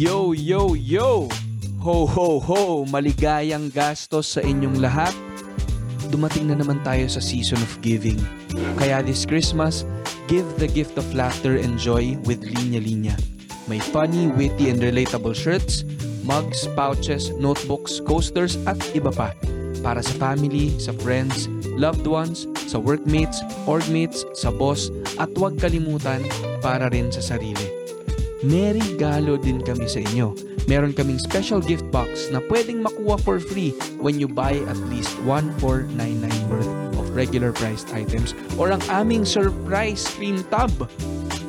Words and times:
Yo, 0.00 0.32
yo, 0.32 0.72
yo! 0.72 1.28
Ho, 1.84 2.08
ho, 2.08 2.40
ho! 2.40 2.88
Maligayang 2.88 3.68
gastos 3.68 4.32
sa 4.32 4.40
inyong 4.40 4.80
lahat. 4.80 5.12
Dumating 6.08 6.48
na 6.48 6.56
naman 6.56 6.80
tayo 6.80 7.04
sa 7.04 7.20
season 7.20 7.60
of 7.60 7.68
giving. 7.84 8.16
Kaya 8.80 9.04
this 9.04 9.28
Christmas, 9.28 9.84
give 10.24 10.48
the 10.56 10.64
gift 10.64 10.96
of 10.96 11.04
laughter 11.12 11.60
and 11.60 11.76
joy 11.76 12.16
with 12.24 12.40
Linya 12.40 12.80
Linya. 12.80 13.12
May 13.68 13.76
funny, 13.76 14.32
witty, 14.32 14.72
and 14.72 14.80
relatable 14.80 15.36
shirts, 15.36 15.84
mugs, 16.24 16.64
pouches, 16.72 17.28
notebooks, 17.36 18.00
coasters, 18.00 18.56
at 18.64 18.80
iba 18.96 19.12
pa. 19.12 19.36
Para 19.84 20.00
sa 20.00 20.16
family, 20.16 20.72
sa 20.80 20.96
friends, 21.04 21.44
loved 21.76 22.08
ones, 22.08 22.48
sa 22.72 22.80
workmates, 22.80 23.44
orgmates, 23.68 24.24
sa 24.32 24.48
boss, 24.48 24.88
at 25.20 25.28
huwag 25.36 25.60
kalimutan 25.60 26.24
para 26.64 26.88
rin 26.88 27.12
sa 27.12 27.20
sarili. 27.20 27.69
May 28.40 28.72
regalo 28.72 29.36
din 29.36 29.60
kami 29.60 29.84
sa 29.84 30.00
inyo. 30.00 30.32
Meron 30.64 30.96
kaming 30.96 31.20
special 31.20 31.60
gift 31.60 31.84
box 31.92 32.32
na 32.32 32.40
pwedeng 32.48 32.80
makuha 32.80 33.20
for 33.20 33.36
free 33.36 33.76
when 34.00 34.16
you 34.16 34.24
buy 34.24 34.56
at 34.64 34.80
least 34.88 35.12
1499 35.28 36.24
worth 36.48 36.72
of 36.96 37.12
regular 37.12 37.52
priced 37.52 37.92
items 37.92 38.32
or 38.56 38.72
ang 38.72 38.80
aming 38.88 39.28
surprise 39.28 40.08
cream 40.16 40.40
tub. 40.48 40.72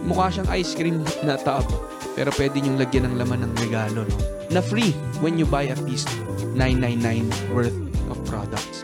Mukha 0.04 0.36
siyang 0.36 0.50
ice 0.52 0.76
cream 0.76 1.00
na 1.24 1.40
tub 1.40 1.64
pero 2.12 2.28
pwede 2.36 2.60
niyong 2.60 2.76
lagyan 2.76 3.08
ng 3.08 3.16
laman 3.16 3.48
ng 3.48 3.54
regalo 3.64 4.04
no? 4.04 4.16
na 4.52 4.60
free 4.60 4.92
when 5.24 5.40
you 5.40 5.48
buy 5.48 5.72
at 5.72 5.80
least 5.88 6.12
999 6.60 7.32
worth 7.56 7.76
of 8.12 8.20
products. 8.28 8.84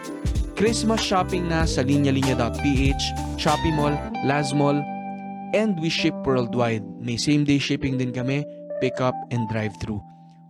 Christmas 0.56 1.04
shopping 1.04 1.46
na 1.52 1.70
sa 1.70 1.84
linyalinya.ph, 1.86 3.04
Shopee 3.38 3.76
Mall, 3.76 3.94
Lazmall, 4.26 4.82
and 5.54 5.80
we 5.80 5.88
ship 5.88 6.16
worldwide. 6.26 6.84
May 7.00 7.16
same-day 7.16 7.60
shipping 7.60 7.98
din 7.98 8.12
kami, 8.12 8.44
pick 8.80 9.00
up 9.00 9.16
and 9.32 9.48
drive-through. 9.48 10.02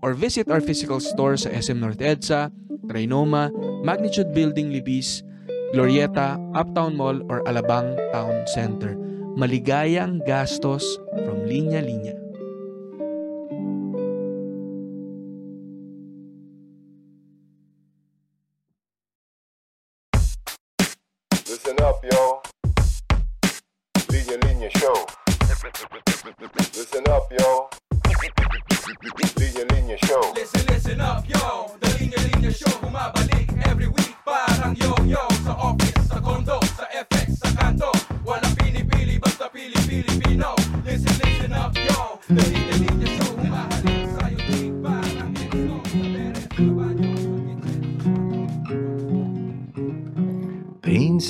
Or 0.02 0.14
visit 0.14 0.50
our 0.50 0.62
physical 0.62 1.02
store 1.02 1.38
sa 1.38 1.50
SM 1.50 1.82
North 1.82 2.00
EDSA, 2.00 2.54
Trinoma, 2.86 3.50
Magnitude 3.82 4.32
Building 4.32 4.70
Libis, 4.70 5.26
Glorieta, 5.74 6.38
Uptown 6.56 6.96
Mall, 6.96 7.20
or 7.28 7.44
Alabang 7.50 7.98
Town 8.14 8.46
Center. 8.48 8.96
Maligayang 9.38 10.26
gastos 10.26 10.86
from 11.26 11.46
Linya 11.46 11.82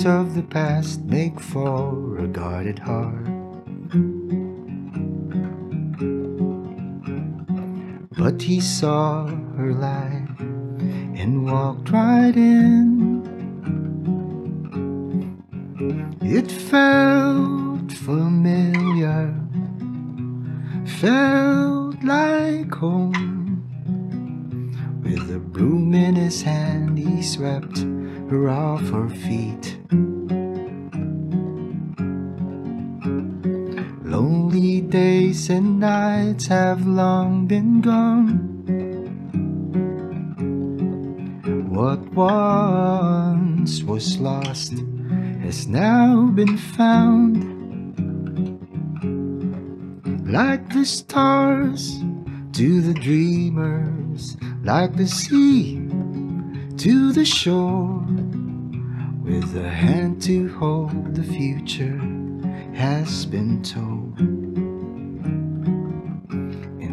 of 0.07 0.35
the 0.35 0.41
past 0.43 1.03
make 1.03 1.37
for 1.37 2.17
a 2.17 2.27
guarded 2.27 2.79
heart. 2.79 3.25
But 8.17 8.41
he 8.41 8.61
saw 8.61 9.27
her 9.57 9.73
lie 9.73 10.25
and 11.19 11.51
walked 11.51 11.89
right 11.91 12.35
in. 12.35 12.87
It 16.21 16.49
felt 16.49 17.91
familiar, 17.91 19.35
felt 20.85 22.01
like 22.01 22.73
home. 22.73 23.63
With 25.03 25.35
a 25.35 25.39
broom 25.39 25.93
in 25.93 26.15
his 26.15 26.41
hand, 26.41 26.97
he 26.97 27.21
swept 27.21 27.79
her 28.29 28.49
off 28.49 28.81
her 28.89 29.09
feet. 29.09 29.66
Long 36.97 37.45
been 37.45 37.79
gone. 37.79 38.27
What 41.69 42.01
once 42.13 43.83
was 43.83 44.17
lost 44.17 44.73
has 45.43 45.67
now 45.67 46.25
been 46.33 46.57
found. 46.57 47.37
Like 50.27 50.73
the 50.73 50.85
stars 50.85 51.99
to 52.53 52.81
the 52.81 52.95
dreamers, 52.95 54.35
like 54.63 54.95
the 54.97 55.07
sea 55.07 55.75
to 56.77 57.11
the 57.11 57.25
shore, 57.25 58.03
with 59.23 59.55
a 59.55 59.69
hand 59.69 60.19
to 60.23 60.49
hold 60.57 61.13
the 61.13 61.21
future 61.21 62.01
has 62.73 63.27
been 63.27 63.61
told. 63.61 64.36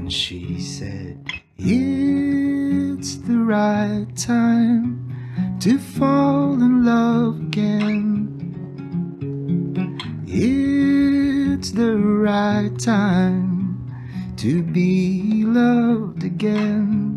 And 0.05 0.13
she 0.13 0.61
said, 0.61 1.27
It's 1.57 3.15
the 3.17 3.39
right 3.39 4.05
time 4.15 5.57
to 5.61 5.79
fall 5.79 6.53
in 6.53 6.85
love 6.85 7.41
again. 7.41 8.29
It's 10.27 11.71
the 11.71 11.97
right 11.97 12.79
time 12.79 13.91
to 14.37 14.63
be 14.63 15.43
loved 15.47 16.23
again. 16.23 17.17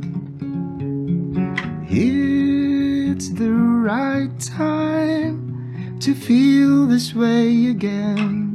It's 1.89 3.27
the 3.31 3.51
right 3.51 4.39
time 4.39 5.99
to 5.99 6.15
feel 6.15 6.85
this 6.85 7.13
way 7.13 7.65
again. 7.65 8.46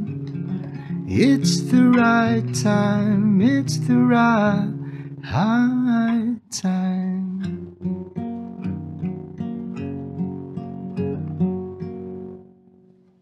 It's 1.13 1.61
the 1.69 1.93
right 1.93 2.41
time, 2.57 3.37
it's 3.37 3.77
the 3.85 4.01
right 4.01 4.73
time. 6.49 7.37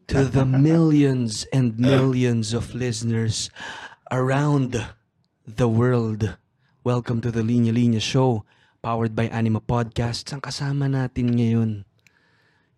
To 0.07 0.23
the 0.23 0.47
millions 0.47 1.43
and 1.51 1.75
millions 1.75 2.55
of 2.55 2.71
listeners 2.71 3.51
around 4.07 4.79
the 5.43 5.67
world, 5.67 6.39
welcome 6.87 7.19
to 7.19 7.27
the 7.27 7.43
Linya 7.43 7.75
Linya 7.75 7.99
Show, 7.99 8.47
powered 8.79 9.19
by 9.19 9.27
Anima 9.27 9.59
Podcasts. 9.59 10.31
Ang 10.31 10.39
kasama 10.39 10.87
natin 10.87 11.35
ngayon, 11.35 11.83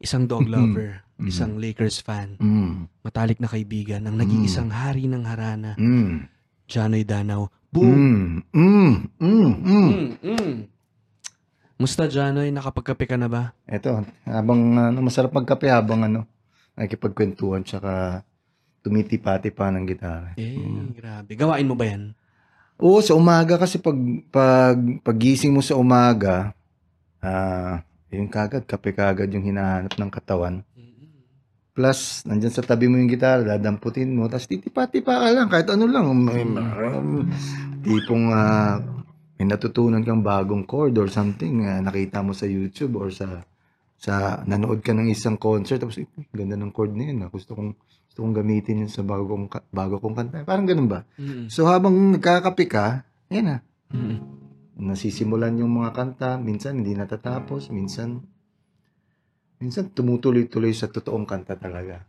isang 0.01 0.25
dog 0.25 0.49
lover, 0.57 1.02
isang 1.21 1.61
Lakers 1.61 2.01
fan, 2.01 2.35
Mm, 2.41 2.89
matalik 3.05 3.37
na 3.37 3.47
kaibigan, 3.47 4.03
ang 4.03 4.17
nag-iisang 4.17 4.73
hari 4.73 5.05
ng 5.05 5.23
harana, 5.23 5.77
mm, 5.77 6.25
Janoy 6.65 7.05
Danaw. 7.05 7.47
Boom! 7.69 8.41
mm, 8.53 8.53
mm, 8.53 8.93
mm, 9.17 9.51
mm. 9.65 9.89
Mm, 9.89 10.09
mm. 10.21 10.53
Musta, 11.77 12.05
Janoy? 12.05 12.53
Nakapagkape 12.53 13.09
ka 13.09 13.17
na 13.17 13.25
ba? 13.27 13.51
Ito, 13.65 14.05
habang 14.23 14.61
ano, 14.77 14.99
masarap 15.01 15.33
magkape 15.33 15.67
habang 15.67 16.05
ano, 16.05 16.29
nakikipagkwentuhan 16.77 17.65
tsaka 17.65 18.21
tumitipa-tipa 18.83 19.71
ng 19.73 19.85
gitara. 19.89 20.35
Eh, 20.37 20.59
grabe. 20.93 21.33
Gawain 21.33 21.65
mo 21.65 21.73
ba 21.73 21.87
yan? 21.87 22.13
Oo, 22.77 22.99
sa 22.99 23.15
umaga 23.15 23.55
kasi 23.55 23.79
pag 23.79 23.95
pag 24.27 24.75
pagising 25.05 25.53
mo 25.53 25.61
sa 25.63 25.77
umaga, 25.77 26.51
ah, 27.23 27.79
yung 28.11 28.29
kagad 28.29 28.65
kape 28.67 28.93
kagad 28.93 29.29
yung 29.31 29.45
hinahanap 29.45 29.93
ng 29.97 30.11
katawan. 30.11 30.61
Plus, 31.73 32.21
nandyan 32.29 32.53
sa 32.53 32.61
tabi 32.61 32.85
mo 32.85 33.01
yung 33.01 33.09
gitara, 33.09 33.41
dadamputin 33.41 34.13
mo, 34.13 34.29
tapos 34.29 34.45
titipa-tipa 34.45 35.09
ka 35.17 35.29
lang, 35.33 35.49
kahit 35.49 35.67
ano 35.73 35.89
lang. 35.89 36.05
May, 36.13 36.45
um, 36.45 37.25
tipong 37.81 38.29
ah, 38.29 38.77
may 39.35 39.49
natutunan 39.49 40.05
kang 40.05 40.21
bagong 40.21 40.69
chord 40.69 40.93
or 41.01 41.09
something, 41.09 41.65
ah, 41.65 41.81
nakita 41.81 42.21
mo 42.21 42.31
sa 42.31 42.45
YouTube 42.45 43.01
or 43.01 43.09
sa 43.09 43.41
sa 43.97 44.43
nanood 44.43 44.83
ka 44.83 44.91
ng 44.91 45.09
isang 45.09 45.39
concert, 45.39 45.79
tapos, 45.79 45.97
"Eh, 45.97 46.05
ganda 46.29 46.53
ng 46.53 46.69
chord 46.69 46.93
na 46.93 47.09
yun. 47.09 47.25
ah. 47.25 47.31
Gusto 47.31 47.55
kong, 47.55 47.71
gusto 48.05 48.19
kong 48.19 48.35
gamitin 48.35 48.85
yun 48.85 48.91
sa 48.91 49.01
bago 49.01 49.25
kong, 49.25 49.47
bago 49.71 49.95
kong 49.97 50.13
kanta. 50.13 50.43
Parang 50.45 50.67
ganun 50.67 50.85
ba? 50.85 51.07
Mm, 51.17 51.47
So 51.49 51.65
habang 51.65 51.95
nagkakape 52.13 52.69
ka, 52.69 53.01
yan 53.31 53.47
na. 53.49 53.57
mm. 53.89 54.17
Nasisimulan 54.77 55.55
yung 55.57 55.73
mga 55.79 55.95
kanta, 55.95 56.29
minsan 56.37 56.83
hindi 56.83 56.93
natatapos, 56.93 57.71
minsan 57.71 58.21
minsan 59.63 59.87
tumutuloy-tuloy 59.87 60.75
sa 60.75 60.91
totoong 60.91 61.23
kanta 61.23 61.55
talaga. 61.55 62.03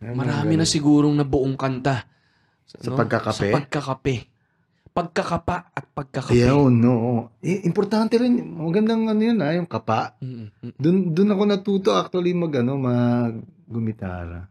Yan, 0.00 0.16
Marami 0.16 0.56
na 0.56 0.64
sigurong 0.64 1.12
nabuong 1.12 1.60
kanta. 1.60 2.08
Sa 2.64 2.96
pagkakape? 2.96 3.52
Sa 3.52 3.56
pagkakape. 3.60 4.16
Pagkakapa 4.96 5.76
at 5.76 5.84
pagkakape. 5.92 6.40
Ayun, 6.40 6.72
no. 6.72 7.28
Eh, 7.44 7.68
importante 7.68 8.16
rin. 8.16 8.40
Magandang 8.40 9.12
ano 9.12 9.20
yun, 9.20 9.44
ah, 9.44 9.52
yung 9.52 9.68
kapa. 9.68 10.16
Doon 10.80 11.12
doon 11.12 11.32
ako 11.36 11.42
natuto 11.44 11.88
actually 11.92 12.32
mag 12.32 12.52
ano, 12.56 12.80
mag 12.80 13.36
gumitara. 13.68 14.48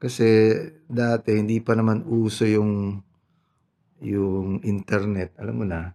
Kasi 0.00 0.56
dati 0.88 1.36
hindi 1.36 1.60
pa 1.60 1.76
naman 1.76 2.08
uso 2.08 2.48
yung 2.48 3.04
yung 4.00 4.64
internet, 4.64 5.36
alam 5.36 5.60
mo 5.60 5.68
na. 5.68 5.92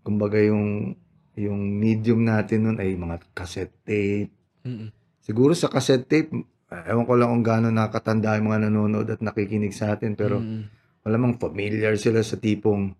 Kumbaga 0.00 0.40
yung 0.40 0.96
yung 1.36 1.60
medium 1.76 2.24
natin 2.24 2.64
noon 2.64 2.78
ay 2.80 2.96
mga 2.96 3.20
cassette 3.36 3.76
tape. 3.84 4.32
Mm, 4.66 4.76
mm. 4.82 4.88
Siguro 5.26 5.54
sa 5.54 5.66
cassette 5.66 6.06
tape, 6.06 6.30
ewan 6.70 7.06
ko 7.06 7.14
lang 7.18 7.30
kung 7.34 7.46
gaano 7.46 7.70
nakatanda 7.70 8.38
yung 8.38 8.50
mga 8.50 8.70
nanonood 8.70 9.06
at 9.10 9.22
nakikinig 9.22 9.74
sa 9.74 9.94
atin 9.94 10.14
pero 10.14 10.38
Mm, 10.38 10.46
mm. 10.46 10.64
malamang 11.06 11.34
familiar 11.38 11.94
sila 11.98 12.22
sa 12.22 12.38
tipong 12.38 12.94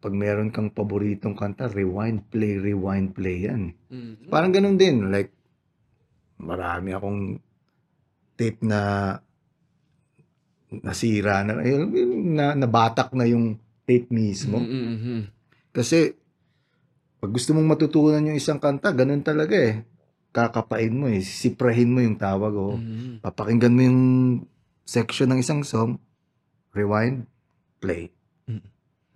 pag 0.00 0.12
meron 0.12 0.52
kang 0.52 0.68
paboritong 0.68 1.32
kanta, 1.32 1.72
rewind, 1.72 2.28
play, 2.28 2.60
rewind, 2.60 3.16
play 3.16 3.48
yan. 3.48 3.72
Mm, 3.88 4.28
mm. 4.28 4.28
Parang 4.28 4.52
ganun 4.52 4.76
din. 4.76 5.08
Like, 5.08 5.32
marami 6.36 6.92
akong 6.92 7.40
tape 8.36 8.60
na 8.60 9.12
nasira 10.68 11.40
na, 11.46 11.56
na 11.56 12.46
nabatak 12.52 13.16
na 13.16 13.24
yung 13.24 13.56
tape 13.88 14.12
mismo. 14.12 14.60
Mm, 14.60 14.68
mm, 14.68 14.96
mm. 15.00 15.22
Kasi, 15.72 16.12
pag 17.16 17.32
gusto 17.32 17.56
mong 17.56 17.68
matutunan 17.74 18.28
yung 18.28 18.36
isang 18.36 18.60
kanta, 18.60 18.92
ganun 18.92 19.24
talaga 19.24 19.56
eh. 19.56 19.82
Kakapain 20.36 20.92
mo 20.92 21.08
eh. 21.08 21.24
Siprahin 21.24 21.96
mo 21.96 22.04
yung 22.04 22.20
tawag 22.20 22.52
o. 22.52 22.76
Mm, 22.76 23.24
Papakinggan 23.24 23.72
mo 23.72 23.80
yung 23.80 24.00
section 24.84 25.32
ng 25.32 25.40
isang 25.40 25.64
song. 25.64 25.96
Rewind, 26.76 27.24
play. 27.80 28.12
Mm. 28.44 28.60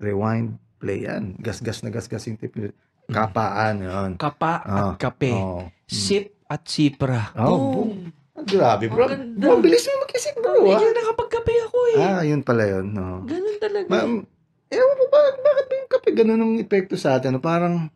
Rewind, 0.01 0.49
play 0.81 1.05
yan. 1.05 1.37
Gasgas 1.37 1.85
na 1.85 1.93
gasgas 1.93 2.25
yung 2.25 2.41
tape. 2.41 2.73
Kapaan, 3.05 3.85
yun. 3.85 4.11
Kapa 4.17 4.65
Ah, 4.65 4.97
at 4.97 4.97
kape. 4.97 5.29
Oo. 5.37 5.69
Sip 5.85 6.41
at 6.49 6.65
sipra. 6.65 7.37
Oh, 7.37 7.85
Boom. 7.85 8.17
Ah, 8.33 8.41
Grabe, 8.41 8.89
bro. 8.89 9.05
Ang 9.05 9.37
ganda. 9.37 9.45
Bro, 9.45 9.61
bilis 9.61 9.85
mo 9.85 10.09
mag-isip, 10.09 10.35
bro. 10.41 10.57
Eh, 10.65 10.73
ah. 10.73 10.81
nakapagkape 10.81 11.55
ako 11.69 11.79
eh. 11.93 11.97
Ah, 12.01 12.23
yun 12.25 12.41
pala 12.41 12.65
yun. 12.65 12.97
No. 12.97 13.29
Ganun 13.29 13.57
talaga. 13.61 13.87
Ma, 13.93 13.99
ewan 14.73 14.95
ko 14.97 15.05
ba, 15.13 15.21
bakit 15.37 15.65
ba 15.69 15.75
yung 15.77 15.91
kape 15.93 16.11
ganun 16.17 16.41
ang 16.41 16.55
epekto 16.57 16.97
sa 16.97 17.21
atin? 17.21 17.37
Parang, 17.45 17.93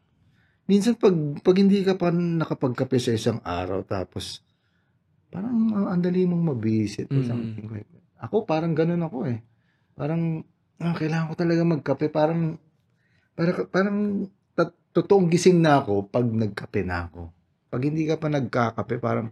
minsan 0.64 0.96
pag, 0.96 1.14
pag 1.40 1.56
hindi 1.56 1.84
ka 1.84 1.94
pa 1.94 2.08
nakapagkape 2.10 2.96
sa 2.96 3.12
isang 3.12 3.40
araw, 3.40 3.84
tapos, 3.84 4.40
parang 5.28 5.54
ang 5.90 6.00
dali 6.00 6.24
mong 6.24 6.54
mabisit 6.54 7.10
or 7.10 7.20
Mm. 7.20 7.28
something 7.28 7.68
like 7.68 7.88
that. 7.90 8.04
Ako, 8.24 8.46
parang 8.46 8.72
ganun 8.72 9.02
ako 9.02 9.28
eh. 9.28 9.42
Parang, 9.92 10.40
ah, 10.80 10.94
kailangan 10.94 11.28
ko 11.30 11.34
talaga 11.36 11.62
magkape. 11.62 12.06
Parang, 12.08 12.56
parang, 13.34 13.56
parang, 13.68 13.98
tat- 14.54 14.78
totoong 14.94 15.28
gising 15.28 15.60
na 15.60 15.82
ako 15.82 16.08
pag 16.08 16.24
nagkape 16.24 16.86
na 16.86 17.10
ako. 17.10 17.28
Pag 17.68 17.82
hindi 17.84 18.06
ka 18.06 18.16
pa 18.16 18.30
nagkakape, 18.30 18.96
parang, 19.02 19.28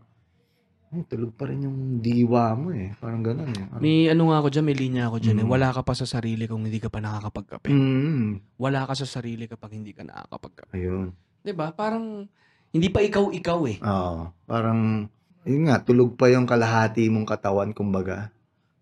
ay, 0.92 1.08
tulog 1.08 1.32
pa 1.32 1.48
rin 1.48 1.64
yung 1.64 2.04
diwa 2.04 2.52
mo 2.52 2.68
eh. 2.76 2.92
Parang 3.00 3.24
ganun 3.24 3.48
eh. 3.48 3.64
Parang, 3.64 3.80
May 3.80 4.12
ano 4.12 4.28
nga 4.28 4.44
ako 4.44 4.48
dyan, 4.52 4.66
may 4.68 4.76
linya 4.76 5.08
ako 5.08 5.16
dyan 5.24 5.40
eh. 5.40 5.46
Mm. 5.48 5.52
Wala 5.56 5.68
ka 5.72 5.80
pa 5.80 5.96
sa 5.96 6.04
sarili 6.04 6.44
kung 6.44 6.68
hindi 6.68 6.76
ka 6.76 6.92
pa 6.92 7.00
nakakapagkape. 7.00 7.72
mm, 7.72 8.60
Wala 8.60 8.84
ka 8.84 8.92
sa 8.92 9.08
sarili 9.08 9.48
kapag 9.48 9.72
hindi 9.72 9.96
ka 9.96 10.04
nakakapagkape. 10.04 10.76
ayun. 10.76 11.16
ba? 11.56 11.72
Parang 11.72 12.28
hindi 12.76 12.88
pa 12.92 13.00
ikaw 13.00 13.32
ikaw 13.32 13.60
eh. 13.72 13.80
Oo. 13.80 14.36
Parang, 14.44 15.08
yun 15.48 15.64
nga, 15.64 15.80
tulog 15.80 16.12
pa 16.20 16.28
yung 16.28 16.44
kalahati 16.44 17.08
mong 17.08 17.24
katawan, 17.24 17.72
kumbaga. 17.72 18.28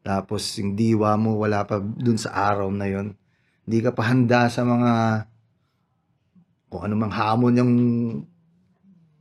Tapos, 0.02 0.42
yung 0.58 0.74
diwa 0.74 1.14
mo, 1.14 1.38
wala 1.38 1.62
pa 1.62 1.78
dun 1.78 2.18
sa 2.18 2.34
araw 2.50 2.74
na 2.74 2.90
yun. 2.90 3.14
Hindi 3.70 3.78
ka 3.86 3.94
pa 3.94 4.10
handa 4.10 4.50
sa 4.50 4.66
mga, 4.66 4.92
kung 6.66 6.82
ano 6.90 6.94
mang 6.98 7.14
hamon 7.14 7.54
yung 7.54 7.72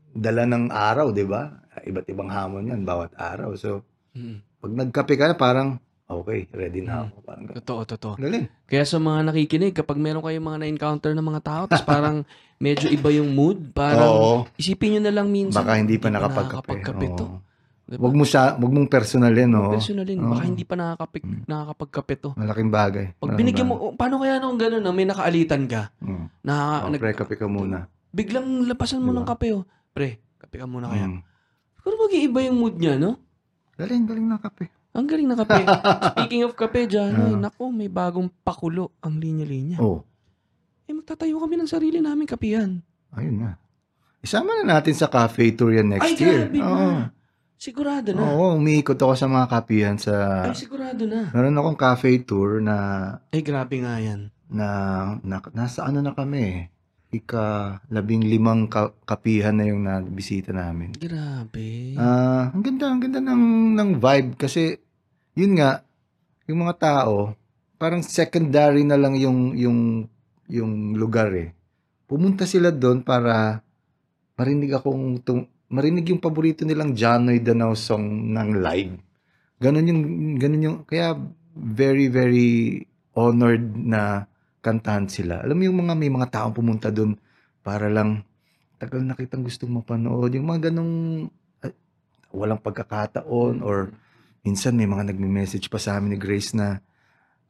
dala 0.09 0.49
ng 0.49 0.73
araw, 0.73 1.13
di 1.13 1.21
ba? 1.21 1.58
Iba't 1.81 2.07
ibang 2.07 2.27
hamon 2.27 2.67
yan, 2.67 2.81
bawat 2.83 3.11
araw. 3.13 3.53
So, 3.53 3.83
Mm. 4.09 4.41
pag 4.57 4.71
nagkape 4.73 5.13
ka 5.13 5.25
na, 5.25 5.35
parang, 5.35 5.69
okay, 6.03 6.49
ready 6.51 6.81
na 6.81 7.05
ako. 7.05 7.15
Parang. 7.21 7.43
Totoo, 7.53 7.81
totoo. 7.85 8.13
galing. 8.15 8.49
Kaya 8.65 8.83
sa 8.83 8.97
mga 8.97 9.19
nakikinig, 9.27 9.73
kapag 9.73 9.95
meron 9.95 10.19
kayong 10.19 10.43
mga 10.43 10.59
na-encounter 10.59 11.11
ng 11.11 11.27
mga 11.27 11.41
tao, 11.41 11.63
tapos 11.65 11.85
parang 11.85 12.25
medyo 12.59 12.87
iba 12.87 13.09
yung 13.09 13.31
mood, 13.31 13.71
parang 13.71 14.09
Oo. 14.09 14.33
isipin 14.55 14.97
nyo 14.97 15.01
na 15.05 15.13
lang 15.13 15.29
minsan. 15.29 15.61
Baka 15.61 15.77
hindi 15.77 15.95
pa 15.95 16.07
pa 16.07 16.17
nakapagkape. 16.17 16.49
nakakapagkape 16.73 17.07
to. 17.13 17.25
Oo. 17.25 17.37
Diba? 17.85 18.05
Wag 18.05 18.13
mo 18.13 18.21
siya, 18.21 18.53
wag 18.53 18.69
mong 18.69 18.85
personalin, 18.87 19.49
no? 19.49 19.73
Personalin, 19.73 20.21
baka 20.21 20.43
hindi 20.45 20.61
pa 20.61 20.77
nakakapik, 20.77 21.25
nakakapagkape 21.47 22.13
to. 22.19 22.29
Malaking 22.35 22.69
bagay. 22.69 23.05
Pag 23.11 23.17
Malaking 23.23 23.39
binigyan 23.39 23.65
bagay. 23.65 23.81
mo, 23.81 23.97
paano 23.97 24.15
kaya 24.21 24.33
nung 24.37 24.57
gano'n, 24.57 24.77
no? 24.79 24.91
may 24.91 25.05
nakaalitan 25.05 25.65
ka, 25.65 25.89
Mm. 25.97 26.25
na, 26.43 26.53
Oh, 26.85 26.89
nag, 26.89 27.01
pre, 27.01 27.13
kape 27.13 27.33
ka 27.33 27.45
muna. 27.45 27.89
biglang 28.09 28.45
lapasan 28.65 29.01
mo 29.01 29.09
Diba? 29.09 29.21
ng 29.21 29.27
kape, 29.27 29.47
oh. 29.53 29.63
Pre, 29.89 30.09
kape 30.37 30.55
ka 30.55 30.65
muna 30.65 30.85
kaya. 30.87 31.05
Mm. 31.07 31.19
Pero 31.89 31.97
mag-iiba 31.99 32.39
yung 32.43 32.57
mood 32.59 32.77
niya, 32.77 32.95
no? 32.95 33.17
Galing, 33.75 34.05
galing 34.05 34.27
na 34.27 34.37
kape. 34.37 34.69
Ang 34.91 35.05
galing 35.05 35.25
na 35.25 35.33
kape. 35.35 35.65
Speaking 36.13 36.45
of 36.45 36.53
kape, 36.53 36.85
Ah. 36.91 37.09
ay, 37.09 37.33
nako, 37.33 37.69
may 37.69 37.89
bagong 37.89 38.29
pakulo 38.39 38.93
ang 38.99 39.17
linya-linya. 39.17 39.81
Oh, 39.81 40.05
Eh, 40.85 40.93
magtatayo 40.93 41.37
kami 41.37 41.57
ng 41.57 41.65
sarili 41.65 41.97
namin 41.97 42.25
kapihan. 42.25 42.77
ayun 43.11 43.37
na. 43.39 43.57
Isama 44.19 44.53
na 44.55 44.77
natin 44.77 44.93
sa 44.93 45.05
cafe 45.05 45.49
tour 45.49 45.71
yan 45.71 45.89
next 45.89 46.13
Ay, 46.13 46.17
year. 46.19 46.45
grabe 46.45 46.59
Oo. 46.59 46.77
na. 46.91 47.09
Sigurado 47.55 48.09
na. 48.11 48.21
Oo, 48.23 48.55
umiikot 48.55 48.95
ako 48.95 49.13
sa 49.13 49.25
mga 49.25 49.47
kapihan 49.49 49.97
sa... 49.97 50.45
Ay, 50.45 50.55
sigurado 50.55 51.03
na. 51.03 51.27
Meron 51.29 51.55
akong 51.55 51.75
cafe 51.75 52.19
tour 52.19 52.59
na, 52.59 52.75
Ay, 53.29 53.41
grabe 53.41 53.79
nga 53.79 53.97
yan. 53.97 54.29
na, 54.45 54.67
na 55.21 55.41
nasa 55.51 55.83
ano 55.83 55.99
na 55.99 56.13
kami 56.13 56.39
eh. 56.39 56.61
Ika 57.09 57.81
labing 57.89 58.29
limang 58.29 58.69
ka- 58.69 58.93
kapihan 59.01 59.57
na 59.57 59.65
yung 59.65 59.89
nabisita 59.89 60.53
namin. 60.53 60.93
Grabe. 60.93 61.97
Ah, 61.97 62.53
ang 62.53 62.61
ganda, 62.61 62.85
ang 62.85 63.01
ganda 63.01 63.17
ng 63.17 63.73
ng 63.73 63.89
vibe 63.97 64.37
kasi 64.37 64.77
yun 65.33 65.57
nga 65.57 65.81
yung 66.45 66.61
mga 66.61 66.77
tao 66.77 67.33
parang 67.81 68.05
secondary 68.05 68.85
na 68.85 68.99
lang 68.99 69.17
yung 69.17 69.57
yung 69.57 70.05
yung 70.45 70.93
lugar 70.93 71.33
eh. 71.33 71.49
Pumunta 72.05 72.45
sila 72.45 72.69
doon 72.69 73.01
para 73.01 73.65
marinig 74.37 74.77
akong 74.77 75.17
tung, 75.25 75.49
marinig 75.65 76.13
yung 76.13 76.21
paborito 76.21 76.61
nilang 76.61 76.93
Janoy 76.93 77.41
Danao 77.41 77.73
song 77.73 78.29
ng 78.37 78.49
live. 78.61 78.93
Ganon 79.57 79.89
yung 79.89 80.01
ganon 80.37 80.65
yung 80.65 80.77
kaya 80.85 81.17
very 81.57 82.05
very 82.05 82.85
honored 83.17 83.65
na 83.73 84.28
kantahan 84.59 85.07
sila. 85.07 85.43
Alam 85.43 85.55
mo 85.59 85.63
yung 85.67 85.79
mga 85.85 85.93
may 85.95 86.11
mga 86.11 86.27
taong 86.31 86.55
pumunta 86.55 86.91
doon 86.91 87.15
para 87.63 87.87
lang 87.87 88.23
tagal 88.79 89.03
na 89.03 89.15
kitang 89.15 89.43
gustong 89.43 89.71
mapanood. 89.71 90.31
Yung 90.35 90.47
mga 90.47 90.71
ganong 90.71 91.27
ah, 91.63 91.73
walang 92.31 92.59
pagkakataon 92.63 93.63
or 93.63 93.91
minsan 94.43 94.75
may 94.75 94.87
mga 94.87 95.11
nagme-message 95.11 95.67
pa 95.67 95.79
sa 95.79 95.99
amin 95.99 96.15
ni 96.15 96.19
Grace 96.19 96.55
na 96.55 96.79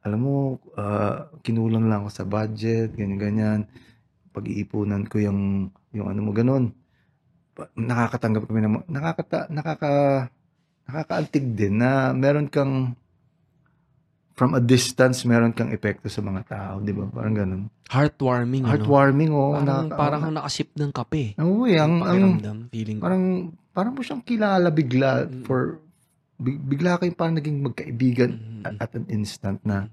alam 0.00 0.20
mo, 0.20 0.56
ah, 0.80 1.28
kinulang 1.44 1.84
lang 1.86 2.04
ako 2.04 2.10
sa 2.10 2.24
budget, 2.24 2.96
ganyan-ganyan. 2.96 3.68
Pag-iipunan 4.32 5.04
ko 5.04 5.20
yung, 5.20 5.68
yung 5.92 6.08
ano 6.08 6.20
mo, 6.24 6.32
ganun. 6.32 6.72
Nakakatanggap 7.76 8.48
kami 8.48 8.60
ng, 8.64 8.88
nakakata, 8.88 9.52
nakaka, 9.52 9.92
nakakaantig 10.88 11.52
din 11.52 11.76
na 11.84 12.16
meron 12.16 12.48
kang, 12.48 12.96
from 14.40 14.56
a 14.56 14.62
distance, 14.64 15.28
meron 15.28 15.52
kang 15.52 15.68
epekto 15.68 16.08
sa 16.08 16.24
mga 16.24 16.48
tao, 16.48 16.80
di 16.80 16.96
ba? 16.96 17.04
Parang 17.04 17.36
ganun. 17.36 17.62
Heartwarming, 17.92 18.64
ano? 18.64 18.72
Heartwarming, 18.72 19.30
oh. 19.30 19.52
Parang, 19.52 19.68
nakaka- 19.68 19.98
parang 20.00 20.22
nakasip 20.32 20.68
ng 20.72 20.90
kape. 20.90 21.24
Oo, 21.36 21.68
eh, 21.68 21.76
ang, 21.76 22.00
ang, 22.00 22.40
feeling 22.72 22.96
parang, 22.96 23.22
parang 23.70 23.92
mo 23.92 24.00
siyang 24.00 24.24
kilala 24.24 24.72
bigla 24.72 25.28
Mm. 25.28 25.44
for, 25.44 25.84
bi- 26.40 26.56
bigla 26.56 26.96
kayong 26.96 27.12
parang 27.12 27.36
naging 27.36 27.60
magkaibigan 27.60 28.32
Mm. 28.32 28.62
at, 28.64 28.74
at 28.80 28.90
an 28.96 29.04
instant 29.12 29.60
na 29.60 29.92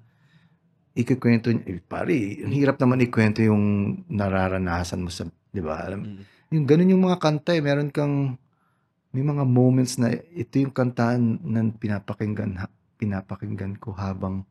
ikikwento 0.95 1.51
niya, 1.51 1.67
eh, 1.67 1.83
pare, 1.83 2.15
ang 2.39 2.55
hirap 2.55 2.79
naman 2.79 3.03
ikwento 3.03 3.43
yung 3.43 3.63
nararanasan 4.07 5.03
mo 5.03 5.11
sa, 5.11 5.27
di 5.27 5.59
ba? 5.59 5.83
Alam, 5.83 6.07
Mm. 6.07 6.21
yung 6.55 6.63
ganun 6.63 6.93
yung 6.95 7.03
mga 7.03 7.19
kanta 7.19 7.51
eh, 7.51 7.59
meron 7.59 7.91
kang, 7.91 8.39
may 9.11 9.23
mga 9.23 9.43
moments 9.43 9.99
na 9.99 10.07
ito 10.13 10.55
yung 10.55 10.71
kantaan 10.71 11.19
na 11.43 11.67
pinapakinggan, 11.67 12.55
ha- 12.55 12.75
pinapakinggan 12.97 13.77
ko 13.77 13.93
habang 13.93 14.43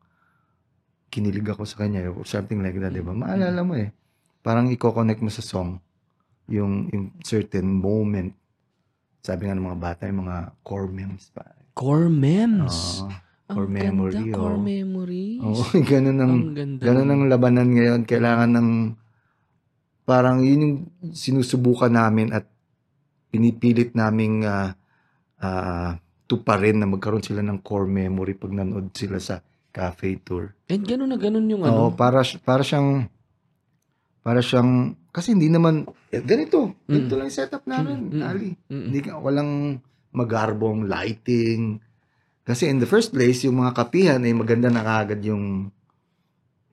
kinilig 1.10 1.46
ako 1.50 1.66
sa 1.66 1.86
kanya 1.86 2.06
or 2.10 2.26
something 2.26 2.62
like 2.62 2.78
that, 2.78 2.94
di 2.94 3.02
ba? 3.02 3.14
Maalala 3.14 3.60
mo 3.62 3.74
eh. 3.74 3.90
Parang 4.42 4.70
i-connect 4.70 5.22
mo 5.22 5.30
sa 5.30 5.42
song 5.42 5.82
yung, 6.46 6.90
yung 6.90 7.04
certain 7.22 7.66
moment. 7.66 8.30
Sabi 9.22 9.50
nga 9.50 9.58
ng 9.58 9.66
mga 9.66 9.80
bata, 9.82 10.02
yung 10.06 10.26
mga 10.26 10.54
core 10.62 10.90
memes 10.90 11.30
pa. 11.34 11.42
Core 11.74 12.06
memes. 12.06 13.02
Ang 13.50 13.56
core 13.56 13.70
memory, 13.70 14.14
ganda, 14.26 14.34
oh. 14.34 14.42
core 14.42 14.62
memories. 14.62 15.40
Oo, 15.42 15.62
ganun 15.90 16.18
ang, 16.18 16.34
ang 16.34 16.54
ganda. 16.54 16.82
ganun 16.82 17.10
ang 17.10 17.22
labanan 17.26 17.68
ngayon. 17.74 18.00
Kailangan 18.06 18.50
ng, 18.54 18.70
parang 20.06 20.42
yun 20.42 20.62
yung 20.62 20.76
sinusubukan 21.14 21.90
namin 21.90 22.30
at 22.30 22.46
pinipilit 23.30 23.94
naming 23.98 24.46
ah 26.26 26.34
ah, 26.34 26.34
tuparin 26.34 26.82
na 26.82 26.90
magkaroon 26.90 27.22
sila 27.22 27.40
ng 27.40 27.62
core 27.62 27.86
memory 27.86 28.34
pag 28.34 28.50
nanood 28.50 28.90
sila 28.90 29.22
sa 29.22 29.38
cafe 29.70 30.18
tour. 30.18 30.50
And 30.66 30.82
gano'n 30.82 31.06
na 31.06 31.18
gano'n 31.18 31.46
yung 31.46 31.62
Oo, 31.62 31.88
ano. 31.88 31.94
para 31.94 32.26
si- 32.26 32.42
para 32.42 32.66
siyang 32.66 33.06
para 34.26 34.42
siyang 34.42 34.98
kasi 35.14 35.32
hindi 35.32 35.46
naman 35.46 35.86
eh, 36.10 36.18
ganito. 36.20 36.74
Ganito 36.86 37.14
Mm. 37.14 37.18
lang 37.18 37.26
yung 37.30 37.38
setup 37.38 37.62
namin, 37.64 37.98
Mm, 38.10 38.18
mm, 38.18 38.22
Ali. 38.22 38.50
Mm-mm. 38.66 38.84
Hindi 38.90 39.00
ka, 39.06 39.22
walang 39.22 39.78
magarbong 40.10 40.86
lighting. 40.90 41.78
Kasi 42.42 42.70
in 42.70 42.78
the 42.78 42.86
first 42.86 43.10
place, 43.10 43.42
yung 43.42 43.58
mga 43.62 43.74
kapihan 43.74 44.22
ay 44.22 44.34
maganda 44.34 44.70
na 44.70 44.82
kaagad 44.82 45.22
yung 45.22 45.70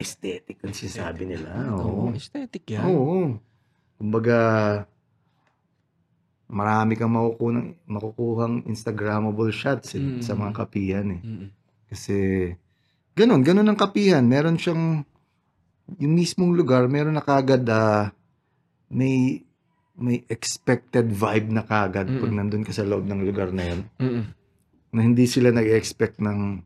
aesthetic 0.01 0.61
ang 0.65 0.73
sinasabi 0.73 1.29
nila. 1.29 1.49
Oo, 1.77 2.09
Oo. 2.09 2.17
aesthetic 2.17 2.65
yan. 2.69 2.85
Oo. 2.89 3.37
Kumbaga, 3.97 4.37
marami 6.53 6.93
kang 6.93 7.09
makukuhang, 7.11 7.73
makukuhang 7.89 8.55
Instagrammable 8.69 9.49
shots 9.49 9.97
eh, 9.97 10.01
Mm. 10.01 10.21
sa 10.21 10.37
mga 10.37 10.53
kapihan 10.53 11.07
eh. 11.09 11.21
Mm-mm. 11.21 11.49
Kasi, 11.89 12.17
ganun, 13.17 13.41
ganun 13.41 13.67
ang 13.67 13.77
kapihan. 13.77 14.21
Meron 14.21 14.61
siyang, 14.61 15.01
yung 15.97 16.13
mismong 16.13 16.53
lugar, 16.53 16.85
meron 16.85 17.17
na 17.17 17.25
kagad, 17.25 17.65
ah, 17.67 18.13
may, 18.87 19.41
may 19.93 20.21
expected 20.25 21.09
vibe 21.09 21.49
na 21.49 21.65
kagad 21.65 22.05
pag 22.07 22.29
Mm-mm. 22.29 22.37
nandun 22.37 22.65
ka 22.65 22.73
sa 22.73 22.85
loob 22.85 23.05
ng 23.05 23.25
lugar 23.25 23.49
na 23.49 23.63
yun. 23.65 23.81
Mm-mm. 23.97 24.23
Na 24.93 25.01
hindi 25.01 25.25
sila 25.25 25.49
nag-expect 25.49 26.21
ng, 26.21 26.61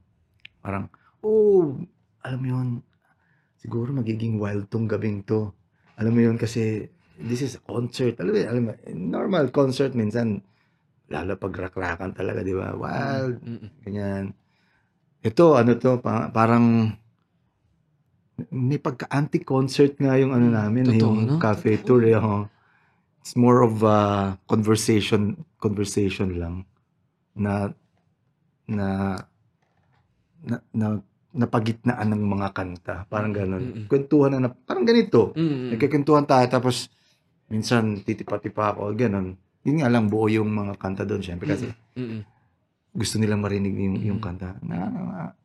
parang, 0.59 0.91
oh, 1.23 1.79
alam 2.19 2.39
mo 2.39 2.47
yun, 2.47 2.67
siguro 3.57 3.95
magiging 3.95 4.35
wild 4.35 4.67
tong 4.67 4.83
gabing 4.83 5.23
to. 5.23 5.51
Alam 5.95 6.11
mo 6.11 6.21
yun, 6.23 6.35
kasi, 6.35 6.91
this 7.17 7.41
is 7.41 7.57
a 7.57 7.61
concert. 7.61 8.17
Alam 8.21 8.31
mo, 8.31 8.39
alam 8.39 8.63
mo, 8.63 8.71
normal 8.93 9.49
concert 9.49 9.91
minsan, 9.91 10.41
lalo 11.07 11.33
pag 11.35 11.53
rakrakan 11.53 12.13
talaga, 12.13 12.41
di 12.41 12.53
ba? 12.53 12.73
Wild, 12.73 13.41
Mm-mm. 13.41 13.69
Ganyan. 13.83 14.25
Ito, 15.19 15.57
ano 15.57 15.73
to, 15.75 15.97
pa- 15.97 16.29
parang 16.29 16.93
may 18.53 18.77
pagka-anti-concert 18.77 19.97
nga 19.97 20.13
yung 20.15 20.29
ano 20.29 20.53
namin, 20.53 20.85
Mm, 20.85 20.91
Totoo, 20.93 21.09
yung 21.09 21.25
no? 21.25 21.41
cafe 21.41 21.81
tour. 21.81 22.05
Eh, 22.05 22.13
oh. 22.13 22.45
It's 23.19 23.33
more 23.33 23.65
of 23.65 23.81
a 23.81 23.99
conversation, 24.45 25.35
conversation 25.57 26.37
lang 26.37 26.55
na 27.33 27.73
na 28.69 29.17
na, 30.39 30.55
na 30.71 30.87
napagitnaan 31.33 32.07
ng 32.13 32.23
mga 32.23 32.47
kanta. 32.55 32.95
Parang 33.09 33.33
ganun. 33.35 33.61
Mm-mm. 33.61 33.85
Kwentuhan 33.85 34.31
na, 34.31 34.47
na 34.47 34.49
parang 34.53 34.85
ganito. 34.85 35.33
Mm-mm. 35.35 35.73
Nagkikwentuhan 35.75 36.23
tayo 36.23 36.45
tapos 36.47 36.87
minsan 37.47 37.99
titipa-tipa 37.99 38.71
ako, 38.71 38.91
ganun. 38.93 39.35
Yun 39.61 39.77
nga 39.77 39.87
lang 39.87 40.07
buo 40.07 40.27
yung 40.27 40.47
mga 40.49 40.75
kanta 40.75 41.03
doon, 41.03 41.19
syempre. 41.19 41.47
Kasi 41.47 41.67
Mm-mm. 41.93 42.23
gusto 42.89 43.15
nilang 43.15 43.39
marinig 43.39 43.73
yung, 43.73 43.95
yung 44.05 44.19
Mm. 44.19 44.25
kanta. 44.25 44.55
Na, 44.61 44.77
na- 44.85 45.35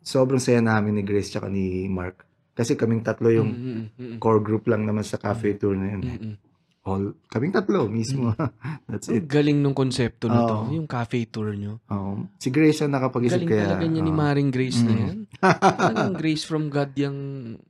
sobrang 0.00 0.38
saya 0.38 0.60
namin 0.60 0.96
ni 0.96 1.02
Grace 1.02 1.28
tsaka 1.28 1.46
ni 1.46 1.86
Mark. 1.86 2.22
Kasi 2.52 2.74
kaming 2.74 3.00
tatlo 3.00 3.28
yung. 3.28 3.50
Mm-mm. 3.50 4.16
core 4.16 4.38
group 4.38 4.64
lang 4.64 4.82
naman 4.82 5.02
sa 5.02 5.16
cafe 5.16 5.54
tour 5.54 5.74
na 5.74 5.86
yun. 5.88 6.02
Mm-mm. 6.02 6.34
All, 6.80 7.12
kaming 7.26 7.52
tatlo 7.52 7.84
mismo. 7.86 8.32
That's 8.88 9.06
Ang 9.06 9.20
it. 9.20 9.28
galing 9.28 9.58
nung 9.58 9.74
konsepto 9.74 10.26
na 10.26 10.40
to. 10.42 10.56
Oo. 10.60 10.72
Yung 10.72 10.86
cafe 10.86 11.24
tour 11.24 11.52
nyo. 11.52 11.76
Oo. 11.86 12.24
si 12.34 12.48
Grace 12.48 12.80
ang 12.80 12.90
nakapag-isip 12.90 13.36
Galing 13.38 13.50
kaya. 13.50 13.64
talaga 13.68 13.84
niya 13.84 14.00
ni 14.00 14.08
oo. 14.08 14.16
Maring 14.16 14.50
Grace 14.50 14.80
na 14.80 14.90
Mm. 14.90 14.98
yan. 14.98 15.16
Talagang 15.36 16.14
Grace 16.16 16.44
from 16.44 16.64
God 16.66 16.90
yung 16.94 17.18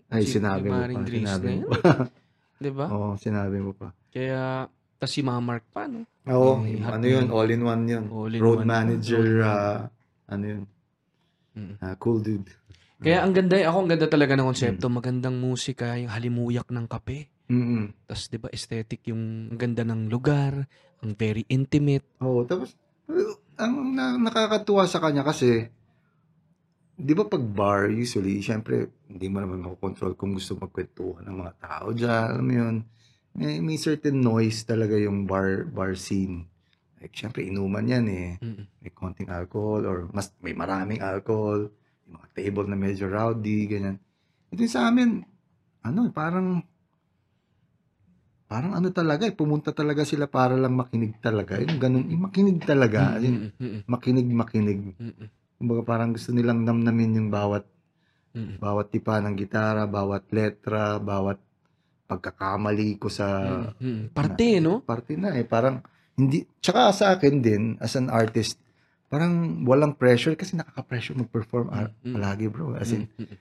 Ay, 0.07 0.23
si- 0.23 0.37
sinabi 0.37 0.63
ni 0.63 0.71
mo 0.71 0.77
Maring 0.77 0.97
pa. 0.97 1.07
Grace 1.07 1.35
na 1.37 1.51
yan. 1.51 1.65
pa. 2.61 2.63
Diba? 2.63 2.87
Oo, 2.87 3.17
sinabi 3.17 3.57
mo 3.57 3.73
pa. 3.73 3.97
Kaya, 4.13 4.69
tas 4.95 5.09
si 5.09 5.25
Mama 5.25 5.41
Mark 5.41 5.65
pa, 5.73 5.89
no? 5.89 6.05
Oo, 6.29 6.61
Eh, 6.63 6.77
ano 6.79 7.01
yun, 7.01 7.25
yun. 7.25 7.27
all-in-one 7.33 7.83
yun. 7.89 8.05
All 8.13 8.29
in 8.29 8.39
Road 8.39 8.61
one. 8.61 8.69
manager, 8.69 9.17
All 9.17 9.25
in 9.27 9.41
one. 9.41 9.49
ah, 9.49 9.81
ano 10.29 10.45
yun, 10.47 10.63
Mm. 11.51 11.75
ah, 11.81 11.97
cool 11.97 12.21
dude. 12.21 12.47
Kaya 13.01 13.25
ang 13.25 13.33
ganda, 13.33 13.57
ako 13.59 13.77
ang 13.81 13.91
ganda 13.91 14.07
talaga 14.07 14.37
ng 14.37 14.47
konsepto. 14.47 14.87
Magandang 14.87 15.35
musika, 15.35 15.97
yung 15.97 16.13
halimuyak 16.13 16.69
ng 16.69 16.85
kape. 16.85 17.33
Mm-mm. 17.49 17.97
Tapos, 18.07 18.29
di 18.29 18.37
ba, 18.37 18.53
aesthetic 18.53 19.01
yung 19.09 19.49
ang 19.49 19.59
ganda 19.59 19.83
ng 19.83 20.07
lugar, 20.07 20.69
ang 21.01 21.17
very 21.17 21.49
intimate. 21.49 22.05
Oo, 22.21 22.45
tapos, 22.45 22.77
ang 23.57 23.97
na, 23.97 24.15
nakakatuwa 24.15 24.85
sa 24.85 25.01
kanya 25.01 25.25
kasi, 25.25 25.73
di 27.01 27.13
ba 27.17 27.25
pag 27.25 27.41
bar, 27.41 27.89
usually, 27.89 28.45
syempre, 28.45 28.93
hindi 29.09 29.27
mo 29.33 29.41
naman 29.41 29.65
makokontrol 29.65 30.15
kung 30.15 30.37
gusto 30.37 30.55
magkwentuhan 30.61 31.25
ng 31.25 31.37
mga 31.41 31.55
tao 31.59 31.87
dyan, 31.91 32.27
alam 32.37 32.45
mo 32.45 32.55
yun, 32.55 32.77
may, 33.35 33.59
may 33.59 33.79
certain 33.81 34.21
noise 34.21 34.63
talaga 34.63 34.95
yung 34.99 35.25
bar 35.25 35.65
bar 35.67 35.97
scene. 35.97 36.45
Like, 37.01 37.17
syempre, 37.17 37.49
inuman 37.49 37.89
yan 37.89 38.07
eh. 38.13 38.31
May 38.79 38.93
konting 38.93 39.33
alcohol 39.33 39.89
or 39.89 39.99
mas 40.13 40.37
may 40.45 40.53
maraming 40.53 41.01
alcohol. 41.01 41.73
Yung 42.05 42.15
mga 42.21 42.29
table 42.37 42.67
na 42.69 42.77
medyo 42.77 43.09
rowdy, 43.09 43.65
ganyan. 43.65 43.97
Ito 44.53 44.61
sa 44.69 44.93
amin, 44.93 45.25
ano, 45.81 46.13
parang, 46.13 46.61
parang 48.45 48.75
ano 48.77 48.91
talaga 48.93 49.25
eh, 49.25 49.33
pumunta 49.33 49.71
talaga 49.73 50.05
sila 50.05 50.29
para 50.29 50.59
lang 50.59 50.77
makinig 50.77 51.17
talaga. 51.23 51.57
Yung 51.57 51.79
ganun, 51.81 52.05
yung 52.11 52.23
makinig 52.29 52.59
talaga. 52.61 53.17
Yung 53.17 53.49
makinig, 53.89 54.29
makinig. 54.29 54.81
Kumbaga 55.61 55.85
parang 55.85 56.17
gusto 56.17 56.33
nilang 56.33 56.65
namnamin 56.65 57.21
yung 57.21 57.29
bawat, 57.29 57.69
Mm-mm. 58.33 58.57
bawat 58.57 58.89
tipa 58.89 59.21
ng 59.21 59.37
gitara, 59.37 59.85
bawat 59.85 60.25
letra, 60.33 60.97
bawat 60.97 61.37
pagkakamali 62.09 62.97
ko 62.97 63.13
sa 63.13 63.29
Mm-mm. 63.77 64.09
Parte, 64.17 64.57
no? 64.57 64.81
parte 64.81 65.21
na 65.21 65.37
eh. 65.37 65.45
Parang, 65.45 65.85
hindi, 66.17 66.49
tsaka 66.65 66.97
sa 66.97 67.13
akin 67.13 67.45
din, 67.45 67.63
as 67.77 67.93
an 67.93 68.09
artist, 68.09 68.57
parang 69.13 69.61
walang 69.69 69.93
pressure 69.93 70.33
kasi 70.33 70.57
nakaka-pressure 70.57 71.21
mag-perform 71.21 71.69
ar- 71.69 71.93
Mm, 72.01 72.09
mm. 72.09 72.15
palagi 72.17 72.47
bro. 72.49 72.73
As 72.73 72.97
in, 72.97 73.05
Mm-mm. 73.21 73.37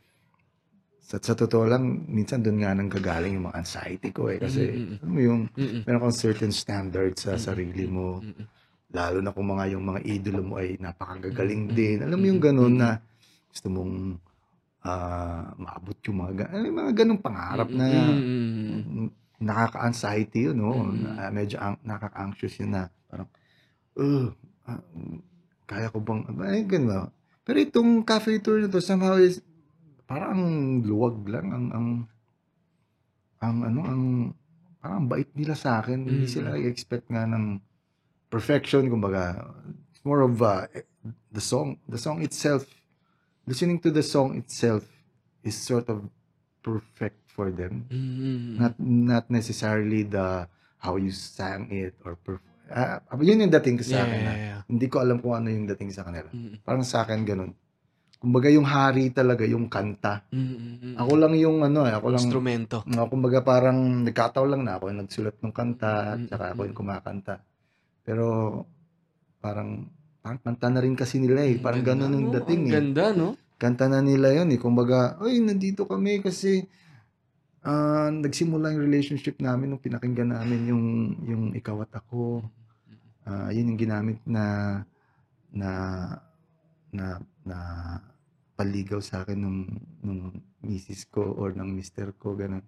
sa, 1.00 1.18
sa 1.18 1.34
totoo 1.34 1.64
lang, 1.66 2.06
minsan 2.06 2.44
doon 2.44 2.60
nga 2.60 2.76
nang 2.76 2.92
gagaling 2.92 3.40
yung 3.40 3.48
mga 3.48 3.64
anxiety 3.64 4.12
ko 4.12 4.28
eh. 4.28 4.44
Kasi, 4.44 4.62
Mm, 4.68 4.76
mm, 4.76 4.84
mm. 4.84 4.98
alam 5.00 5.12
mo 5.16 5.22
yung, 5.24 5.42
Mm-mm. 5.56 5.82
meron 5.88 6.02
kang 6.04 6.20
certain 6.20 6.52
standards 6.52 7.24
sa 7.24 7.40
Mm, 7.40 7.42
sarili 7.42 7.86
mo. 7.88 8.20
Mm-mm. 8.20 8.59
Lalo 8.90 9.22
na 9.22 9.34
kung 9.34 9.48
mga 9.54 9.78
yung 9.78 9.86
mga 9.86 10.02
idolo 10.02 10.42
mo 10.42 10.56
ay 10.58 10.82
napakagagaling 10.82 11.70
din. 11.70 12.02
Alam 12.02 12.18
mo 12.18 12.26
yung 12.26 12.42
ganun 12.42 12.74
na 12.74 12.98
gusto 13.50 13.70
mong 13.70 14.18
ah, 14.86 15.54
maabot 15.60 15.98
yung 16.10 16.18
mga, 16.26 16.32
ga- 16.34 16.52
may 16.58 16.74
mga 16.74 16.92
ganung 17.04 17.22
pangarap 17.22 17.70
na 17.70 17.86
nakaka-anxiety 19.40 20.52
yun, 20.52 20.58
no? 20.60 20.74
Na- 20.90 21.32
medyo 21.32 21.62
ang, 21.62 21.80
nakaka-anxious 21.86 22.60
yun 22.60 22.76
na 22.76 22.92
parang, 23.08 23.30
uh, 23.96 24.28
kaya 25.70 25.88
ko 25.94 26.02
bang, 26.02 26.22
ay, 26.44 26.66
ganun 26.66 26.90
ba? 26.90 27.02
Pero 27.46 27.58
itong 27.62 28.04
cafe 28.06 28.42
tour 28.42 28.62
na 28.62 28.70
to, 28.70 28.82
somehow 28.82 29.18
is, 29.18 29.42
parang 30.10 30.30
ang 30.34 30.46
luwag 30.82 31.22
lang, 31.30 31.48
ang, 31.54 31.66
ang, 31.72 31.88
ang, 33.40 33.58
ano, 33.64 33.80
ang, 33.86 34.04
parang 34.82 34.98
ang 35.06 35.08
bait 35.10 35.30
nila 35.34 35.56
sa 35.56 35.82
akin. 35.82 36.04
Hindi 36.04 36.28
sila 36.28 36.58
expect 36.60 37.08
nga 37.10 37.26
ng 37.30 37.69
perfection, 38.30 38.88
kumbaga. 38.88 39.44
It's 39.92 40.02
more 40.02 40.22
of, 40.22 40.38
uh, 40.38 40.66
the 41.30 41.42
song, 41.42 41.78
the 41.86 41.98
song 41.98 42.22
itself, 42.22 42.66
listening 43.44 43.80
to 43.80 43.90
the 43.90 44.02
song 44.02 44.38
itself 44.38 44.86
is 45.42 45.58
sort 45.58 45.90
of 45.90 46.06
perfect 46.60 47.18
for 47.26 47.50
them 47.50 47.88
Mm-mm. 47.88 48.60
not 48.60 48.76
not 48.78 49.26
necessarily 49.32 50.04
the 50.04 50.44
how 50.78 51.00
you 51.00 51.10
sang 51.10 51.72
it 51.72 51.96
or 52.04 52.20
perf- 52.20 52.44
ah, 52.68 53.00
yun 53.18 53.42
yung 53.42 53.54
dating 53.56 53.80
ko 53.80 53.88
Yeah, 53.88 53.90
sa 53.90 54.00
akin 54.04 54.20
yeah, 54.20 54.30
ah. 54.30 54.38
yeah. 54.38 54.60
hindi 54.68 54.86
ko 54.86 55.00
alam 55.00 55.18
kung 55.18 55.34
ano 55.34 55.48
yung 55.48 55.66
dating 55.66 55.90
sa 55.90 56.04
kanila 56.04 56.28
Mm-mm. 56.30 56.60
parang 56.62 56.84
sa 56.84 57.08
akin 57.08 57.24
ganun 57.24 57.56
kumbaga 58.20 58.52
yung 58.52 58.68
hari 58.68 59.10
talaga 59.10 59.48
yung 59.48 59.72
kanta 59.72 60.28
Mm-mm. 60.30 61.00
ako 61.00 61.12
lang 61.16 61.34
yung 61.40 61.64
ano 61.64 61.88
eh 61.88 61.96
ako 61.96 62.08
lang 62.12 62.24
Instrumento. 62.28 62.78
uh, 62.84 63.08
kumbaga 63.08 63.40
parang 63.40 64.04
nagkataon 64.04 64.50
lang 64.52 64.62
na 64.68 64.76
ako 64.76 64.92
yung 64.92 65.00
nagsulat 65.02 65.36
ng 65.40 65.54
kanta 65.56 65.94
at 66.14 66.20
Mm, 66.20 66.28
saka 66.28 66.46
ako 66.52 66.62
mm. 66.62 66.68
yung 66.70 66.78
kumakanta 66.78 67.34
pero 68.10 68.26
parang 69.38 69.86
parang 70.18 70.42
kanta 70.42 70.68
na 70.74 70.82
rin 70.82 70.98
kasi 70.98 71.22
nila 71.22 71.46
eh 71.46 71.62
parang 71.62 71.86
Ganda, 71.86 72.10
ganun 72.10 72.18
yung 72.18 72.34
no? 72.34 72.36
dating 72.42 72.62
Ang 72.66 72.70
eh 72.70 72.74
ganda, 72.74 73.06
no? 73.14 73.28
kanta 73.62 73.86
na 73.86 74.00
nila 74.02 74.34
yun 74.34 74.50
eh. 74.50 74.58
Kumbaga, 74.58 75.20
ay, 75.22 75.38
nandito 75.44 75.86
kami 75.86 76.26
kasi 76.26 76.64
ah, 77.62 78.10
nagsimula 78.10 78.72
yung 78.74 78.82
relationship 78.82 79.38
namin 79.38 79.70
nung 79.70 79.84
pinakinggan 79.84 80.32
namin 80.32 80.72
yung, 80.72 80.86
yung 81.28 81.44
ikaw 81.54 81.84
at 81.84 81.94
ako. 81.94 82.42
Ah, 83.28 83.52
yun 83.54 83.76
yung 83.76 83.80
ginamit 83.80 84.18
na 84.26 84.80
na 85.52 85.70
na 86.90 87.20
na 87.46 87.58
paligaw 88.56 88.98
sa 89.00 89.22
akin 89.22 89.38
nung 89.38 89.60
nung 90.02 90.34
misis 90.64 91.06
ko 91.06 91.22
or 91.36 91.54
ng 91.54 91.70
mister 91.70 92.10
ko 92.16 92.34
ganun. 92.34 92.64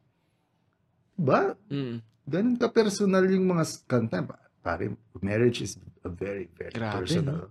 Ba, 1.18 1.56
Mm. 1.72 1.98
ganun 2.28 2.58
ka 2.60 2.68
personal 2.70 3.26
yung 3.26 3.48
mga 3.48 3.64
kanta. 3.88 4.22
Pa- 4.28 4.44
Pare, 4.62 4.94
marriage 5.20 5.66
is 5.66 5.78
a 6.06 6.10
very 6.10 6.46
very 6.54 6.70
Grabe, 6.72 7.02
personal. 7.02 7.50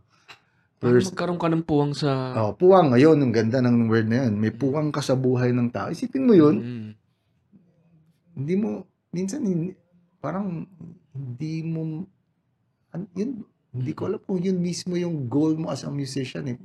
Paano 0.80 0.96
Pers- 0.96 1.10
magkaroon 1.12 1.36
ka 1.36 1.48
ng 1.52 1.64
puwang 1.66 1.92
sa... 1.92 2.32
Oh, 2.40 2.52
puwang 2.56 2.96
ngayon, 2.96 3.20
ang 3.20 3.34
ganda 3.36 3.60
ng 3.60 3.90
word 3.90 4.08
na 4.08 4.24
yun. 4.24 4.40
May 4.40 4.48
puwang 4.48 4.88
ka 4.88 5.04
sa 5.04 5.12
buhay 5.12 5.52
ng 5.52 5.68
tao. 5.68 5.92
Isipin 5.92 6.24
mo 6.24 6.32
yun, 6.32 6.56
Mm. 6.56 6.90
hindi 8.40 8.54
mo, 8.56 8.88
minsan, 9.12 9.44
hindi, 9.44 9.76
parang, 10.24 10.64
hindi 11.12 11.54
mo, 11.68 12.08
an, 12.96 13.04
yun, 13.12 13.44
hindi 13.76 13.92
ko 13.92 14.08
alam 14.08 14.24
kung 14.24 14.40
yun 14.40 14.56
mismo 14.56 14.96
yung 14.96 15.28
goal 15.28 15.52
mo 15.54 15.68
as 15.68 15.84
a 15.84 15.92
musician. 15.92 16.48
Eh. 16.48 16.56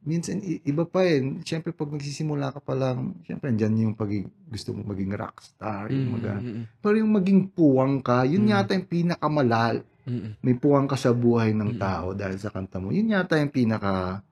Minsan 0.00 0.40
iba 0.42 0.84
pa 0.84 1.02
eh. 1.02 1.20
Siyempre 1.40 1.70
pag 1.70 1.88
nagsisimula 1.88 2.50
ka 2.50 2.58
pa 2.58 2.72
lang, 2.72 3.20
siyempre 3.22 3.48
andyan 3.48 3.76
yung 3.78 3.94
pag 3.94 4.08
gusto 4.46 4.72
mo 4.72 4.80
maging 4.86 5.12
rockstar, 5.12 5.88
yung 5.88 6.06
Mm, 6.06 6.12
mag- 6.14 6.40
mm, 6.40 6.62
pero 6.80 6.94
yung 6.96 7.12
maging 7.12 7.40
puwang 7.48 8.00
ka, 8.00 8.24
yun 8.24 8.42
Mm. 8.42 8.50
yata 8.50 8.72
yung 8.72 8.88
pinakamalal. 8.88 9.76
mm, 10.00 10.10
mm. 10.10 10.32
May 10.40 10.54
puwang 10.54 10.86
ka 10.86 10.96
sa 10.96 11.12
buhay 11.12 11.52
ng 11.52 11.76
tao 11.76 12.12
dahil 12.12 12.34
sa 12.34 12.48
kanta 12.48 12.80
mo. 12.80 12.88
Yun 12.88 13.12
yata 13.12 13.36
yung 13.36 13.52
pinaka 13.52 14.24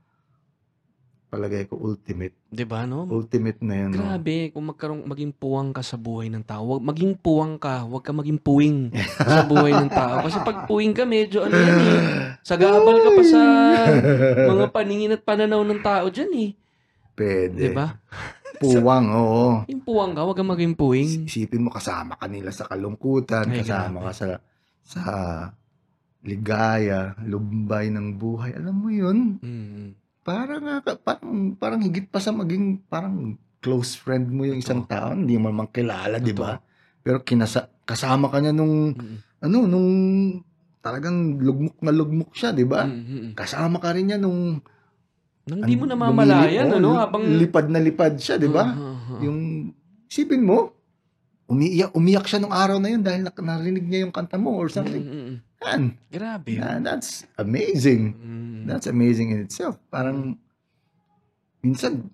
palagay 1.28 1.68
ko 1.68 1.76
ultimate. 1.76 2.32
'Di 2.48 2.64
ba 2.64 2.88
no? 2.88 3.04
Ultimate 3.04 3.60
na 3.60 3.92
no? 3.92 4.00
Grabe, 4.00 4.48
kung 4.48 4.64
magkaroon 4.72 5.04
maging 5.04 5.36
puwang 5.36 5.76
ka 5.76 5.84
sa 5.84 6.00
buhay 6.00 6.32
ng 6.32 6.40
tao. 6.40 6.64
Wag 6.76 6.82
maging 6.82 7.20
puwang 7.20 7.60
ka, 7.60 7.84
wag 7.84 8.00
ka 8.00 8.16
maging 8.16 8.40
puwing 8.40 8.88
sa 9.28 9.44
buhay 9.44 9.76
ng 9.76 9.92
tao. 9.92 10.24
Kasi 10.24 10.40
pag 10.40 10.64
puwing 10.64 10.96
ka, 10.96 11.04
medyo 11.04 11.44
ano 11.44 11.52
yan 11.52 11.76
eh. 11.84 12.00
Sagabal 12.40 12.96
ka 13.04 13.10
pa 13.12 13.22
sa 13.28 13.40
mga 14.48 14.66
paningin 14.72 15.14
at 15.14 15.22
pananaw 15.22 15.60
ng 15.60 15.80
tao 15.84 16.08
diyan 16.08 16.32
eh. 16.32 16.50
Pwede. 17.12 17.60
'Di 17.60 17.76
ba? 17.76 17.92
Puwang, 18.58 19.06
oo. 19.14 19.62
Yung 19.70 19.84
puwang 19.84 20.16
ka, 20.16 20.24
wag 20.24 20.34
ka 20.34 20.42
maging 20.42 20.74
puwing. 20.74 21.28
Isipin 21.30 21.62
mo 21.62 21.70
kasama 21.70 22.18
ka 22.18 22.26
nila 22.26 22.50
sa 22.50 22.66
kalungkutan, 22.66 23.46
Ay, 23.52 23.62
kasama 23.62 24.02
grabe. 24.02 24.06
ka 24.10 24.12
sa 24.16 24.26
sa 24.82 25.02
ligaya, 26.24 27.14
lumbay 27.22 27.92
ng 27.92 28.18
buhay. 28.18 28.56
Alam 28.58 28.74
mo 28.74 28.88
yun? 28.90 29.38
Mm. 29.38 30.07
Parang, 30.28 30.60
parang, 31.00 31.32
parang 31.56 31.80
higit 31.80 32.04
pa 32.04 32.20
sa 32.20 32.36
maging 32.36 32.84
parang 32.84 33.40
close 33.64 33.96
friend 33.96 34.28
mo 34.28 34.44
yung 34.44 34.60
isang 34.60 34.84
tao. 34.84 35.16
Hindi 35.16 35.40
mo 35.40 35.48
man 35.48 35.72
kilala, 35.72 36.20
di 36.20 36.36
ba? 36.36 36.60
Pero 37.00 37.24
kinasa, 37.24 37.72
kasama 37.88 38.28
ka 38.28 38.36
niya 38.38 38.52
nung, 38.52 38.92
Mm. 38.92 39.16
ano, 39.40 39.58
nung 39.64 39.90
talagang 40.78 41.40
lugmok 41.40 41.80
na 41.80 41.96
lugmok 41.96 42.36
siya, 42.36 42.52
di 42.52 42.68
ba? 42.68 42.84
Mm, 42.84 42.92
mm, 42.92 43.08
mm. 43.08 43.30
Kasama 43.32 43.80
ka 43.80 43.96
rin 43.96 44.12
niya 44.12 44.20
nung 44.20 44.60
Nang 45.48 45.64
di 45.64 45.80
mo 45.80 45.88
an- 45.88 45.96
namamalayan, 45.96 46.68
lumili- 46.68 46.76
ano, 46.76 46.88
oh, 46.92 47.00
habang... 47.00 47.24
lipad 47.24 47.66
na 47.72 47.80
lipad 47.80 48.20
siya, 48.20 48.36
di 48.36 48.52
ba? 48.52 48.68
Ah. 48.68 49.24
Yung 49.24 49.72
isipin 50.04 50.44
mo, 50.44 50.76
umiiyak, 51.48 51.90
umiyak 51.92 52.24
siya 52.24 52.38
nung 52.38 52.52
araw 52.52 52.76
na 52.76 52.88
yun 52.88 53.00
dahil 53.00 53.24
narinig 53.32 53.82
niya 53.82 54.04
yung 54.04 54.12
kanta 54.12 54.36
mo 54.36 54.52
or 54.52 54.68
something. 54.68 55.00
mm, 55.00 55.24
mm. 55.26 55.36
Man, 55.58 55.82
Grabe. 56.06 56.54
na- 56.54 56.78
that's 56.78 57.26
amazing. 57.34 58.14
Mm. 58.14 58.62
That's 58.64 58.86
amazing 58.86 59.32
in 59.32 59.42
itself. 59.42 59.74
Parang, 59.88 60.36
minsan, 61.60 62.06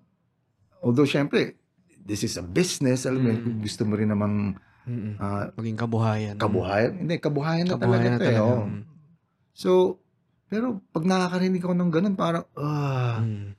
although 0.80 1.04
syempre, 1.04 1.58
this 1.98 2.22
is 2.22 2.36
a 2.36 2.42
business, 2.42 3.04
alam 3.04 3.20
mo, 3.20 3.30
Mm. 3.30 3.42
kung 3.42 3.58
gusto 3.60 3.82
mo 3.82 3.94
rin 3.94 4.08
namang 4.08 4.56
Mm, 4.84 4.96
mm. 4.96 5.14
ah, 5.18 5.48
Maging 5.54 5.78
kabuhayan. 5.78 6.34
kabuhayan. 6.36 6.92
Hindi, 6.94 7.16
kabuhayan 7.18 7.64
na 7.64 7.72
Kabuhayan 7.74 8.04
na 8.06 8.16
talaga. 8.16 8.20
to 8.22 8.30
eh, 8.30 8.38
oh. 8.38 8.64
So, 9.50 9.70
pero 10.46 10.66
pag 10.88 11.04
nakakarinig 11.04 11.60
ako 11.60 11.74
ng 11.74 11.90
ganun, 11.90 12.14
parang, 12.14 12.44
ah, 12.54 13.18
Mm. 13.18 13.50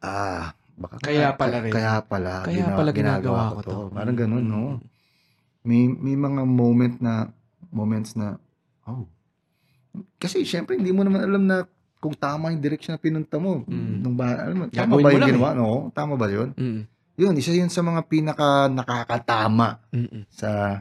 ah, 0.00 0.50
baka 0.74 0.94
Kaya 1.00 1.30
pala 1.32 1.56
rin. 1.58 1.70
Kaya 1.70 2.02
pala, 2.02 2.42
Kaya 2.42 2.54
gina- 2.60 2.74
pala 2.76 2.90
ginagawa 2.92 3.42
ko 3.52 3.60
to. 3.62 3.78
Parang 3.90 4.14
ganun, 4.14 4.44
no? 4.44 4.62
Mm. 4.76 4.97
May, 5.68 5.84
may 5.84 6.16
mga 6.16 6.48
moment 6.48 6.96
na, 6.96 7.28
moments 7.68 8.16
na, 8.16 8.40
oh. 8.88 9.04
Kasi 10.16 10.40
syempre, 10.42 10.80
hindi 10.80 10.88
mo 10.88 11.04
naman 11.04 11.20
alam 11.20 11.44
na 11.44 11.68
kung 11.98 12.14
tama 12.14 12.48
yung 12.48 12.62
direction 12.62 12.94
na 12.94 13.02
pinunta 13.02 13.36
mo. 13.36 13.66
Mm. 13.68 13.94
Nung 14.00 14.16
ba, 14.16 14.32
alam 14.38 14.56
mo, 14.56 14.64
tama 14.70 14.96
Gagawin 14.96 15.04
ba 15.04 15.10
yung 15.12 15.28
ginawa? 15.28 15.48
No? 15.52 15.90
Tama 15.92 16.14
ba 16.16 16.26
yun? 16.30 16.56
Mm, 16.56 16.82
Yun, 17.18 17.34
isa 17.34 17.50
yun 17.50 17.66
sa 17.66 17.82
mga 17.82 18.06
pinaka 18.06 18.70
nakakatama 18.70 19.82
mm, 19.90 20.06
mm, 20.06 20.24
sa, 20.30 20.80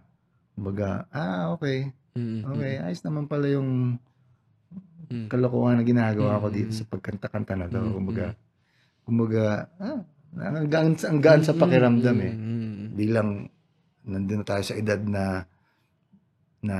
baga, 0.53 1.09
ah, 1.09 1.49
okay. 1.51 1.89
mm, 2.13 2.45
Okay, 2.45 2.73
ayos 2.77 3.01
naman 3.01 3.25
pala 3.25 3.49
yung 3.49 3.97
mm, 5.09 5.27
kalokohan 5.27 5.81
na 5.81 5.83
ginagawa 5.83 6.37
ko 6.37 6.47
dito 6.47 6.69
Mm. 6.71 6.77
sa 6.77 6.85
pagkanta-kanta 6.85 7.53
na 7.57 7.65
to. 7.65 7.81
Mm, 7.81 7.91
Kumbaga, 7.91 8.25
kumbaga, 9.01 9.43
ah, 9.81 9.99
ang 10.37 10.69
gaan, 10.69 10.93
ang 10.93 11.19
gaan 11.19 11.41
sa 11.41 11.57
mm, 11.57 11.59
pakiramdam 11.59 12.17
eh. 12.21 12.33
mm, 12.37 12.45
mm, 12.45 12.87
Bilang 12.93 13.29
nandun 14.07 14.39
na 14.39 14.47
tayo 14.47 14.63
sa 14.63 14.73
edad 14.73 14.97
na 14.99 15.43
na 16.59 16.77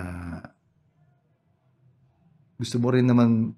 gusto 2.57 2.75
mo 2.77 2.89
rin 2.89 3.05
naman 3.05 3.53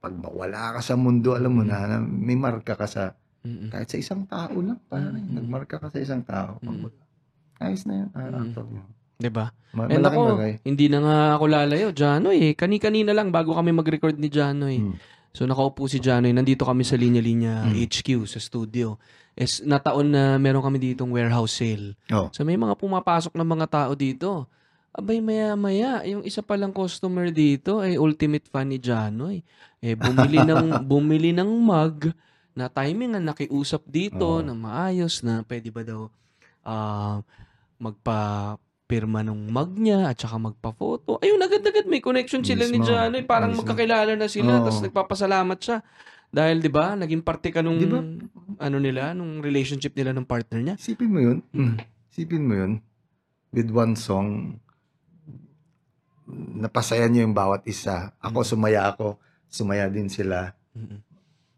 pag 0.00 0.16
mawala 0.16 0.74
ka 0.74 0.80
sa 0.82 0.96
mundo, 0.96 1.36
alam 1.36 1.52
mo 1.52 1.62
Mm. 1.62 1.68
na, 1.68 1.78
na 1.86 1.96
may 2.00 2.34
marka 2.34 2.72
ka 2.72 2.88
sa 2.88 3.12
mm, 3.40 3.46
mm. 3.46 3.70
kahit 3.70 3.88
sa 3.88 3.98
isang 4.00 4.24
tao 4.24 4.56
lang, 4.56 4.80
parang 4.88 5.12
Mm. 5.12 5.36
nagmarka 5.36 5.76
ka 5.76 5.88
sa 5.88 6.00
isang 6.00 6.24
tao. 6.24 6.56
Mm. 6.60 6.88
Ayos 7.60 7.84
na 7.84 7.94
yun. 7.94 8.08
Ah, 8.10 8.26
Mm. 8.26 8.40
actor 8.42 8.64
yun. 8.66 8.86
'Di 9.20 9.28
ba? 9.28 9.52
Ma- 9.70 9.84
malaking 9.84 10.00
nako, 10.02 10.20
bagay. 10.34 10.52
hindi 10.64 10.86
na 10.88 10.98
nga 10.98 11.16
ako 11.36 11.44
lalayo. 11.46 11.88
Janoy, 11.92 12.38
eh. 12.42 12.52
Kani-kanina 12.56 13.12
lang 13.12 13.28
bago 13.28 13.52
kami 13.52 13.70
mag-record 13.70 14.16
ni 14.16 14.32
Janoy. 14.32 14.80
Mm. 14.80 14.96
So 15.30 15.44
nakaupo 15.44 15.84
si 15.84 16.00
Janoy. 16.00 16.32
Nandito 16.32 16.64
kami 16.64 16.82
sa 16.82 16.96
Linya 16.96 17.20
Linya 17.20 17.68
Mm. 17.68 17.76
HQ 17.76 18.24
sa 18.24 18.40
studio. 18.40 18.96
Es, 19.40 19.64
nataon 19.64 20.12
na 20.12 20.36
meron 20.36 20.60
kami 20.60 20.92
ditong 20.92 21.16
warehouse 21.16 21.64
sale. 21.64 21.96
Oh. 22.12 22.28
So 22.28 22.44
may 22.44 22.60
mga 22.60 22.76
pumapasok 22.76 23.32
na 23.32 23.46
mga 23.48 23.66
tao 23.72 23.92
dito. 23.96 24.44
Abay 24.92 25.24
maya-maya, 25.24 26.04
yung 26.04 26.20
isa 26.28 26.44
palang 26.44 26.76
customer 26.76 27.32
dito 27.32 27.80
ay 27.80 27.96
ultimate 27.96 28.44
fan 28.52 28.68
ni 28.68 28.76
Janoy. 28.76 29.40
Eh 29.80 29.96
bumili 29.96 30.44
ng 30.50 30.84
bumili 30.84 31.30
ng 31.32 31.48
mug 31.48 32.12
na 32.52 32.68
timing 32.68 33.16
ang 33.16 33.32
nakiusap 33.32 33.80
dito 33.88 34.42
Oo. 34.42 34.44
na 34.44 34.52
maayos 34.52 35.24
na 35.24 35.40
pwede 35.48 35.72
ba 35.72 35.88
daw 35.88 36.12
ah, 36.60 37.24
magpa 37.80 38.60
pirma 38.90 39.22
ng 39.22 39.48
mug 39.48 39.78
niya 39.78 40.10
at 40.10 40.18
saka 40.18 40.36
magpa-photo. 40.36 41.22
Ayun, 41.22 41.38
agad-agad 41.38 41.86
may 41.86 42.02
connection 42.02 42.42
sila 42.42 42.66
ni 42.66 42.82
Mismo. 42.82 42.90
Janoy. 42.90 43.22
Parang 43.22 43.54
Mismo. 43.54 43.62
magkakilala 43.62 44.18
na 44.18 44.26
sila. 44.26 44.58
Oo. 44.58 44.66
Tapos 44.66 44.82
nagpapasalamat 44.82 45.58
siya. 45.62 45.78
Dahil, 46.30 46.62
di 46.62 46.70
ba, 46.70 46.94
naging 46.94 47.26
parte 47.26 47.50
ka 47.50 47.58
nung, 47.58 47.74
Di 47.76 47.90
ba? 47.90 47.98
ano 48.62 48.76
nila, 48.78 49.10
nung 49.12 49.42
relationship 49.42 49.92
nila 49.92 50.14
ng 50.14 50.22
partner 50.22 50.60
niya. 50.62 50.74
Isipin 50.78 51.10
mo 51.10 51.18
yun. 51.18 51.38
Mm. 51.50 51.74
Isipin 52.08 52.44
mo 52.46 52.54
yun. 52.54 52.72
With 53.50 53.68
one 53.68 53.98
song, 53.98 54.58
napasaya 56.54 57.10
niyo 57.10 57.26
yung 57.26 57.34
bawat 57.34 57.66
isa. 57.66 58.14
Ako, 58.22 58.46
sumaya 58.46 58.86
ako. 58.86 59.18
Sumaya 59.50 59.90
din 59.90 60.06
sila. 60.06 60.54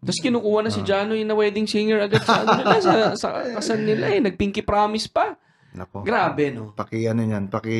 Tapos 0.00 0.18
kinukuha 0.18 0.64
na 0.64 0.72
si 0.72 0.80
Ah. 0.82 0.86
Janoy 0.88 1.22
na 1.22 1.36
wedding 1.36 1.68
singer 1.68 2.00
agad 2.00 2.24
sa 2.24 2.42
ano 2.42 2.56
nila, 2.56 2.76
sa, 2.80 2.92
sa 3.14 3.28
kasal 3.60 3.84
nila 3.84 4.08
eh. 4.08 4.18
Nag-pinky 4.18 4.64
promise 4.64 5.06
pa. 5.06 5.36
Nako. 5.76 6.02
Grabe, 6.02 6.48
no? 6.50 6.72
Paki 6.72 7.06
ano 7.06 7.22
yan, 7.22 7.46
paki 7.46 7.76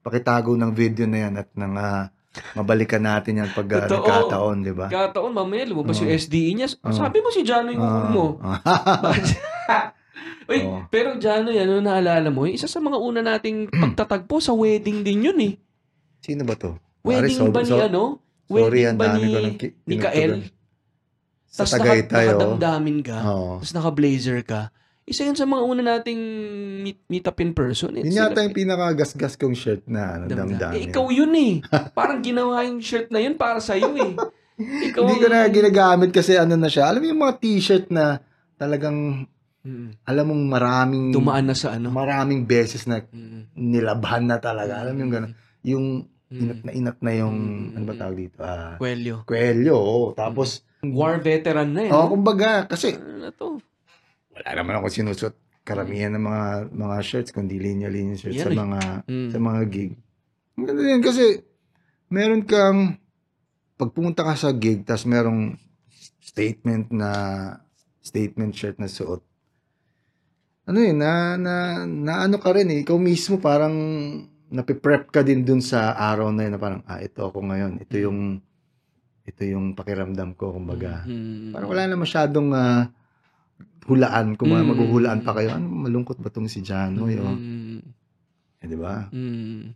pakitago 0.00 0.54
ng 0.54 0.70
video 0.70 1.08
na 1.08 1.18
yan 1.26 1.34
at 1.34 1.48
nang 1.52 1.74
ah, 1.74 2.12
mabalikan 2.52 3.00
natin 3.00 3.40
yan 3.40 3.50
pag 3.50 3.66
uh, 3.66 3.76
Totoo. 3.84 4.00
nagkataon, 4.00 4.56
di 4.60 4.72
ba? 4.72 4.86
Kataon, 4.86 5.30
mamaya 5.30 5.64
lumabas 5.64 5.96
Oo. 5.96 6.04
yung 6.04 6.12
SDE 6.12 6.50
niya. 6.52 6.68
Oo. 6.80 6.92
Sabi 6.92 7.20
mo 7.20 7.28
si 7.28 7.42
Janoy 7.42 7.74
yung 7.74 7.82
Ah, 7.82 8.08
mo. 8.08 8.24
ah. 8.40 8.60
Uy, 10.50 10.62
Oo. 10.62 10.86
pero 10.88 11.18
Janoy, 11.18 11.58
ano 11.58 11.80
naalala 11.80 12.30
mo? 12.30 12.46
Isa 12.46 12.66
sa 12.66 12.78
mga 12.78 12.96
una 12.96 13.20
nating 13.20 13.66
pagtatagpo 13.82 14.38
sa 14.38 14.54
wedding 14.54 15.02
din 15.02 15.26
yun 15.26 15.38
eh. 15.42 15.54
Sino 16.20 16.46
ba 16.46 16.54
to? 16.54 16.78
Wedding 17.02 17.38
Pare, 17.38 17.42
so- 17.42 17.54
ba 17.54 17.60
ni 17.62 17.70
so- 17.70 17.82
ano? 17.82 18.02
Sorry, 18.46 18.62
Wedding 18.62 18.86
ang 18.86 18.98
ba 18.98 19.06
dami 19.10 19.18
ni, 19.18 19.26
ko 19.26 19.38
ng 19.42 19.56
ki- 19.58 19.74
ni. 19.90 19.94
Kael? 19.98 20.32
Tapos 21.50 21.72
oh. 21.72 21.78
nakadamdamin 21.82 22.98
ka. 23.02 23.18
Oo. 23.26 23.52
Tapos 23.58 23.74
naka-blazer 23.74 24.38
ka. 24.46 24.70
Isa 25.06 25.22
yun 25.22 25.38
sa 25.38 25.46
mga 25.46 25.62
una 25.62 25.82
nating 25.86 26.18
meet, 26.82 26.98
meet 27.06 27.22
up 27.22 27.38
in 27.38 27.54
person. 27.54 27.94
Eh, 27.94 28.02
Yun 28.02 28.26
yata 28.26 28.42
yung 28.42 28.50
pinakagasgas 28.52 29.38
kong 29.38 29.54
shirt 29.54 29.86
na 29.86 30.18
ano, 30.18 30.26
Damdam. 30.26 30.50
damdam. 30.50 30.72
Eh, 30.74 30.90
ikaw 30.90 31.06
yun 31.08 31.30
eh. 31.32 31.62
Parang 31.94 32.18
ginawa 32.18 32.66
yung 32.66 32.82
shirt 32.82 33.06
na 33.08 33.22
yun 33.22 33.38
para 33.38 33.62
sa'yo 33.62 33.94
eh. 33.94 34.18
Ikaw 34.90 35.04
Hindi 35.04 35.22
ko 35.22 35.28
na 35.28 35.46
ginagamit 35.46 36.10
kasi 36.10 36.34
ano 36.34 36.58
na 36.58 36.66
siya. 36.66 36.90
Alam 36.90 37.00
mo 37.00 37.06
yung 37.06 37.22
mga 37.22 37.36
t-shirt 37.38 37.86
na 37.88 38.18
talagang, 38.56 39.30
Mm. 39.62 39.98
alam 40.02 40.24
mong 40.26 40.44
maraming, 40.48 41.04
Dumaan 41.10 41.42
na 41.44 41.54
sa 41.54 41.74
ano. 41.74 41.86
maraming 41.88 42.42
beses 42.42 42.86
na 42.86 43.02
Mm. 43.04 43.50
nilabhan 43.52 44.22
na 44.24 44.38
talaga. 44.38 44.78
Alam 44.78 44.92
mo 44.92 45.00
yung 45.02 45.12
gano'n. 45.12 45.32
Yung 45.62 45.86
Mm. 46.26 46.38
inat 46.40 46.60
na 46.62 46.70
inat 46.72 46.98
na 47.00 47.12
yung, 47.12 47.36
Mm. 47.36 47.74
ano 47.74 47.84
ba 47.84 47.94
tawag 47.96 48.16
dito? 48.16 48.38
Ah, 48.40 48.74
Kwelyo. 48.76 49.22
kwelyo. 49.22 49.74
oo. 49.74 50.06
Tapos, 50.12 50.62
War 50.82 51.18
veteran 51.18 51.70
na 51.70 51.82
eh. 51.82 51.90
oh, 51.90 52.06
kumbaga, 52.08 52.64
kasi 52.64 52.94
Ano 52.94 53.18
na 53.20 53.30
to? 53.30 53.58
Wala 54.36 54.50
naman 54.52 54.74
ako 54.76 54.86
sinusot 54.92 55.34
karamihan 55.66 56.14
ng 56.14 56.22
mga 56.22 56.44
mga 56.76 56.96
shirts, 57.02 57.34
kundi 57.34 57.58
linya-linya 57.58 58.14
shirts 58.14 58.44
sa 58.44 58.52
eh. 58.52 58.56
mga 58.56 58.80
Mm. 59.08 59.30
sa 59.32 59.38
mga 59.40 59.60
gig. 59.72 59.92
Ganda 60.56 60.82
din 60.84 61.02
kasi 61.02 61.42
meron 62.12 62.44
kang 62.46 63.00
pag 63.76 63.90
pumunta 63.92 64.22
ka 64.22 64.36
sa 64.38 64.54
gig 64.54 64.86
tas 64.86 65.02
merong 65.08 65.58
statement 66.22 66.92
na 66.92 67.10
statement 68.00 68.54
shirt 68.54 68.78
na 68.78 68.86
suot. 68.86 69.24
Ano 70.66 70.78
yun, 70.82 70.98
na, 70.98 71.38
na, 71.38 71.86
na 71.86 72.26
ano 72.26 72.42
ka 72.42 72.50
rin 72.50 72.66
eh, 72.74 72.82
ikaw 72.82 72.98
mismo 72.98 73.38
parang 73.38 73.74
napiprep 74.50 75.10
ka 75.10 75.22
din 75.22 75.46
dun 75.46 75.62
sa 75.62 75.94
araw 75.94 76.30
na 76.34 76.46
yun 76.46 76.54
na 76.54 76.62
parang, 76.62 76.82
ah, 76.86 76.98
ito 76.98 77.22
ako 77.22 77.38
ngayon, 77.46 77.82
ito 77.82 77.94
yung, 77.98 78.42
ito 79.26 79.42
yung 79.46 79.78
pakiramdam 79.78 80.34
ko, 80.34 80.54
kumbaga. 80.54 81.06
Mm. 81.06 81.54
Parang 81.54 81.70
wala 81.70 81.86
na 81.86 81.98
masyadong 81.98 82.50
ah, 82.50 82.90
hulaan, 83.86 84.34
kung 84.34 84.50
Mm. 84.50 84.66
maghuhulaan 84.66 85.20
pa 85.22 85.32
kayo, 85.32 85.54
ano, 85.54 85.66
malungkot 85.86 86.18
ba 86.18 86.28
tong 86.28 86.46
si 86.46 86.60
Janoy, 86.60 87.18
oh? 87.18 87.30
Mm. 87.32 87.80
Eh, 88.60 88.66
di 88.66 88.76
ba? 88.76 89.06
Mm. 89.10 89.74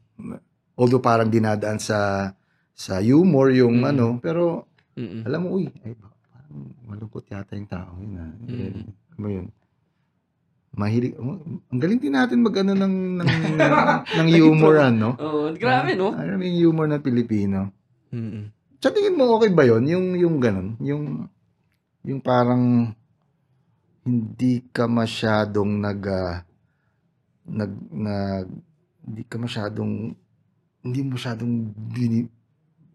although 0.74 1.04
parang 1.04 1.28
dinadaan 1.28 1.76
sa 1.76 2.32
sa 2.72 3.04
humor 3.04 3.52
yung 3.52 3.84
Mm. 3.84 3.90
ano, 3.92 4.06
pero 4.18 4.64
Mm. 4.96 5.22
alam 5.28 5.40
mo, 5.44 5.48
uy, 5.54 5.68
ay, 5.84 5.92
parang 5.94 6.56
malungkot 6.88 7.24
yata 7.28 7.52
yung 7.52 7.68
tao 7.68 7.92
yun. 8.00 8.16
Ah. 8.16 8.32
Mm. 8.40 8.88
Ano 9.16 9.26
yun? 9.28 9.46
Mahilig, 10.70 11.18
ang 11.18 11.80
galing 11.82 11.98
din 11.98 12.14
natin 12.14 12.40
mag 12.40 12.54
ano 12.54 12.72
ng, 12.72 12.94
ng, 13.18 13.30
ng, 13.58 13.72
ng 14.22 14.28
humor, 14.32 14.78
ano? 14.78 15.18
Oo, 15.18 15.50
grabe, 15.52 15.98
no? 15.98 16.14
Alam 16.14 16.38
mo 16.38 16.44
yung 16.46 16.58
humor 16.62 16.86
ng 16.86 17.02
Pilipino. 17.02 17.74
Mm-mm. 18.14 18.54
Sa 18.78 18.88
tingin 18.88 19.18
mo, 19.18 19.36
okay 19.36 19.50
ba 19.50 19.66
yun? 19.66 19.82
Yung, 19.84 20.06
yung 20.16 20.36
ganun? 20.40 20.78
Yung, 20.80 21.26
yung 22.00 22.22
parang 22.22 22.94
hindi 24.10 24.66
ka 24.68 24.84
masyadong 24.84 25.78
nag, 25.78 26.00
ah, 26.04 26.42
nag, 27.46 27.72
nag, 27.90 28.46
hindi 29.00 29.22
ka 29.24 29.36
masyadong, 29.38 29.92
hindi 30.82 31.00
masyadong 31.02 31.52
bini, 31.70 32.26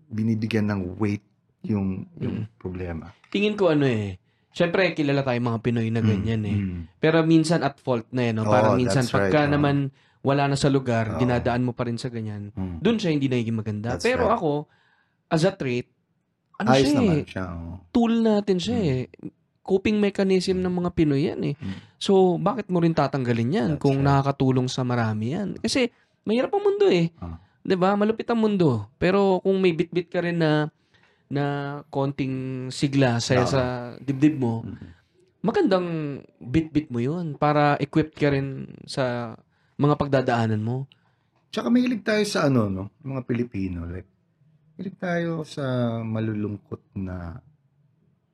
binibigyan 0.08 0.67
ng 0.69 0.82
weight 0.97 1.23
yung, 1.63 2.06
yung 2.19 2.45
problema. 2.56 3.10
Tingin 3.30 3.56
ko 3.56 3.71
ano 3.71 3.88
eh. 3.88 4.19
Siyempre, 4.56 4.95
kilala 4.95 5.19
tayo 5.19 5.36
mga 5.38 5.60
Pinoy 5.60 5.91
na 5.91 5.99
ganyan 5.99 6.43
eh. 6.47 6.56
Mm. 6.56 6.82
Pero 6.97 7.28
minsan 7.28 7.60
at 7.60 7.75
fault 7.75 8.08
na 8.15 8.21
eh, 8.23 8.32
no? 8.32 8.47
Oo, 8.47 8.51
Parang 8.51 8.80
minsan 8.80 9.04
that's 9.04 9.12
right, 9.12 9.28
pagka 9.28 9.47
oo. 9.47 9.51
naman 9.51 9.75
wala 10.23 10.47
na 10.47 10.56
sa 10.56 10.71
lugar, 10.71 11.15
Oo. 11.15 11.19
dinadaan 11.19 11.62
mo 11.62 11.75
pa 11.75 11.84
rin 11.86 11.99
sa 11.99 12.08
ganyan. 12.08 12.56
Mm. 12.56 12.80
Doon 12.80 12.97
siya 12.97 13.12
hindi 13.12 13.28
nagiging 13.28 13.60
maganda. 13.60 13.99
That's 13.99 14.08
Pero 14.08 14.25
right. 14.25 14.36
ako, 14.39 14.51
as 15.28 15.43
a 15.43 15.51
trait, 15.51 15.91
ano 16.56 16.71
Ayos 16.71 16.88
siya 16.88 16.95
naman 16.95 17.12
eh, 17.13 17.23
siya. 17.28 17.45
oo. 17.51 17.71
tool 17.91 18.13
natin 18.23 18.58
siya 18.58 18.78
Mm. 18.80 18.88
eh. 18.88 19.04
Coping 19.65 19.97
mechanism 19.97 20.62
ng 20.62 20.69
mga 20.69 20.89
Pinoy 20.93 21.25
yan 21.25 21.41
eh. 21.41 21.56
Mm. 21.58 21.78
So, 21.97 22.38
bakit 22.38 22.69
mo 22.69 22.78
rin 22.78 22.93
tatanggalin 22.93 23.49
yan 23.49 23.69
That's 23.75 23.82
kung 23.82 23.97
right. 23.97 24.06
nakakatulong 24.06 24.69
sa 24.69 24.86
marami 24.86 25.34
yan? 25.34 25.58
Kasi, 25.58 25.89
mahirap 26.21 26.54
ang 26.54 26.63
mundo 26.63 26.86
eh. 26.86 27.10
Ah. 27.17 27.41
'Di 27.65 27.73
ba 27.73 27.97
Malupit 27.97 28.30
ang 28.30 28.38
mundo. 28.38 28.86
Pero 29.01 29.41
kung 29.41 29.58
may 29.58 29.73
bit-bit 29.73 30.06
ka 30.06 30.21
rin 30.21 30.38
na 30.38 30.69
na 31.25 31.45
konting 31.89 32.69
sigla 32.69 33.17
sa 33.17 33.41
Oo. 33.41 33.49
sa 33.49 33.62
dibdib 33.97 34.38
mo, 34.38 34.62
Mm. 34.62 34.89
magandang 35.41 35.88
bit-bit 36.38 36.93
mo 36.93 37.01
yun 37.01 37.34
para 37.34 37.73
equipped 37.82 38.13
ka 38.13 38.30
rin 38.30 38.69
sa 38.86 39.34
mga 39.82 39.97
pagdadaanan 39.97 40.62
mo. 40.62 40.86
Tsaka 41.49 41.73
mahilig 41.73 42.06
tayo 42.06 42.21
sa 42.30 42.45
ano, 42.45 42.69
no? 42.69 42.84
Mga 43.01 43.21
Pilipino. 43.25 43.89
Like, 43.89 44.06
mahilig 44.78 44.97
tayo 45.01 45.41
sa 45.41 45.65
malulungkot 46.06 46.93
na 46.93 47.41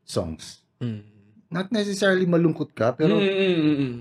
songs. 0.03 0.67
Mm. 0.83 1.07
Not 1.51 1.67
necessarily 1.69 2.23
malungkot 2.23 2.71
ka, 2.71 2.95
pero 2.95 3.19
Mm, 3.19 3.27
mm, 3.27 3.55
mm, 3.59 3.75
mm. 3.77 3.95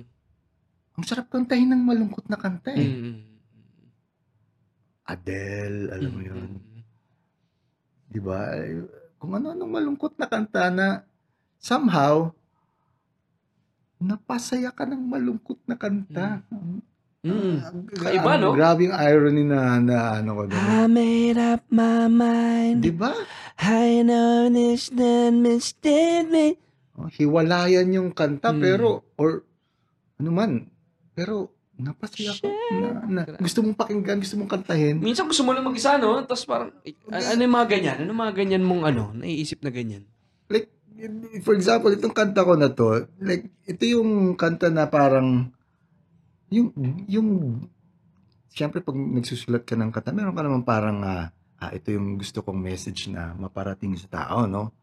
ang 0.95 1.05
sarap 1.05 1.27
kantahin 1.29 1.67
ng 1.69 1.83
malungkot 1.83 2.31
na 2.31 2.39
kanta 2.39 2.71
eh. 2.71 2.87
Mm, 2.87 3.19
Adele, 5.03 5.91
alam 5.91 6.11
mo 6.11 6.21
mm, 6.21 6.29
yun. 6.31 6.39
mm. 6.47 6.81
Di 8.07 8.21
ba? 8.21 8.55
Kung 9.17 9.35
ano-anong 9.35 9.73
malungkot 9.73 10.15
na 10.15 10.27
kanta 10.27 10.71
na 10.71 11.03
somehow, 11.59 12.31
napasaya 13.99 14.71
ka 14.71 14.87
ng 14.87 15.03
malungkot 15.03 15.59
na 15.67 15.75
kanta. 15.75 16.47
Mm. 16.49 16.79
Ang- 17.61 17.85
Kaiba, 17.91 18.33
ang 18.33 18.41
no? 18.41 18.55
Grabe 18.55 18.89
yung 18.89 18.97
irony 18.97 19.45
na, 19.45 19.77
na 19.77 19.97
ano 20.17 20.31
ko 20.33 20.43
doon. 20.49 20.57
I 20.57 20.87
made 20.87 21.37
up 21.37 21.67
my 21.69 22.09
mind. 22.09 22.81
Di 22.81 22.95
ba? 22.95 23.13
I 23.61 24.01
know 24.01 24.49
this 24.49 24.89
done 24.89 25.43
mistake 25.43 26.31
me. 26.31 26.57
Oh, 26.99 27.07
hiwalayan 27.07 27.89
yung 27.95 28.11
kanta 28.11 28.51
Mm. 28.51 28.61
pero 28.61 28.89
or 29.17 29.47
ano 30.19 30.31
man 30.35 30.51
pero 31.15 31.55
napasaya 31.81 32.35
ka 32.37 32.49
na, 32.77 32.89
na 33.09 33.41
gusto 33.41 33.65
mong 33.65 33.79
pakinggan 33.79 34.21
gusto 34.21 34.37
mong 34.37 34.53
kantahin 34.53 35.01
Minsan 35.01 35.25
gusto 35.25 35.43
mo 35.49 35.57
lang 35.57 35.65
mag-isa, 35.65 35.97
no? 35.97 36.21
Tapos 36.29 36.45
parang, 36.45 36.69
eh, 36.85 36.93
ano 37.09 37.41
yung 37.41 37.57
mga 37.57 37.69
ganyan? 37.73 37.99
Ano 38.05 38.13
mga 38.13 38.35
ganyan 38.37 38.65
mong 38.69 38.83
ano, 38.85 39.03
naiisip 39.17 39.65
na 39.65 39.73
ganyan? 39.73 40.05
like 40.51 40.69
for 41.47 41.57
example 41.57 41.89
itong 41.89 42.13
kanta 42.13 42.45
ko 42.45 42.59
na 42.59 42.69
to 42.69 43.07
like 43.23 43.49
ito 43.65 43.87
yung 43.87 44.37
kanta 44.37 44.69
na 44.69 44.91
parang 44.91 45.49
yung 46.51 46.75
yung 47.07 47.29
syempre 48.51 48.83
pag 48.83 48.99
nagsusulat 48.99 49.63
ka 49.65 49.79
ng 49.79 49.95
kanta 49.95 50.11
meron 50.13 50.35
ka 50.35 50.43
naman 50.43 50.67
parang 50.67 50.99
ah, 51.07 51.31
ah, 51.63 51.71
ito 51.73 51.95
yung 51.95 52.19
gusto 52.19 52.43
kong 52.43 52.59
message 52.59 53.09
na 53.09 53.33
maparating 53.39 53.95
sa 53.97 54.11
tao 54.11 54.45
no 54.51 54.75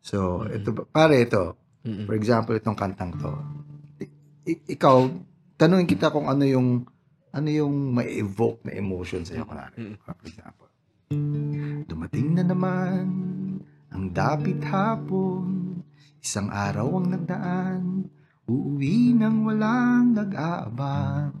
so 0.00 0.42
Mhm. 0.44 0.56
ito 0.56 0.68
pare 0.88 1.22
ito 1.22 1.60
Mm-mm. 1.80 2.04
For 2.04 2.12
example, 2.12 2.52
itong 2.60 2.76
kantang 2.76 3.16
to. 3.16 3.32
I- 4.44 4.76
ikaw, 4.76 5.08
tanungin 5.56 5.88
kita 5.88 6.12
kung 6.12 6.28
ano 6.28 6.44
yung 6.44 6.84
ano 7.32 7.48
yung 7.48 7.94
may 7.96 8.20
evoke 8.20 8.60
na 8.68 8.76
emotion 8.76 9.24
sa 9.24 9.38
iyo 9.38 9.48
kunwari. 9.48 9.80
Mm. 9.80 9.96
For 9.96 10.26
example. 10.28 10.68
Dumating 11.88 12.36
na 12.36 12.44
naman 12.44 13.02
ang 13.88 14.04
dapit 14.12 14.60
hapon, 14.60 15.80
isang 16.20 16.52
araw 16.52 17.00
ang 17.00 17.16
nagdaan, 17.16 17.82
uuwi 18.44 19.16
nang 19.16 19.48
walang 19.48 20.12
nag-aabang. 20.12 21.32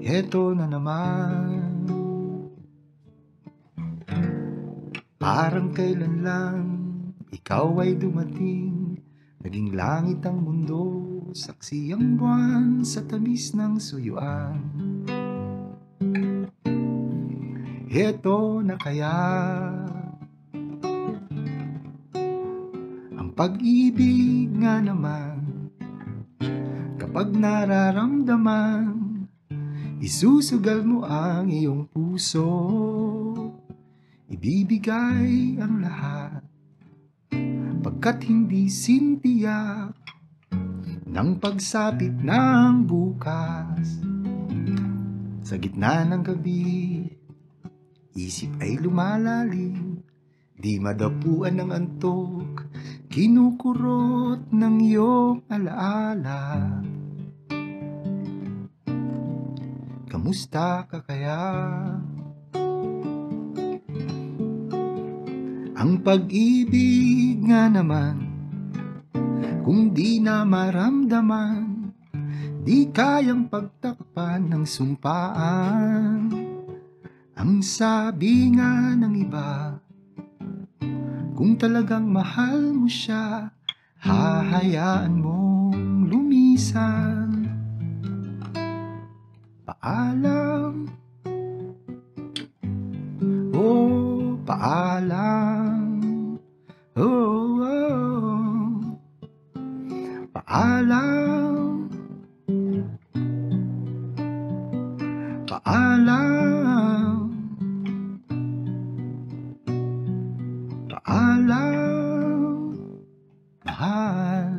Heto 0.00 0.54
na 0.56 0.64
naman, 0.64 1.75
parang 5.26 5.74
kailan 5.74 6.22
lang 6.22 6.58
ikaw 7.34 7.82
ay 7.82 7.98
dumating, 7.98 8.94
naging 9.42 9.74
langit 9.74 10.22
ang 10.22 10.38
mundo, 10.38 11.02
saksi 11.34 11.90
ang 11.90 12.14
buwan 12.14 12.86
sa 12.86 13.02
tamis 13.02 13.50
ng 13.58 13.74
suyuan. 13.74 14.62
Heto 17.90 18.62
na 18.62 18.78
kaya 18.78 19.18
ang 23.18 23.34
pag-ibig 23.34 24.54
nga 24.62 24.78
naman. 24.78 25.42
Kapag 27.02 27.34
nararamdaman 27.34 29.26
isusugal 29.98 30.86
mo 30.86 31.02
ang 31.02 31.50
iyong 31.50 31.90
puso 31.90 32.46
ibibigay 34.26 35.58
ang 35.62 35.82
lahat 35.82 36.42
pagkat 37.86 38.26
hindi 38.26 38.66
sintiyak 38.66 39.94
ng 41.06 41.38
pagsapit 41.38 42.12
ng 42.18 42.82
bukas. 42.82 44.02
Sa 45.46 45.54
gitna 45.54 46.02
ng 46.02 46.26
gabi, 46.26 47.06
isip 48.18 48.50
ay 48.58 48.82
lumalalim, 48.82 50.02
di 50.58 50.82
madapuan 50.82 51.62
ng 51.62 51.70
antok, 51.70 52.66
kinukurot 53.06 54.50
ng 54.50 54.76
iyong 54.82 55.46
alaala. 55.46 56.42
Kamusta 60.10 60.90
ka 60.90 61.06
kaya? 61.06 61.38
Ang 65.86 66.02
pag-ibig 66.02 67.46
nga 67.46 67.70
naman 67.70 68.18
Kung 69.62 69.94
di 69.94 70.18
na 70.18 70.42
maramdaman 70.42 71.94
Di 72.66 72.90
kayang 72.90 73.46
pagtakpan 73.46 74.50
ng 74.50 74.66
sumpaan. 74.66 76.26
Ang 77.38 77.62
sabi 77.62 78.50
nga 78.50 78.98
ng 78.98 79.14
iba 79.14 79.78
Kung 81.38 81.54
talagang 81.54 82.10
mahal 82.10 82.74
mo 82.74 82.90
siya 82.90 83.54
Hahayaan 84.02 85.22
mong 85.22 86.10
lumisan. 86.10 87.46
Paalam. 89.62 90.90
Oh, 93.54 94.34
paalam. 94.46 95.55
Oh, 96.96 97.60
oh. 97.60 98.96
Paalam. 100.32 101.92
Paalam. 105.44 107.20
Paalam. 110.88 112.72
Mahal. 113.60 114.56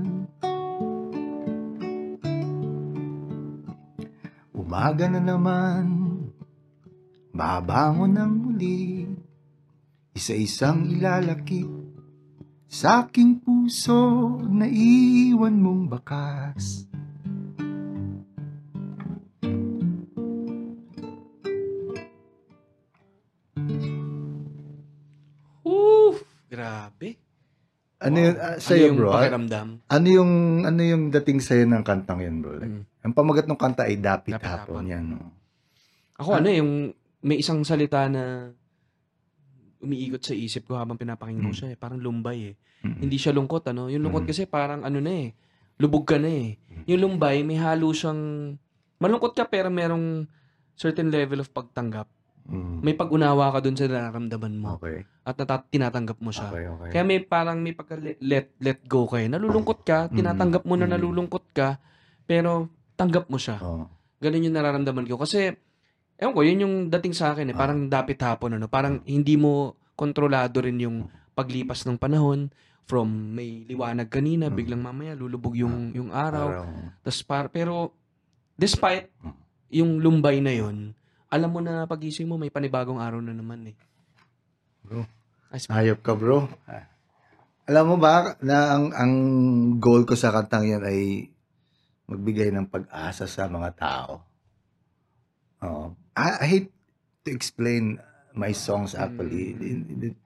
Umaga 4.54 5.10
na 5.10 5.22
naman 5.26 6.08
Babangon 7.38 8.18
ng 8.18 8.34
muli, 8.34 9.06
isa-isang 10.18 10.90
ilalakip 10.90 11.87
sa 12.68 13.02
aking 13.02 13.40
puso 13.40 14.00
na 14.44 14.68
iwan 14.68 15.56
mong 15.58 15.84
bakas. 15.90 16.88
Oof, 25.64 26.18
grabe. 26.48 27.20
Ano 27.98 28.18
yun, 28.22 28.36
ah, 28.38 28.56
Ano 28.56 28.62
sa'yo, 28.62 28.86
yung 28.94 28.98
bro? 29.02 29.10
ah, 29.10 29.16
pakiramdam? 29.20 29.68
Ano 29.90 30.08
yung, 30.08 30.32
ano 30.64 30.82
yung 30.86 31.04
dating 31.10 31.42
sa'yo 31.42 31.66
ng 31.66 31.82
kantang 31.82 32.22
yun, 32.22 32.46
bro? 32.46 32.54
Like, 32.56 32.70
Mm. 32.70 32.84
Ang 33.04 33.14
pamagat 33.16 33.48
ng 33.48 33.58
kanta 33.58 33.88
ay 33.88 33.98
Dapit, 33.98 34.38
Dapit 34.38 34.46
Hapon. 34.46 34.84
Hapon. 34.84 34.92
Yan, 34.92 35.06
no? 35.10 35.32
Ako 36.18 36.30
ano 36.36 36.48
eh, 36.50 36.60
yung 36.60 36.92
may 37.24 37.42
isang 37.42 37.64
salita 37.64 38.06
na 38.06 38.52
umiikot 39.80 40.20
sa 40.20 40.32
isip 40.32 40.66
ko 40.66 40.76
habang 40.76 40.96
pinapakinggan 40.96 41.44
ko 41.44 41.54
Mm. 41.54 41.60
siya 41.60 41.70
eh. 41.72 41.78
Parang 41.78 41.98
lumbay 41.98 42.40
eh. 42.48 42.56
Mm. 42.82 42.98
Hindi 43.02 43.18
siya 43.18 43.32
lungkot 43.32 43.64
ano. 43.68 43.88
Yung 43.88 44.02
lungkot 44.02 44.24
Mm. 44.24 44.30
kasi 44.30 44.42
parang 44.44 44.82
ano 44.82 44.98
na 44.98 45.12
eh. 45.12 45.30
Lubog 45.78 46.04
ka 46.04 46.18
na 46.18 46.28
eh. 46.28 46.58
Yung 46.86 47.00
lumbay 47.00 47.42
may 47.42 47.56
halo 47.56 47.90
siyang 47.90 48.54
malungkot 48.98 49.32
ka 49.32 49.46
pero 49.46 49.70
merong 49.70 50.26
certain 50.74 51.08
level 51.08 51.40
of 51.40 51.50
pagtanggap. 51.50 52.10
Mm. 52.44 52.80
May 52.80 52.94
pag-unawa 52.94 53.52
ka 53.52 53.60
dun 53.60 53.76
sa 53.76 53.86
nararamdaman 53.86 54.54
mo 54.56 54.68
Okay. 54.76 55.04
at 55.22 55.36
nata- 55.36 55.68
tinatanggap 55.68 56.18
mo 56.18 56.32
siya. 56.32 56.48
Okay, 56.48 56.66
okay. 56.66 56.90
Kaya 56.90 57.04
may 57.04 57.20
parang 57.20 57.60
may 57.60 57.74
pagka 57.74 58.00
let 58.00 58.56
let 58.56 58.80
go 58.84 59.04
ka 59.04 59.20
eh. 59.20 59.28
Nalulungkot 59.28 59.84
ka, 59.84 60.08
tinatanggap 60.10 60.64
mo 60.64 60.74
na 60.74 60.86
Mm. 60.86 60.94
nalulungkot 60.96 61.52
ka, 61.52 61.76
pero 62.24 62.72
tanggap 62.96 63.28
mo 63.28 63.36
siya. 63.36 63.60
Oh. 63.60 63.86
Ganun 64.18 64.48
yung 64.48 64.56
nararamdaman 64.56 65.06
ko. 65.06 65.20
Kasi, 65.20 65.54
ewan 66.18 66.34
ko, 66.34 66.42
yun 66.42 66.64
yung 66.66 66.76
dating 66.90 67.14
sa 67.14 67.34
akin 67.34 67.50
eh. 67.50 67.56
Ah. 67.56 67.60
Parang 67.62 67.86
dapit 67.88 68.18
hapon, 68.22 68.58
ano. 68.58 68.66
Parang 68.68 69.02
hindi 69.06 69.38
mo 69.38 69.78
kontrolado 69.94 70.62
rin 70.62 70.78
yung 70.82 71.06
paglipas 71.34 71.86
ng 71.86 71.98
panahon. 71.98 72.50
From 72.88 73.36
may 73.36 73.68
liwanag 73.68 74.08
kanina, 74.08 74.48
Mm. 74.48 74.56
biglang 74.56 74.80
mamaya 74.80 75.12
lulubog 75.12 75.60
yung, 75.60 75.92
yung 75.92 76.10
araw. 76.10 76.48
Araw. 76.48 76.66
Tas 77.04 77.20
par, 77.20 77.52
pero, 77.52 77.92
despite 78.56 79.12
Mm. 79.20 79.34
yung 79.76 79.92
lumbay 80.00 80.40
na 80.40 80.56
yun, 80.56 80.96
alam 81.28 81.52
mo 81.52 81.60
na 81.60 81.84
pagising 81.84 82.24
mo, 82.24 82.40
may 82.40 82.48
panibagong 82.48 83.04
araw 83.04 83.20
na 83.20 83.36
naman 83.36 83.68
eh. 83.68 83.76
Bro. 84.88 85.04
Ay, 85.52 85.60
sp- 85.60 85.72
Hayop 85.76 86.00
ka, 86.00 86.16
bro. 86.16 86.48
Ah. 86.64 86.88
Alam 87.68 87.86
mo 87.92 87.96
ba 88.00 88.40
na 88.40 88.80
ang, 88.80 88.96
ang 88.96 89.14
goal 89.84 90.08
ko 90.08 90.16
sa 90.16 90.32
kantang 90.32 90.72
yan 90.72 90.88
ay 90.88 91.28
magbigay 92.08 92.48
ng 92.56 92.72
pag-asa 92.72 93.28
sa 93.28 93.52
mga 93.52 93.76
tao. 93.76 94.24
Oh. 95.60 95.92
I, 96.18 96.30
I 96.42 96.46
hate 96.50 96.70
to 97.24 97.30
explain 97.30 98.02
my 98.34 98.50
songs 98.52 98.98
actually. 98.98 99.54
Mm. 99.54 100.18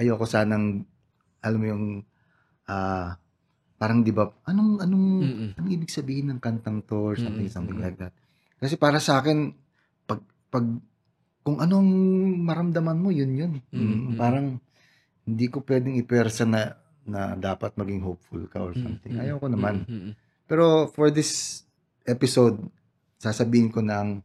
Ayoko 0.00 0.24
sanang, 0.24 0.88
alam 1.44 1.58
mo 1.60 1.66
yung, 1.68 1.86
ah, 2.64 3.20
parang 3.76 4.00
di 4.00 4.08
ba, 4.08 4.32
anong, 4.48 4.80
anong, 4.80 5.06
Mm-mm. 5.20 5.48
anong 5.60 5.72
ibig 5.76 5.92
sabihin 5.92 6.32
ng 6.32 6.40
kantang 6.40 6.80
to 6.80 7.12
or 7.12 7.16
something, 7.20 7.44
Mm, 7.44 7.52
something 7.52 7.76
like 7.76 8.00
that. 8.00 8.16
Kasi 8.56 8.80
para 8.80 8.96
sa 8.96 9.20
akin, 9.20 9.52
pag, 10.08 10.24
pag, 10.48 10.64
kung 11.44 11.60
anong 11.60 11.88
maramdaman 12.40 12.96
mo, 12.96 13.12
yun 13.12 13.36
yun. 13.36 13.52
Mm, 13.68 13.76
Mm. 13.76 14.16
Parang, 14.16 14.46
hindi 15.28 15.46
ko 15.52 15.60
pwedeng 15.60 16.00
ipersa 16.00 16.48
na, 16.48 16.72
na 17.04 17.36
dapat 17.36 17.76
maging 17.76 18.00
hopeful 18.00 18.40
ka 18.48 18.64
or 18.64 18.72
something. 18.72 19.12
mm, 19.12 19.22
Ayaw 19.22 19.36
ko 19.44 19.46
naman. 19.52 19.84
mm, 19.84 19.92
mm, 19.92 20.12
Pero 20.48 20.88
for 20.88 21.12
this 21.12 21.62
episode, 22.08 22.56
sasabihin 23.20 23.68
ko 23.68 23.84
na 23.84 24.24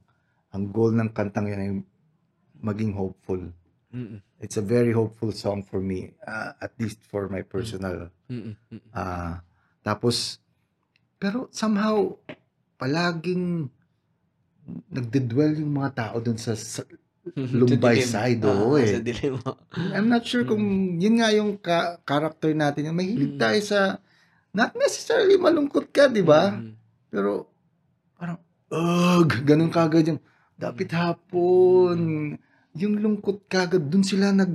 ang, 0.52 0.68
goal 0.68 0.92
ng 0.92 1.10
kantang 1.12 1.48
yan 1.48 1.60
ay 1.60 1.72
maging 2.60 2.94
hopeful. 2.94 3.42
mm, 3.90 4.08
mm, 4.08 4.20
It's 4.38 4.58
a 4.58 4.66
very 4.66 4.92
hopeful 4.92 5.32
song 5.32 5.62
for 5.62 5.80
me, 5.80 6.14
uh, 6.22 6.54
at 6.58 6.74
least 6.78 7.02
for 7.02 7.28
my 7.28 7.42
personal 7.42 8.10
mm, 8.26 8.42
mm, 8.52 8.56
mm. 8.72 8.82
Ah, 8.92 9.42
tapos, 9.80 10.38
pero 11.16 11.48
somehow, 11.50 12.16
palaging 12.76 13.70
nagdedwell 14.88 15.58
yung 15.58 15.74
mga 15.74 15.92
tao 15.94 16.18
dun 16.18 16.38
sa, 16.38 16.54
sa- 16.54 16.88
Lumbay 17.54 18.02
side, 18.02 18.42
Ah, 18.42 18.66
oo 18.66 18.82
eh. 18.82 18.98
Sa 18.98 19.00
dilim. 19.00 19.38
I'm 19.94 20.10
not 20.10 20.26
sure 20.26 20.42
kung 20.42 20.62
yun 20.98 21.22
nga 21.22 21.30
yung 21.30 21.54
ka- 21.56 22.02
character 22.02 22.50
natin. 22.52 22.90
Mahilig 22.92 23.38
Mm. 23.38 23.42
tayo 23.42 23.60
sa, 23.62 23.80
not 24.50 24.74
necessarily 24.74 25.38
malungkot 25.38 25.94
ka, 25.94 26.10
di 26.10 26.26
ba? 26.26 26.50
Mm, 26.50 26.74
Pero, 27.14 27.46
parang, 28.18 28.42
ugh, 28.74 29.30
ganun 29.46 29.70
kagad 29.70 30.10
yung, 30.10 30.22
dapit 30.62 30.94
hapon, 30.94 31.98
yung 32.78 32.94
lungkot 33.02 33.50
kagad, 33.50 33.82
dun 33.90 34.06
sila 34.06 34.30
nag 34.30 34.54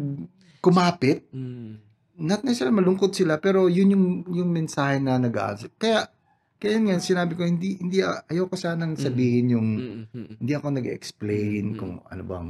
kumapit. 0.62 1.26
mm, 1.30 1.82
not 2.16 2.40
necessarily 2.42 2.72
malungkot 2.72 3.12
sila 3.12 3.36
pero 3.36 3.68
yun 3.68 3.92
yung 3.92 4.06
yung 4.32 4.48
mensahe 4.48 4.96
na 4.96 5.20
nag 5.20 5.36
kaya 5.76 6.08
kaya 6.56 6.80
yun 6.80 6.88
nga 6.88 6.96
sinabi 6.96 7.36
ko 7.36 7.44
hindi 7.44 7.76
hindi 7.76 8.00
ayoko 8.00 8.56
sanang 8.56 8.96
sabihin 8.96 9.52
yung 9.52 9.68
mm, 9.76 9.92
mm, 9.92 10.06
mm. 10.16 10.34
hindi 10.40 10.52
ako 10.56 10.66
nag-explain 10.72 11.64
Mm. 11.70 11.76
kung 11.76 11.94
ano 12.02 12.22
bang 12.24 12.48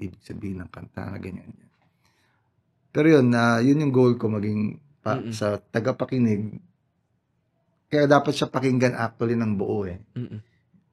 ibig 0.00 0.16
sabihin 0.24 0.64
ng 0.64 0.70
kanta 0.72 1.12
na 1.12 1.20
ganyan 1.20 1.52
pero 2.88 3.06
yun 3.12 3.28
na 3.28 3.60
yun 3.60 3.84
yung 3.84 3.92
goal 3.92 4.16
ko 4.16 4.32
maging 4.32 4.80
pa, 5.04 5.20
Mm-mm. 5.20 5.36
sa 5.36 5.60
tagapakinig 5.60 6.56
kaya 7.92 8.08
dapat 8.08 8.32
siya 8.32 8.48
pakinggan 8.48 8.96
actually 8.96 9.36
ng 9.36 9.60
buo 9.60 9.84
eh 9.84 10.00
Mm, 10.16 10.24
mm. 10.24 10.40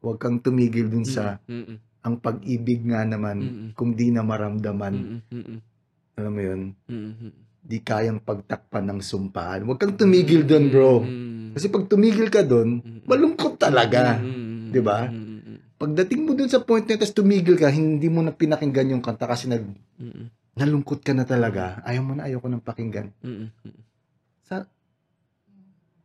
huwag 0.03 0.19
kang 0.19 0.43
tumigil 0.43 0.91
dun 0.91 1.07
sa 1.07 1.39
Mm, 1.47 1.63
mm, 1.65 1.77
ang 1.99 2.15
pag-ibig 2.17 2.83
nga 2.87 3.03
naman 3.03 3.37
Mm-mm. 3.39 3.69
kung 3.75 3.91
di 3.93 4.09
na 4.09 4.23
maramdaman 4.23 4.93
mm, 4.95 5.19
mm, 5.27 5.43
mm, 5.43 5.59
alam 6.15 6.31
mo 6.31 6.41
yun 6.41 6.61
mm, 6.87 7.11
mm. 7.11 7.31
di 7.59 7.77
kayang 7.83 8.23
pagtakpan 8.23 8.87
ng 8.87 8.99
sumpaan 9.03 9.67
huwag 9.67 9.79
kang 9.79 9.99
tumigil 9.99 10.47
dun 10.47 10.71
bro 10.71 11.03
Mm, 11.49 11.57
Kasi 11.57 11.65
pag 11.73 11.89
tumigil 11.89 12.29
ka 12.29 12.45
doon, 12.45 12.77
malungkot 13.09 13.57
talaga. 13.57 14.21
Di 14.69 14.77
ba? 14.85 15.09
Pagdating 15.81 16.21
mo 16.21 16.37
doon 16.37 16.45
sa 16.45 16.61
point 16.61 16.85
na 16.85 16.93
tapos 16.93 17.09
tumigil 17.09 17.57
ka, 17.57 17.73
hindi 17.73 18.05
mo 18.05 18.21
na 18.21 18.29
pinakinggan 18.29 18.93
yung 18.93 19.01
kanta 19.01 19.25
kasi 19.25 19.49
nag, 19.49 19.65
mm, 19.65 19.97
mm, 19.97 20.25
nalungkot 20.61 21.01
ka 21.01 21.17
na 21.17 21.25
talaga. 21.25 21.81
Ayaw 21.81 22.05
mo 22.05 22.13
na, 22.13 22.29
ayaw 22.29 22.37
ko 22.37 22.53
nang 22.53 22.61
pakinggan. 22.61 23.09
mm, 23.25 23.49
mm, 23.65 23.79
Sa, 24.45 24.69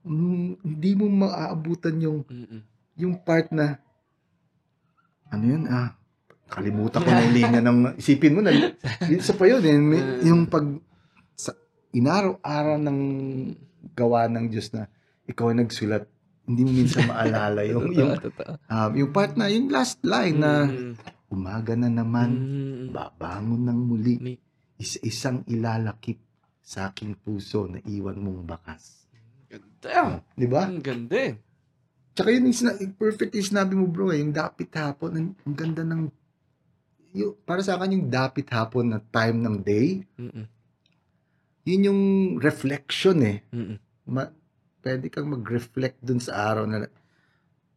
mm, 0.08 0.64
hindi 0.64 0.90
mo 0.96 1.12
maaabutan 1.12 2.00
yung, 2.00 2.24
mm, 2.24 2.46
mm. 2.48 2.60
yung 3.04 3.14
part 3.20 3.52
na, 3.52 3.76
ano 5.34 5.44
yun, 5.44 5.64
ah, 5.66 5.98
kalimutan 6.48 7.02
ko 7.02 7.10
na 7.10 7.24
yung 7.26 7.34
linya 7.34 7.60
ng, 7.60 7.78
isipin 7.98 8.34
mo 8.34 8.40
na, 8.40 8.54
isa 9.10 9.34
pa 9.34 9.44
yun, 9.50 9.62
eh, 9.66 9.76
may- 9.76 10.06
yung 10.30 10.46
pag, 10.46 10.64
sa, 11.34 11.52
inaraw-araw 11.90 12.78
ng 12.78 13.00
gawa 13.94 14.30
ng 14.30 14.46
Diyos 14.48 14.70
na, 14.70 14.86
ikaw 15.26 15.50
ay 15.50 15.66
nagsulat, 15.66 16.04
hindi 16.44 16.62
mo 16.62 16.70
minsan 16.72 17.08
maalala 17.10 17.66
yung, 17.66 17.90
yung, 17.90 18.12
Totoo, 18.20 18.54
ah, 18.70 18.88
yung 18.94 19.10
part 19.10 19.34
na, 19.34 19.50
yung 19.50 19.68
last 19.68 20.00
line 20.06 20.38
na, 20.38 20.52
Mm, 20.64 20.94
umaga 21.34 21.74
na 21.74 21.90
naman, 21.90 22.30
mm, 22.30 22.84
babangon 22.94 23.66
ng 23.66 23.80
muli, 23.90 24.38
isa-isang 24.78 25.42
ilalakip 25.50 26.22
sa 26.62 26.94
aking 26.94 27.18
puso 27.18 27.66
na 27.66 27.82
iwan 27.84 28.22
mong 28.22 28.46
bakas. 28.46 29.04
Ganda. 29.50 30.24
Di 30.32 30.46
ba? 30.48 30.64
Ang 30.64 30.80
ganda 30.80 31.18
eh. 31.18 31.43
Tsaka 32.14 32.30
yun 32.30 32.46
yung 32.46 32.56
sina- 32.56 32.78
perfect 32.94 33.34
yung 33.34 33.48
sinabi 33.48 33.74
mo 33.74 33.86
bro, 33.86 34.08
eh, 34.08 34.18
yung 34.18 34.30
dapit 34.30 34.70
hapon, 34.70 35.10
ang, 35.12 35.28
ang 35.36 35.54
ganda 35.54 35.82
ng, 35.82 36.06
yung, 37.12 37.34
para 37.40 37.58
sa 37.58 37.74
akin 37.74 37.90
yung 37.92 38.06
dapit 38.08 38.46
hapon 38.48 38.88
na 38.88 39.02
time 39.02 39.36
ng 39.36 39.56
day, 39.58 40.06
Mm, 40.14 40.30
mm, 40.32 40.46
yun 41.64 41.82
yung 41.84 42.02
reflection 42.38 43.18
eh. 43.20 43.38
mm, 43.48 43.66
mm. 43.66 43.76
Ma, 44.06 44.28
pwede 44.80 45.08
kang 45.08 45.26
mag-reflect 45.26 45.98
dun 45.98 46.20
sa 46.20 46.52
araw 46.52 46.64
na 46.64 46.86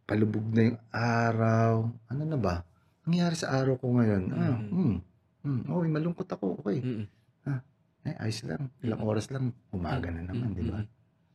palubog 0.04 0.44
na 0.50 0.62
yung 0.68 0.80
araw. 0.90 1.74
Ano 2.06 2.22
na 2.22 2.36
ba? 2.36 2.62
Nangyari 3.04 3.34
sa 3.34 3.52
araw 3.54 3.76
ko 3.76 3.96
ngayon? 3.96 4.24
Ah, 4.30 4.54
Mhm. 4.54 4.70
hmm. 4.70 4.98
Hmm, 5.40 5.62
oh, 5.66 5.80
malungkot 5.82 6.28
ako. 6.28 6.60
Okay. 6.62 6.84
Mm, 6.84 7.08
mm. 7.42 7.60
Eh, 8.04 8.16
ayos 8.22 8.40
lang. 8.44 8.68
Ilang 8.82 9.00
Mm. 9.00 9.08
oras 9.08 9.26
lang. 9.28 9.46
Umaga 9.70 10.08
na 10.08 10.22
naman, 10.22 10.52
Mm, 10.52 10.54
di 10.54 10.64
ba? 10.64 10.78
mm, 10.78 10.88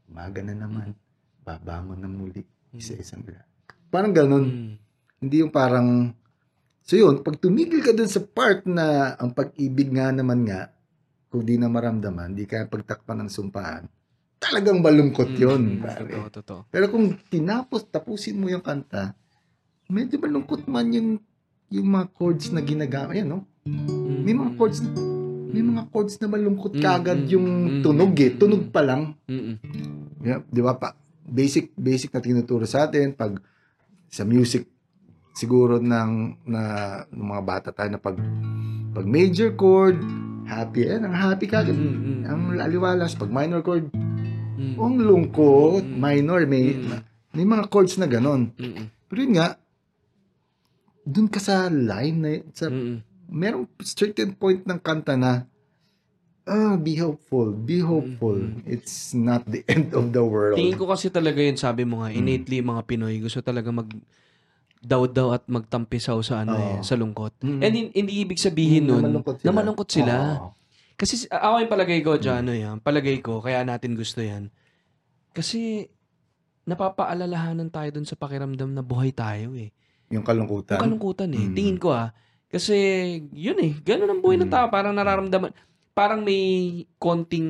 Umaga 0.07 0.41
na 0.43 0.55
naman. 0.55 0.89
Babangon 1.43 1.99
na 1.99 2.07
muli. 2.07 2.45
Isa-isang 2.73 3.23
gra- 3.25 3.49
Parang 3.93 4.13
ganun. 4.13 4.45
Mm, 4.49 4.73
Hindi 5.23 5.37
yung 5.45 5.53
parang... 5.53 6.11
So 6.83 6.99
yun, 6.99 7.23
pag 7.23 7.39
tumigil 7.39 7.85
ka 7.85 7.95
dun 7.95 8.11
sa 8.11 8.19
part 8.25 8.67
na 8.67 9.15
ang 9.15 9.31
pag-ibig 9.31 9.93
nga 9.93 10.11
naman 10.11 10.43
nga, 10.49 10.73
kung 11.31 11.47
di 11.47 11.55
na 11.57 11.71
maramdaman, 11.71 12.35
di 12.35 12.45
kaya 12.45 12.67
pagtakpan 12.67 13.23
ng 13.23 13.31
sumpaan, 13.31 13.87
talagang 14.43 14.83
malungkot 14.83 15.31
mm, 15.31 15.39
yun. 15.39 15.63
mm, 15.63 15.81
pare. 15.81 16.11
Totoo, 16.11 16.29
totoo. 16.35 16.61
Pero 16.69 16.91
kung 16.91 17.15
tinapos, 17.31 17.87
tapusin 17.87 18.37
mo 18.37 18.51
yung 18.51 18.65
kanta, 18.65 19.15
medyo 19.87 20.19
malungkot 20.19 20.67
man 20.67 20.91
yung 20.91 21.11
yung 21.73 21.89
mga 21.89 22.07
chords 22.13 22.53
na 22.53 22.61
ginagamit. 22.61 23.17
Ayan, 23.17 23.29
no? 23.33 23.49
May 23.65 24.37
mga 24.37 24.61
chords, 24.61 24.85
may 25.53 25.65
mga 25.65 25.89
chords 25.89 26.21
na 26.21 26.29
malungkot 26.29 26.77
kagad 26.77 27.25
yung 27.33 27.81
tunog 27.81 28.13
eh. 28.21 28.37
Tunog 28.37 28.69
pa 28.69 28.85
lang. 28.85 29.17
Yeah, 30.21 30.45
di 30.53 30.61
ba 30.61 30.77
pa? 30.77 30.93
Basic, 31.23 31.71
basic 31.79 32.11
na 32.11 32.21
tinuturo 32.21 32.67
sa 32.67 32.87
atin 32.87 33.15
pag 33.15 33.39
sa 34.11 34.27
music 34.27 34.69
siguro 35.33 35.81
ng 35.81 36.45
na 36.45 36.63
ng 37.09 37.25
mga 37.25 37.43
bata 37.43 37.69
tayo 37.73 37.89
na 37.89 38.01
pag 38.03 38.21
pag 38.93 39.07
major 39.09 39.57
chord 39.57 39.97
happy 40.45 40.85
eh 40.85 41.01
ang 41.01 41.17
happy 41.17 41.49
kagad 41.49 41.73
Mm, 41.73 41.97
mm, 41.97 42.21
ang 42.29 42.43
aliwalas 42.61 43.17
pag 43.17 43.33
minor 43.33 43.65
chord 43.65 43.89
mm, 43.89 44.77
ang 44.77 45.01
lungkot 45.01 45.89
Mm. 45.89 45.97
minor 45.97 46.45
may 46.45 46.77
Mm. 46.77 47.01
may 47.33 47.47
mga 47.49 47.65
chords 47.73 47.97
na 47.97 48.05
ganon 48.05 48.53
mm, 48.53 48.61
mm, 48.61 48.87
pero 49.09 49.19
yun 49.25 49.33
nga 49.41 49.57
dun 51.03 51.33
ka 51.33 51.41
sa 51.41 51.73
line 51.73 52.17
na 52.21 52.31
sa 52.53 52.69
mm, 52.69 52.77
mm. 52.77 52.97
merong 53.33 53.65
certain 53.81 54.37
point 54.37 54.61
ng 54.69 54.81
kanta 54.85 55.17
na 55.17 55.49
ah, 56.45 56.75
be 56.75 56.97
hopeful, 56.97 57.51
be 57.51 57.79
hopeful. 57.79 58.35
Mhm. 58.35 58.67
It's 58.67 59.13
not 59.13 59.45
the 59.45 59.63
end 59.69 59.93
of 59.93 60.11
the 60.11 60.21
world. 60.21 60.57
Tingin 60.57 60.75
ko 60.75 60.87
kasi 60.87 61.07
talaga 61.09 61.39
yun, 61.39 61.55
sabi 61.55 61.83
mo 61.83 62.01
nga, 62.01 62.11
Mm. 62.11 62.19
innately 62.19 62.59
mga 62.59 62.83
Pinoy, 62.85 63.19
gusto 63.19 63.39
talaga 63.39 63.71
mag 63.71 63.87
daw-daw 64.79 65.31
at 65.33 65.47
magtampisaw 65.47 66.19
sa 66.21 66.43
ano 66.43 66.53
Oo. 66.53 66.59
eh, 66.59 66.77
sa 66.81 66.95
lungkot. 66.95 67.39
Mm. 67.39 67.61
And 67.61 67.73
hin- 67.73 67.93
hindi 67.95 68.13
ibig 68.19 68.37
sabihin 68.37 68.83
Mm, 68.83 68.89
nun 68.89 68.99
na 68.99 69.07
malungkot 69.09 69.37
na 69.39 69.51
malungkot 69.53 69.89
sila. 69.89 70.15
Oo. 70.37 70.49
Kasi 70.93 71.15
ako 71.25 71.55
yung 71.59 71.71
palagay 71.71 72.01
ko, 72.01 72.11
Mm. 72.13 72.21
dyan, 72.21 72.37
ano 72.37 72.53
yan, 72.53 72.77
palagay 72.79 73.17
ko, 73.19 73.39
kaya 73.39 73.63
natin 73.63 73.95
gusto 73.95 74.19
yan. 74.19 74.51
Kasi 75.31 75.87
napapaalalahanan 76.65 77.71
tayo 77.71 77.91
dun 77.93 78.05
sa 78.05 78.15
pakiramdam 78.15 78.71
na 78.71 78.83
buhay 78.83 79.11
tayo 79.11 79.55
eh. 79.55 79.71
Yung 80.09 80.23
kalungkutan. 80.23 80.79
Yung 80.79 80.85
kalungkutan 80.85 81.31
eh. 81.31 81.43
Mm. 81.45 81.55
Tingin 81.55 81.79
ko 81.79 81.91
ah. 81.91 82.11
Kasi 82.47 82.77
yun 83.31 83.57
eh, 83.59 83.73
ganun 83.81 84.11
ang 84.11 84.21
buhay 84.21 84.37
ng 84.37 84.47
Mm. 84.47 84.53
tao. 84.53 84.67
Parang 84.69 84.93
nararamdaman, 84.93 85.55
parang 85.93 86.21
may 86.23 86.43
konting 86.97 87.49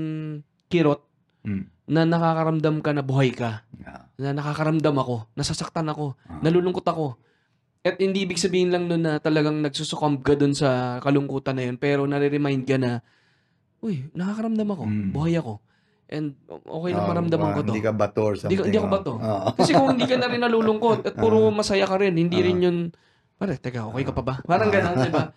kirot 0.67 1.03
Mm. 1.43 1.67
na 1.87 2.07
nakakaramdam 2.07 2.79
ka 2.79 2.95
na 2.95 3.03
buhay 3.03 3.35
ka. 3.35 3.67
Yeah. 3.75 4.07
Na 4.17 4.31
nakakaramdam 4.33 4.95
ako, 4.95 5.27
nasasaktan 5.35 5.91
ako, 5.91 6.15
Ah. 6.25 6.39
nalulungkot 6.39 6.87
ako. 6.87 7.19
At 7.83 7.99
hindi 7.99 8.23
ibig 8.23 8.39
sabihin 8.39 8.71
lang 8.71 8.87
nun 8.87 9.03
na 9.03 9.19
talagang 9.19 9.59
nagsusuccumb 9.59 10.23
ka 10.23 10.39
dun 10.39 10.55
sa 10.55 11.03
kalungkutan 11.03 11.59
na 11.59 11.67
yun, 11.67 11.75
pero 11.75 12.07
nare-remind 12.07 12.63
ka 12.63 12.79
na, 12.79 13.03
uy, 13.83 14.07
nakakaramdam 14.13 14.71
ako, 14.71 14.85
Mm. 14.87 15.11
buhay 15.11 15.35
ako. 15.35 15.59
And 16.07 16.37
okay 16.47 16.91
lang 16.93 17.03
Ah, 17.03 17.11
maramdaman 17.11 17.49
ah, 17.49 17.55
ko 17.57 17.61
to. 17.61 17.73
Hindi 17.73 17.83
ka 17.83 17.93
bato 17.93 18.21
or 18.21 18.33
Hindi 18.33 18.39
something. 18.39 18.59
ko- 18.59 18.67
hindi 18.69 18.79
ako 18.79 18.87
ah. 18.87 18.95
bato. 18.95 19.13
Oo. 19.17 19.49
Kasi 19.57 19.71
kung 19.73 19.89
hindi 19.91 20.07
ka 20.07 20.17
na 20.17 20.27
rin 20.29 20.41
nalulungkot 20.41 20.99
at 21.03 21.15
puro 21.17 21.39
Ah. 21.49 21.51
masaya 21.51 21.85
ka 21.85 21.97
rin, 21.97 22.15
hindi 22.15 22.39
rin 22.39 22.59
yun, 22.61 22.77
pare, 23.35 23.59
teka, 23.59 23.89
okay 23.89 24.05
ka 24.05 24.13
pa 24.13 24.23
ba? 24.23 24.35
Parang 24.45 24.71
gano'n, 24.71 24.95
di 24.95 25.11
ba? 25.11 25.33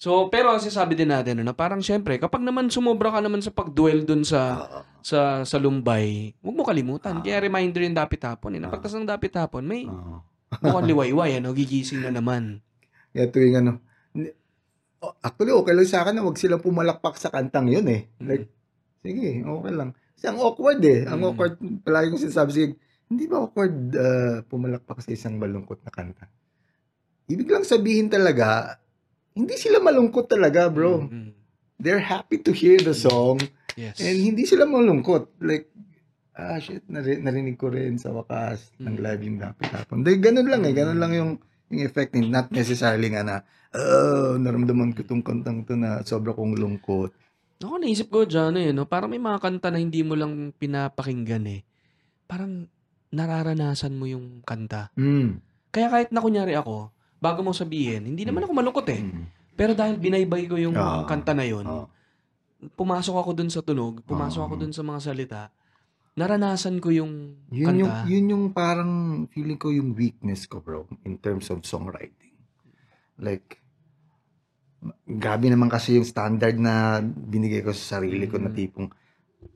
So, 0.00 0.32
pero 0.32 0.48
ang 0.48 0.64
sinasabi 0.64 0.96
din 0.96 1.12
natin, 1.12 1.44
ano, 1.44 1.52
na 1.52 1.54
parang 1.54 1.84
syempre, 1.84 2.16
kapag 2.16 2.40
naman 2.40 2.72
sumobra 2.72 3.12
ka 3.12 3.20
naman 3.20 3.44
sa 3.44 3.52
pag-dwell 3.52 4.08
dun 4.08 4.24
sa 4.24 4.40
Oo. 4.64 4.80
sa 5.04 5.44
sa 5.44 5.56
Lumbay, 5.60 6.32
huwag 6.40 6.56
mo 6.56 6.64
kalimutan. 6.64 7.20
Ah. 7.20 7.22
Kaya 7.22 7.44
reminder 7.44 7.84
yung 7.84 7.92
dapit 7.92 8.24
hapon. 8.24 8.56
Eh. 8.56 8.60
Napagtas 8.64 8.96
ng 8.96 9.04
dapit 9.04 9.36
hapon, 9.36 9.68
may 9.68 9.84
Oo. 9.84 10.24
mukhang 10.64 10.88
liwayway, 10.96 11.36
ano, 11.36 11.52
gigising 11.52 12.00
na 12.00 12.16
naman. 12.16 12.64
Kaya 13.12 13.28
tuwing 13.28 13.60
ano, 13.60 13.76
actually 15.20 15.52
okay 15.52 15.72
lang 15.76 15.84
sa 15.84 16.00
akin 16.00 16.16
na 16.16 16.24
wag 16.24 16.40
silang 16.40 16.64
pumalakpak 16.64 17.20
sa 17.20 17.28
kantang 17.28 17.68
yun 17.68 17.84
eh. 17.84 18.08
Like, 18.24 18.48
sige, 19.04 19.44
okay 19.44 19.72
lang. 19.76 19.92
Kasi 20.16 20.32
ang 20.32 20.40
awkward 20.40 20.80
eh. 20.80 21.04
Ang 21.04 21.20
Mm. 21.20 21.28
awkward, 21.28 21.54
palagi 21.84 22.08
kong 22.08 22.24
sinasabi 22.24 22.50
sige, 22.52 22.68
hindi 23.04 23.28
ba 23.28 23.44
awkward 23.44 23.76
uh, 23.92 24.40
pumalakpak 24.48 25.04
sa 25.04 25.12
isang 25.12 25.36
malungkot 25.36 25.84
na 25.84 25.92
kanta? 25.92 26.24
Ibig 27.28 27.52
lang 27.52 27.68
sabihin 27.68 28.08
talaga, 28.08 28.80
hindi 29.32 29.54
sila 29.56 29.78
malungkot 29.78 30.26
talaga, 30.26 30.66
bro. 30.68 31.06
Mm, 31.06 31.10
mm. 31.10 31.30
They're 31.80 32.02
happy 32.02 32.42
to 32.44 32.52
hear 32.52 32.76
the 32.76 32.92
song 32.92 33.40
Yes. 33.72 33.96
and 34.04 34.20
hindi 34.20 34.44
sila 34.44 34.68
malungkot. 34.68 35.40
Like, 35.40 35.72
ah, 36.36 36.60
shit, 36.60 36.84
nari- 36.86 37.20
narinig 37.20 37.56
ko 37.56 37.72
rin 37.72 37.96
sa 37.96 38.12
wakas 38.12 38.74
ng 38.76 39.00
Mm. 39.00 39.02
live 39.02 39.22
yung 39.24 39.38
dapat 39.40 39.66
hapon. 39.72 40.04
Dahil 40.04 40.20
ganun 40.20 40.48
lang 40.48 40.62
eh, 40.68 40.72
ganun 40.76 41.00
lang 41.00 41.12
yung, 41.16 41.30
yung 41.72 41.80
effect 41.80 42.12
eh. 42.12 42.24
Not 42.24 42.52
necessarily 42.52 43.08
nga 43.08 43.24
na, 43.24 43.36
oh, 43.72 44.36
naramdaman 44.36 44.92
ko 44.92 45.06
tong 45.06 45.24
kantang 45.24 45.64
to 45.64 45.72
na 45.72 46.04
sobra 46.04 46.36
kong 46.36 46.60
lungkot. 46.60 47.16
Ako 47.60 47.76
naisip 47.76 48.08
ko 48.08 48.24
dyan, 48.24 48.56
eh, 48.56 48.72
no? 48.72 48.88
parang 48.88 49.12
may 49.12 49.20
mga 49.20 49.40
kanta 49.40 49.68
na 49.68 49.80
hindi 49.80 50.00
mo 50.00 50.16
lang 50.16 50.52
pinapakinggan 50.52 51.44
eh. 51.48 51.60
Parang 52.24 52.68
nararanasan 53.10 53.96
mo 53.96 54.04
yung 54.04 54.40
kanta. 54.44 54.92
Mm. 54.96 55.40
Kaya 55.70 55.88
kahit 55.88 56.10
na 56.10 56.22
kunyari 56.22 56.56
ako, 56.56 56.90
bago 57.20 57.44
mo 57.44 57.52
sabihin, 57.52 58.08
hindi 58.08 58.24
naman 58.24 58.42
ako 58.42 58.52
malungkot 58.52 58.88
eh. 58.88 59.00
Mm. 59.00 59.24
Pero 59.54 59.76
dahil 59.76 60.00
binaybay 60.00 60.48
ko 60.48 60.56
yung 60.56 60.72
Ah. 60.72 61.04
kanta 61.04 61.36
na 61.36 61.44
yun, 61.44 61.62
Oo. 61.62 61.84
pumasok 62.74 63.14
ako 63.14 63.30
dun 63.34 63.52
sa 63.52 63.60
tunog, 63.60 64.00
pumasok 64.02 64.40
Ah. 64.40 64.46
ako 64.48 64.54
dun 64.56 64.72
sa 64.72 64.80
mga 64.80 65.00
salita, 65.02 65.42
naranasan 66.12 66.80
ko 66.80 66.88
yung 66.88 67.36
Yun 67.52 67.76
yung, 67.78 67.92
kanta. 67.92 68.08
yun 68.08 68.26
yung 68.26 68.44
parang 68.50 68.92
feeling 69.28 69.56
ko 69.56 69.68
yung 69.68 69.92
weakness 69.92 70.44
ko, 70.44 70.58
bro, 70.58 70.88
in 71.04 71.16
terms 71.16 71.48
of 71.48 71.60
songwriting. 71.62 72.32
Like, 73.16 73.60
grabe 75.06 75.46
naman 75.46 75.68
kasi 75.68 75.94
yung 75.94 76.08
standard 76.08 76.56
na 76.56 76.98
binigay 77.04 77.60
ko 77.60 77.70
sa 77.70 77.96
sarili 77.96 78.24
ko 78.24 78.40
na 78.40 78.48
Mm. 78.48 78.56
tipong 78.56 78.88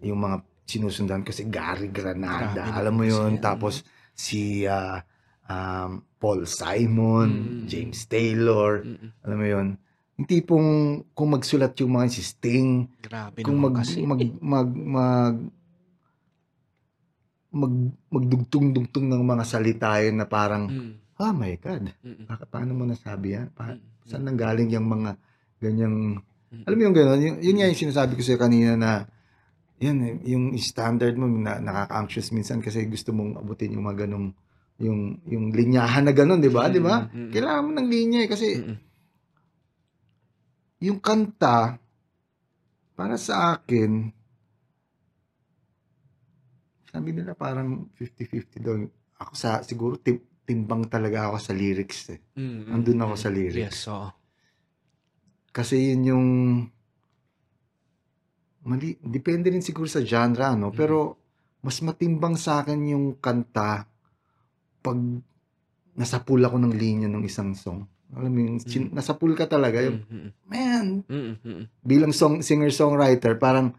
yung 0.05 0.21
mga 0.21 0.37
sinusundan 0.65 1.25
ko 1.25 1.33
si 1.33 1.45
Gary 1.45 1.89
Granada. 1.89 2.61
Grabe 2.61 2.77
alam 2.77 2.93
mo 2.93 3.05
naman 3.05 3.13
yun. 3.13 3.33
yan. 3.37 3.43
Tapos 3.43 3.85
si 4.13 4.65
ah, 4.65 5.01
um, 5.49 5.91
Paul 6.17 6.49
Simon, 6.49 7.29
Mm. 7.29 7.67
James 7.69 8.01
Taylor. 8.09 8.81
Mm-mm. 8.81 9.11
Alam 9.25 9.37
mo 9.37 9.47
yun. 9.47 9.69
Yung 10.15 10.29
tipong 10.31 10.69
kung 11.11 11.31
magsulat 11.35 11.75
yung 11.83 11.99
mga 11.99 12.07
si 12.09 12.23
Sting, 12.23 12.87
Grabe 13.03 13.43
kung 13.43 13.59
mag, 13.59 13.75
kasi. 13.75 14.01
mag, 14.07 14.23
mag, 14.41 14.69
mag, 14.71 15.37
mag, 17.51 17.75
magdugtong-dugtong 18.11 19.07
ng 19.11 19.23
mga 19.27 19.45
salita 19.45 19.99
yun 19.99 20.23
na 20.23 20.27
parang, 20.27 20.71
Mm, 20.71 20.93
oh 21.19 21.33
my 21.35 21.55
God, 21.59 21.91
mm, 22.03 22.27
baka, 22.27 22.45
paano 22.47 22.75
mo 22.75 22.87
nasabi 22.87 23.35
yan? 23.39 23.51
Pa, 23.55 23.75
mm, 23.75 24.07
saan 24.07 24.23
nanggaling 24.27 24.71
yung 24.71 24.87
mga 24.87 25.11
ganyang, 25.59 25.97
mm. 26.23 26.63
alam 26.63 26.77
mo 26.79 26.83
yung 26.83 26.97
gano'n, 26.97 27.21
yun, 27.23 27.35
yun 27.43 27.57
nga 27.59 27.71
yung 27.71 27.83
sinasabi 27.83 28.15
ko 28.15 28.23
sa'yo 28.23 28.39
kanina 28.39 28.75
na, 28.79 28.91
yan, 29.83 29.99
eh, 29.99 30.15
yung 30.31 30.55
standard 30.59 31.19
mo, 31.19 31.27
na, 31.27 31.59
nakaka-anxious 31.59 32.31
minsan 32.31 32.63
kasi 32.63 32.87
gusto 32.87 33.11
mong 33.11 33.35
abutin 33.39 33.75
yung 33.75 33.87
mga 33.87 34.07
ganong, 34.07 34.31
yung, 34.79 35.23
yung 35.25 35.55
linyahan 35.55 36.03
na 36.03 36.11
gano'n, 36.11 36.43
di 36.43 36.51
ba? 36.51 36.67
Di 36.67 36.83
ba? 36.83 37.07
Kailangan 37.07 37.63
mo 37.63 37.71
ng 37.73 37.89
linya 37.89 38.21
eh, 38.23 38.29
kasi 38.29 38.49
Mm, 38.59 38.67
mm. 38.67 38.79
yung 40.83 40.99
kanta, 40.99 41.79
para 42.95 43.15
sa 43.17 43.55
akin, 43.55 44.11
sabi 46.87 47.11
nila 47.11 47.35
parang 47.35 47.91
50-50 47.95 48.63
daw. 48.63 48.75
Ako 49.19 49.33
sa, 49.35 49.63
siguro 49.63 49.99
tim- 49.99 50.23
timbang 50.45 50.87
talaga 50.87 51.31
ako 51.31 51.39
sa 51.41 51.53
lyrics 51.55 52.13
eh. 52.13 52.21
Mm, 52.37 52.43
mm, 52.45 52.73
Andun 52.75 53.03
ako 53.03 53.15
sa 53.15 53.31
lyrics. 53.31 53.79
Yes, 53.79 53.91
oo. 53.91 54.11
Kasi 55.51 55.95
yun 55.95 56.03
yung, 56.05 56.29
mali, 58.63 58.99
depende 59.01 59.51
rin 59.51 59.63
siguro 59.63 59.87
sa 59.87 60.03
genre, 60.03 60.55
no? 60.55 60.71
Mm. 60.71 60.77
Pero, 60.77 60.99
mas 61.65 61.81
matimbang 61.81 62.37
sa 62.37 62.61
akin 62.61 62.79
yung 62.93 63.07
kanta 63.19 63.89
pag 64.85 65.01
nasapul 65.97 66.45
ako 66.45 66.61
ng 66.61 66.75
linya 66.77 67.09
ng 67.09 67.25
isang 67.25 67.57
song. 67.57 67.89
Alam 68.13 68.31
mo 68.31 68.39
yung, 68.45 68.59
sin- 68.61 68.93
nasapul 68.93 69.33
ka 69.33 69.49
talaga. 69.49 69.81
Yung, 69.81 70.05
Mm, 70.05 70.13
mm, 70.13 70.31
man, 70.45 70.87
mm, 71.09 71.15
mm, 71.17 71.35
mm, 71.41 71.63
bilang 71.81 72.13
song 72.13 72.45
singer-songwriter, 72.45 73.41
parang, 73.41 73.73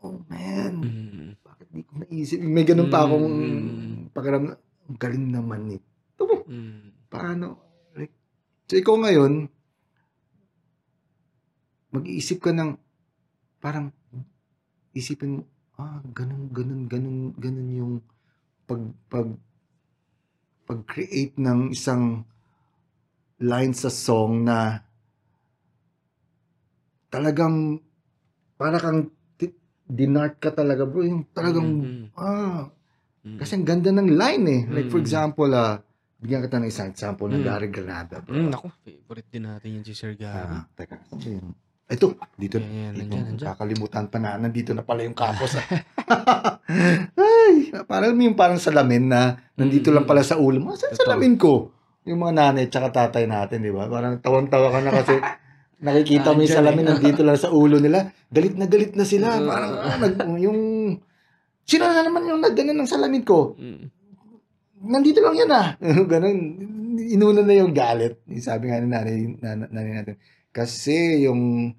oh 0.00 0.22
man, 0.30 0.72
mm, 0.78 0.86
mm. 0.86 1.30
bakit 1.42 1.66
di 1.68 1.82
ko 1.82 1.92
naisip? 1.98 2.38
May 2.38 2.64
ganun 2.64 2.88
pa 2.88 3.04
akong 3.04 3.26
Mm. 3.26 4.14
pakiramdam. 4.14 4.56
Ang 4.82 4.98
galing 4.98 5.26
naman 5.28 5.60
nito. 5.66 6.24
Mm. 6.46 7.08
Paano? 7.10 7.46
Like, 7.92 8.14
so 8.70 8.78
ikaw 8.78 8.96
ngayon, 8.96 9.50
mag-iisip 11.92 12.40
ka 12.40 12.54
ng, 12.54 12.78
parang, 13.60 13.92
isipin 14.92 15.40
mo, 15.40 15.42
ah, 15.76 16.00
ganun, 16.12 16.48
ganun, 16.52 16.88
ganun, 16.88 17.18
ganun 17.36 17.70
yung 17.72 17.94
pag, 18.64 18.80
pag, 19.08 19.28
pag-create 20.64 21.36
ng 21.36 21.70
isang 21.70 22.22
line 23.42 23.74
sa 23.74 23.90
song 23.90 24.46
na 24.46 24.78
talagang 27.10 27.82
para 28.54 28.78
kang 28.78 29.10
dinart 29.84 30.38
ka 30.40 30.54
talaga 30.54 30.86
bro 30.88 31.02
yung 31.04 31.26
talagang 31.34 31.68
Mm, 31.84 32.06
ah 32.16 32.70
mm. 33.26 33.36
kasi 33.36 33.58
ang 33.58 33.66
ganda 33.66 33.90
ng 33.92 34.08
line 34.14 34.44
eh 34.48 34.62
like 34.72 34.88
for 34.88 35.02
Mm. 35.02 35.04
example 35.04 35.50
ah 35.52 35.82
bigyan 36.22 36.46
kita 36.46 36.56
ng 36.62 36.70
isang 36.70 36.88
example 36.88 37.26
ng 37.28 37.42
Mm. 37.42 37.46
Gary 37.50 37.68
Granada 37.68 38.16
bro 38.22 38.32
Mm, 38.38 38.54
ako, 38.54 38.66
favorite 38.80 39.28
din 39.28 39.44
natin 39.44 39.68
yung 39.76 39.84
si 39.84 39.92
Sir 39.92 40.14
Gary. 40.16 40.38
ah 40.38 40.64
teka 40.78 40.96
ano 41.12 41.26
yun? 41.26 41.46
Ito 41.84 42.06
dito 42.34 42.56
Yan, 42.56 42.68
yan, 42.68 42.92
dito 42.92 43.02
nandyan, 43.04 43.24
nandyan. 43.32 43.48
kakalimutan 43.48 44.04
pa 44.06 44.16
na 44.16 44.36
nandito 44.36 44.70
na 44.70 44.80
pala 44.80 45.02
yung 45.02 45.14
kapos 45.14 45.56
ah. 45.56 45.66
ay 47.18 47.54
parang 47.84 48.14
yung 48.14 48.34
parang 48.34 48.56
salamin 48.56 49.06
na 49.06 49.20
nandito 49.54 49.88
Mm. 49.88 49.94
lang 49.94 50.06
pala 50.06 50.22
sa 50.22 50.36
ulo 50.36 50.58
mo 50.58 50.72
saan 50.72 50.94
salamin 50.94 51.36
ko 51.36 51.68
yung 52.02 52.18
mga 52.18 52.34
nanay 52.34 52.64
tsaka 52.66 52.90
tatay 52.90 53.26
natin 53.26 53.60
di 53.60 53.68
ba 53.68 53.86
parang 53.86 54.18
tawan-tawa 54.18 54.68
ka 54.68 54.78
na 54.80 54.90
kasi 54.92 55.14
nakikita 55.84 56.32
mo 56.32 56.40
yung 56.40 56.54
salamin 56.54 56.84
eh. 56.84 56.90
nandito 56.92 57.20
lang 57.20 57.36
sa 57.36 57.50
ulo 57.50 57.76
nila 57.76 58.00
galit 58.26 58.54
na 58.54 58.64
galit 58.64 58.94
na 58.94 59.04
sila 59.04 59.36
parang 59.36 59.72
ah, 59.76 59.96
nag, 59.98 60.14
yung 60.38 60.58
sino 61.62 61.82
na 61.84 62.00
naman 62.00 62.24
yung 62.24 62.40
nagdanan 62.40 62.78
ng 62.78 62.88
salamin 62.88 63.22
ko 63.22 63.52
Mm. 63.54 63.84
nandito 64.82 65.18
lang 65.18 65.34
yan 65.36 65.50
ah. 65.52 65.66
Ganun. 66.10 66.38
Inuna 66.92 67.40
na 67.40 67.54
yung 67.54 67.70
galit. 67.70 68.18
Sabi 68.36 68.66
nga 68.66 68.76
ni 68.76 68.86
nanay, 68.86 69.14
nan- 69.38 69.70
nanay 69.70 69.92
natin. 69.94 70.18
Kasi 70.52 71.24
yung 71.26 71.72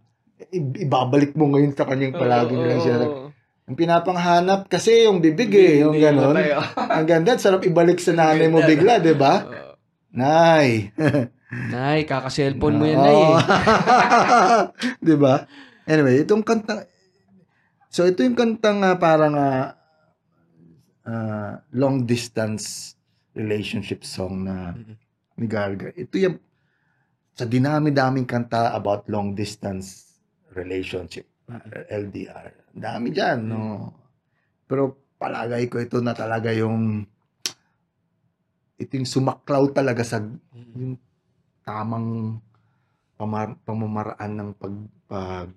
i- 0.51 0.81
ibabalik 0.83 1.37
mo 1.37 1.53
ngayon 1.53 1.77
sa 1.77 1.85
kanyang 1.85 2.17
palagi 2.17 2.53
na 2.57 2.65
lang 2.67 2.81
siya. 2.81 2.95
Oo. 3.05 3.29
Ang 3.63 3.77
pinapanghanap 3.79 4.67
kasi 4.67 5.07
yung 5.07 5.23
bibig 5.23 5.53
eh. 5.55 5.79
Yung 5.85 5.95
ganon. 5.95 6.35
oh. 6.35 6.67
Ang 6.99 7.07
ganda. 7.07 7.39
Sarap 7.39 7.63
ibalik 7.63 8.01
sa 8.03 8.11
nanay 8.11 8.51
mo 8.51 8.59
bigla, 8.59 8.99
di 8.99 9.15
ba? 9.15 9.39
Nay. 10.11 10.91
Nay, 11.71 12.03
kaka-cellphone 12.03 12.75
mo 12.75 12.83
yan, 12.83 12.99
Nay. 12.99 13.21
Eh. 13.23 13.37
di 15.07 15.15
ba? 15.15 15.47
Anyway, 15.87 16.27
itong 16.27 16.43
kanta, 16.43 16.91
So 17.93 18.09
ito 18.09 18.25
yung 18.25 18.33
kantang 18.33 18.81
ah, 18.81 18.97
parang 18.97 19.37
ah, 19.37 19.77
ah, 21.05 21.61
long 21.77 22.09
distance 22.09 22.97
relationship 23.37 24.01
song 24.01 24.49
na 24.49 24.73
ni 25.37 25.45
Garga. 25.45 25.93
Ito 25.93 26.17
yung 26.17 26.41
sa 27.33 27.43
dinami-daming 27.43 28.23
kanta 28.23 28.71
about 28.71 29.05
long 29.07 29.33
distance 29.33 30.13
relationship, 30.51 31.25
ah, 31.47 31.59
LDR. 31.87 32.53
Dami 32.71 33.09
dyan, 33.09 33.39
no? 33.43 33.89
Pero 34.63 34.83
palagay 35.15 35.65
ko 35.65 35.77
ito 35.77 35.97
na 35.97 36.13
talaga 36.13 36.49
yung 36.49 37.05
ito 38.75 38.91
yung 38.91 39.07
sumaklaw 39.07 39.69
talaga 39.69 40.01
sa 40.01 40.19
Mm-mm. 40.19 40.73
yung 40.75 40.93
tamang 41.61 42.37
pamar- 43.15 43.57
pamamaraan 43.61 44.31
ng 44.33 44.49
pag 44.53 44.75
pag 45.05 45.49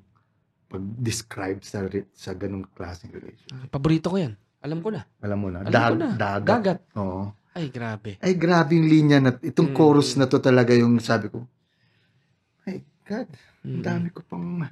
pag-describe 0.67 1.63
sa 1.63 1.83
sa 2.11 2.33
ganung 2.33 2.67
klaseng 2.69 3.11
relationship. 3.11 3.71
Paborito 3.71 4.11
ko 4.11 4.19
yan. 4.19 4.35
Alam 4.61 4.83
ko 4.83 4.91
na. 4.91 5.07
Alam 5.21 5.39
mo 5.39 5.49
na, 5.49 5.63
Alam 5.63 5.71
dag- 5.71 5.93
ko 5.93 5.97
na. 5.97 6.09
dagat. 6.13 6.47
Dagat. 6.51 6.79
Oo. 6.95 7.23
Ay, 7.55 7.71
grabe. 7.71 8.19
Ay, 8.19 8.35
grabe 8.35 8.75
yung 8.75 8.85
linya 8.85 9.19
na, 9.19 9.31
itong 9.33 9.71
Mm. 9.71 9.77
chorus 9.79 10.13
na 10.15 10.27
to 10.27 10.37
talaga 10.37 10.75
yung 10.75 10.99
sabi 10.99 11.31
ko, 11.31 11.47
ay, 12.67 12.79
God, 13.07 13.29
ang 13.65 13.83
dami 13.83 14.09
ko 14.11 14.21
pang 14.27 14.67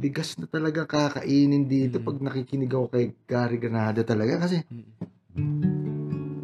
bigas 0.00 0.38
na 0.38 0.46
talaga 0.46 0.86
kakainin 0.86 1.66
dito 1.66 1.98
Mm. 2.00 2.04
pag 2.06 2.16
nakikinig 2.22 2.70
ako 2.70 2.86
kay 2.88 3.04
Gary 3.26 3.58
Granada 3.58 4.00
talaga 4.00 4.40
kasi, 4.40 4.62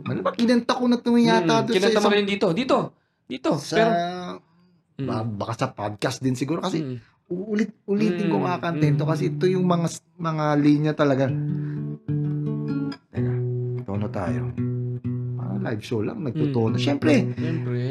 ano 0.07 0.21
ba, 0.21 0.31
kinanta 0.31 0.77
ko 0.77 0.85
na 0.87 0.99
tumiyata 1.01 1.63
Mm, 1.63 1.65
doon 1.65 1.73
sa 1.73 1.89
Kinanta 1.89 2.01
mo 2.03 2.11
rin 2.13 2.29
dito. 2.29 2.47
Dito. 2.53 2.79
Dito. 3.25 3.51
sa, 3.57 3.75
Pero, 3.75 3.91
Mm. 4.97 5.37
baka 5.37 5.53
sa 5.57 5.69
podcast 5.71 6.21
din 6.21 6.35
siguro 6.35 6.61
kasi, 6.61 6.83
Mm. 6.83 6.99
ulit 7.27 7.71
ulitin 7.87 8.27
ko 8.29 8.39
Mm, 8.39 8.47
kakanta 8.47 8.87
ito 8.87 9.03
mm. 9.03 9.11
kasi 9.11 9.23
ito 9.31 9.45
yung 9.47 9.67
mga 9.67 9.89
mga 10.17 10.45
linya 10.57 10.93
talaga. 10.93 11.27
Teka, 13.11 13.33
tono 13.83 14.07
tayo. 14.09 14.43
Para 15.37 15.55
live 15.65 15.83
show 15.83 16.01
lang, 16.01 16.23
nagtutono. 16.23 16.77
Mm. 16.77 16.83
Siyempre, 16.83 17.15
Siyempre. 17.35 17.83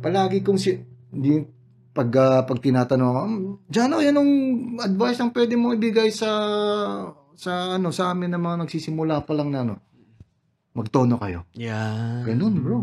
palagi 0.00 0.38
kong 0.40 0.60
si 0.60 0.76
hindi 1.14 1.46
pag 1.90 2.10
ah, 2.14 2.42
pag 2.42 2.58
tinatanong 2.58 3.08
ako, 3.08 3.20
"Hmm, 3.22 3.54
Jano, 3.70 3.96
yan 3.98 4.18
ang 4.18 4.30
advice 4.78 5.18
ang 5.18 5.30
pwede 5.30 5.54
mo 5.54 5.70
ibigay 5.70 6.10
sa 6.10 6.30
sa 7.34 7.74
ano 7.74 7.90
sa 7.90 8.10
amin 8.10 8.30
na 8.30 8.38
mga 8.38 8.66
nagsisimula 8.66 9.22
pa 9.22 9.32
lang 9.32 9.50
na 9.50 9.62
ano. 9.62 9.74
Magtono 10.74 11.22
kayo. 11.22 11.46
Yan. 11.54 12.26
Ganun, 12.26 12.54
bro. 12.58 12.78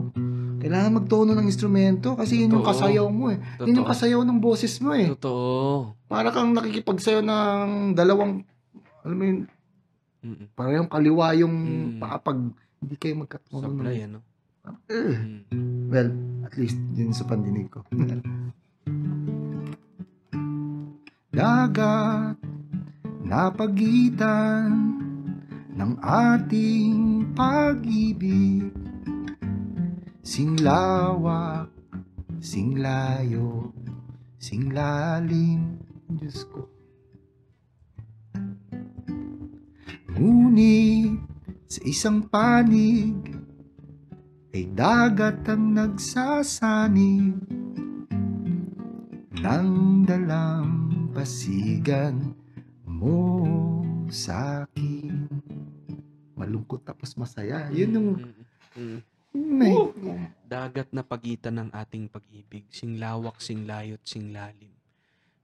Kailangan 0.64 0.96
magtono 0.96 1.36
ng 1.36 1.44
instrumento 1.44 2.16
kasi 2.16 2.40
yun 2.40 2.56
yung 2.56 2.64
Totoo. 2.64 2.72
kasayaw 2.72 3.08
mo 3.12 3.36
eh. 3.36 3.40
Yun 3.60 3.76
yung 3.76 3.84
Totoo. 3.84 3.92
kasayaw 3.92 4.22
ng 4.24 4.40
boses 4.40 4.74
mo 4.80 4.96
eh. 4.96 5.12
Totoo. 5.12 6.00
Para 6.08 6.32
kang 6.32 6.56
nakikipagsayaw 6.56 7.20
ng 7.20 7.68
dalawang, 7.92 8.48
alam 9.04 9.18
mo 9.20 9.24
yun, 9.28 9.40
Mm-mm. 10.24 10.48
parang 10.56 10.88
kaliwa 10.88 11.36
yung 11.36 11.56
Mm. 12.00 12.00
pag 12.00 12.38
hindi 12.80 12.96
kayo 12.96 13.14
magkatono. 13.20 13.60
Sablay, 13.68 14.08
ano? 14.08 14.24
Mm. 14.92 15.48
well, 15.90 16.12
at 16.46 16.54
least 16.60 16.78
yun 16.94 17.10
sa 17.16 17.26
pandinig 17.26 17.72
ko. 17.74 17.82
Dagat 21.32 22.36
na 23.24 23.48
pagitan 23.48 25.00
ng 25.72 25.94
ating 26.04 27.32
pag-ibig 27.32 28.70
Singlawak, 30.22 31.72
singlayo, 32.38 33.74
singlalim 34.38 35.82
Diyos 36.12 36.46
ko 36.52 36.70
Ngunit 40.14 41.18
sa 41.66 41.82
isang 41.88 42.28
panig 42.30 43.41
ay 44.52 44.68
dagat 44.76 45.48
ang 45.48 45.72
nagsasanib 45.80 47.40
ng 49.40 49.68
dalampasigan 50.04 51.16
mo 52.84 53.48
sa 54.12 54.68
akin. 54.68 55.24
Malungkot 56.36 56.84
tapos 56.84 57.16
masaya. 57.16 57.72
Yun 57.72 57.96
yung 57.96 58.10
Mm-mm. 58.76 59.00
may, 59.32 59.72
Dagat 60.44 60.92
na 60.92 61.08
pagitan 61.08 61.56
ng 61.56 61.72
ating 61.72 62.12
pag-ibig, 62.12 62.68
singlawak, 62.68 63.40
singlayot, 63.40 64.04
singlalim. 64.04 64.76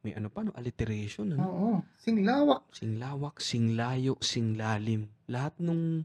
May 0.03 0.19
ano 0.19 0.27
pa, 0.27 0.43
no? 0.43 0.51
Alliteration, 0.51 1.31
ano? 1.31 1.47
oo, 1.47 1.79
singlawak. 1.95 2.67
Singlawak, 2.75 3.39
singlayo, 3.39 4.19
singlalim. 4.19 5.07
Lahat 5.31 5.55
nung 5.63 6.03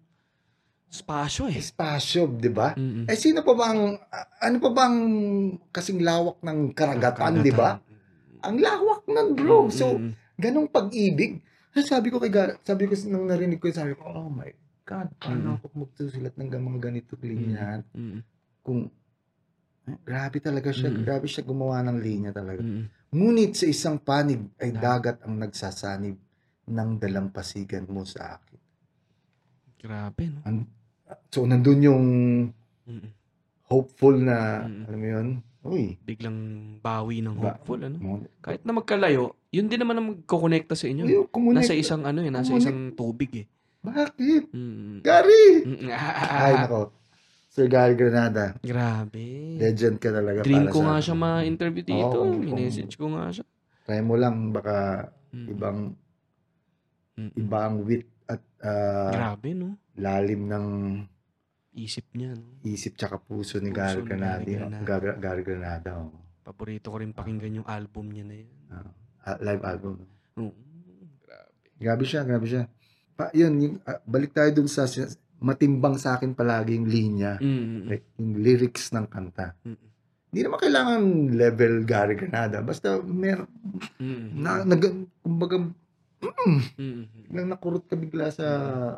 spasyo 0.92 1.48
eh. 1.48 1.56
Espasyo, 1.56 2.28
di 2.28 2.52
ba? 2.52 2.76
Mm-mm. 2.76 3.08
Eh 3.08 3.16
sino 3.16 3.40
pa 3.40 3.56
bang, 3.56 3.96
ano 4.38 4.56
pa 4.60 4.70
bang 4.70 4.96
kasing 5.72 6.04
lawak 6.04 6.44
ng 6.44 6.70
karagatan, 6.70 7.40
di 7.40 7.48
ba? 7.48 7.80
Ang 8.44 8.60
lawak 8.60 9.08
nun, 9.08 9.32
bro. 9.32 9.72
So, 9.72 9.96
Mm-mm. 9.96 10.12
ganong 10.36 10.68
pag-ibig. 10.68 11.40
Eh, 11.72 11.80
Sabi 11.80 12.12
ko 12.12 12.20
kay 12.20 12.28
Gar, 12.28 12.60
sabi 12.60 12.84
ko 12.84 12.92
nung 13.08 13.24
narinig 13.24 13.56
ko, 13.56 13.72
sabi 13.72 13.96
ko, 13.96 14.04
oh 14.04 14.28
my 14.28 14.52
God, 14.84 15.08
paano 15.16 15.48
Mm. 15.48 15.56
ako 15.56 15.64
magsusulat 15.72 16.34
ng 16.36 16.48
mga 16.52 16.80
ganito 16.82 17.16
linya? 17.18 17.80
Mm-mm. 17.96 18.20
Kung, 18.60 18.92
eh, 19.88 19.96
grabe 20.04 20.36
talaga 20.38 20.68
siya, 20.68 20.92
Mm. 20.92 21.00
grabe 21.00 21.24
siya 21.24 21.40
gumawa 21.42 21.80
ng 21.80 21.96
linya 21.96 22.30
talaga. 22.30 22.60
Mm-mm. 22.60 22.84
Ngunit 23.08 23.56
sa 23.56 23.64
isang 23.64 23.96
panig 23.96 24.44
ay 24.60 24.76
Dagat. 24.76 25.24
ang 25.24 25.40
nagsasanib 25.40 26.20
ng 26.62 26.90
dalampasigan 26.98 27.88
mo 27.88 28.04
sa 28.04 28.36
akin. 28.36 28.60
Grabe, 29.78 30.28
no? 30.28 30.40
So, 31.28 31.42
nandun 31.42 31.80
yung 31.80 32.04
Mm-mm. 32.84 33.10
hopeful 33.64 34.14
na, 34.14 34.62
Mm. 34.62 34.82
alam 34.84 34.98
mo 34.98 35.06
yun, 35.08 35.28
uy, 35.62 35.84
Biglang 35.98 36.38
bawi 36.78 37.20
ng 37.20 37.34
Ba- 37.34 37.54
hopeful, 37.54 37.80
ano? 37.80 37.96
mo- 37.96 38.26
Kahit 38.38 38.62
na 38.62 38.72
magkalayo, 38.72 39.22
yun 39.48 39.66
din 39.66 39.78
naman 39.78 39.94
ang 39.94 40.06
magkokonekta 40.12 40.72
sa 40.72 40.84
inyo. 40.84 41.02
uy, 41.02 41.16
kumonek. 41.26 41.62
Nasa 41.62 41.72
isang 41.72 42.02
ano 42.02 42.20
eh, 42.20 42.28
nasa 42.28 42.50
Kumonek. 42.50 42.62
isang 42.62 42.78
tubig 42.92 43.32
eh. 43.34 43.46
Bakit? 43.80 44.12
Mm. 44.50 45.00
Gary! 45.00 45.46
Mm. 45.64 45.88
Ay, 46.22 46.54
nako. 46.56 46.94
Sir 47.48 47.66
Gary 47.66 47.92
Granada, 47.92 48.56
Grabe. 48.58 49.58
legend 49.58 49.98
ka 49.98 50.08
talaga 50.08 50.40
Dream 50.40 50.64
para 50.64 50.72
ko 50.72 50.78
sa 50.78 50.86
nga 50.86 50.96
siya 50.98 51.14
ma-interview 51.14 51.84
dito. 51.84 52.16
Oo, 52.16 52.26
oo. 52.26 52.38
Minessage 52.38 52.96
ko 52.96 53.12
nga 53.12 53.28
siya. 53.28 53.44
Try 53.84 54.00
mo 54.00 54.14
lang, 54.14 54.50
baka 54.50 55.08
Mm. 55.30 55.46
ibang, 55.50 55.78
Mm. 57.12 57.30
ibang 57.36 57.72
wit 57.82 58.08
at 58.26 58.42
ah, 58.60 59.10
Grabe, 59.10 59.50
no? 59.52 59.76
lalim 59.94 60.46
ng 60.46 60.66
Isip 61.72 62.04
niya, 62.12 62.36
no? 62.36 62.60
isip 62.62 63.00
tsaka 63.00 63.16
puso 63.16 63.56
ni 63.56 63.72
Puso 63.72 63.80
Gary 63.80 64.00
ni 64.00 64.04
Granada. 64.04 64.44
Gary 64.44 64.52
Granada. 64.52 64.84
Gary, 64.84 65.08
Gary 65.16 65.42
Granada. 65.42 65.90
oh. 65.98 66.12
Paborito 66.42 66.92
ko 66.92 67.00
rin 67.00 67.10
pakinggan 67.10 67.62
yung 67.62 67.68
album 67.70 68.12
niya 68.12 68.24
na 68.24 68.34
yan. 68.36 68.50
Ah, 69.22 69.38
live 69.38 69.62
album. 69.62 69.94
Oo. 70.36 70.52
Grabe. 71.24 71.56
Grabe 71.78 72.04
siya, 72.04 72.20
grabe 72.22 72.44
siya. 72.44 72.68
Pa, 73.12 73.32
yun, 73.32 73.52
yung, 73.56 73.74
ah, 73.82 74.02
balik 74.04 74.32
tayo 74.32 74.52
dun 74.52 74.66
sa 74.66 74.84
sin- 74.84 75.08
matimbang 75.38 75.96
sa 75.96 76.14
akin 76.14 76.34
palagi 76.34 76.76
yung 76.76 76.86
linya, 76.86 77.34
Mm. 77.36 77.88
like, 77.88 78.06
yung 78.16 78.36
lyrics 78.36 78.92
ng 78.92 79.06
kanta. 79.06 79.56
Mm. 79.62 79.78
Hindi 80.28 80.40
naman 80.42 80.58
kailangan 80.60 81.00
level 81.30 81.74
Gary 81.82 82.14
Granada. 82.16 82.58
Basta 82.60 83.00
mer 83.00 83.48
Mm. 83.96 84.28
na, 84.34 84.50
nag, 84.62 84.82
kumbaga, 85.18 85.56
mm, 86.22 86.60
Mm. 86.78 87.04
lang 87.34 87.48
nakurot 87.50 87.84
ka 87.84 87.98
bigla 87.98 88.30
sa 88.30 88.46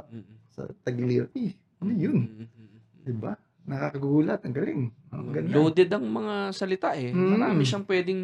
Mm. 0.07 0.35
sa 0.53 0.69
tagiliran. 0.85 1.33
Eh, 1.35 1.53
ano 1.81 1.91
yun? 1.91 2.19
Mm. 2.47 2.79
Diba? 3.05 3.33
Nakakagulat. 3.65 4.45
Ang 4.45 4.55
galing. 4.55 4.83
Ang 5.09 5.27
ganda. 5.33 5.57
Loaded 5.57 5.89
ang 5.89 6.05
mga 6.05 6.35
salita 6.53 6.93
eh. 6.93 7.11
Mm. 7.11 7.31
Marami 7.33 7.65
siyang 7.65 7.89
pwedeng 7.89 8.23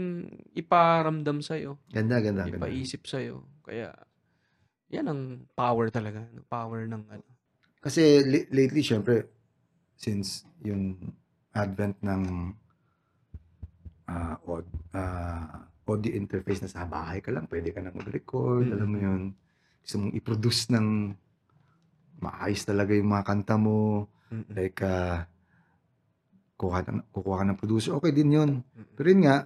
iparamdam 0.52 1.40
sa'yo. 1.40 1.80
Ganda, 1.88 2.20
ganda, 2.20 2.44
ganda. 2.44 2.68
Ipaisip 2.68 3.08
sa'yo. 3.08 3.40
Kaya, 3.64 3.88
yan 4.92 5.08
ang 5.08 5.20
power 5.56 5.88
talaga. 5.88 6.28
Power 6.46 6.84
ng 6.84 7.02
ano. 7.08 7.24
Kasi 7.80 8.20
lately, 8.52 8.84
syempre, 8.84 9.32
since 9.96 10.44
yung 10.60 11.16
advent 11.56 11.96
ng 12.04 12.52
ah 14.06 14.36
aud, 14.44 14.66
ah, 14.92 15.64
audio 15.90 16.14
interface 16.14 16.62
na 16.62 16.70
sa 16.70 16.86
bahay 16.86 17.18
ka 17.18 17.34
lang, 17.34 17.50
pwede 17.50 17.74
ka 17.74 17.82
na 17.82 17.90
mag-record, 17.90 18.66
Mm. 18.66 18.74
alam 18.74 18.88
mo 18.88 18.98
yun. 18.98 19.22
Gusto 19.82 19.94
mong 19.98 20.14
i-produce 20.14 20.62
ng 20.70 20.88
maayos 22.20 22.62
talaga 22.62 22.92
yung 22.94 23.10
mga 23.10 23.26
kanta 23.26 23.56
mo. 23.56 24.06
Mm. 24.30 24.44
Like, 24.54 24.78
ah, 24.86 25.26
kuha, 26.54 26.84
kukuha 27.10 27.36
ka 27.40 27.44
ng 27.48 27.58
producer, 27.58 27.92
okay 27.96 28.12
din 28.12 28.30
yun. 28.30 28.50
Mm. 28.62 28.86
Pero 28.94 29.06
yun 29.08 29.22
nga, 29.24 29.36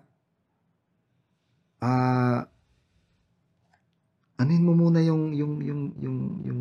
ah, 1.80 2.40
anuhin 4.36 4.66
mo 4.66 4.74
muna 4.74 5.00
yung, 5.00 5.32
yung, 5.32 5.62
yung, 5.62 5.82
yung, 5.96 6.18
yung 6.44 6.60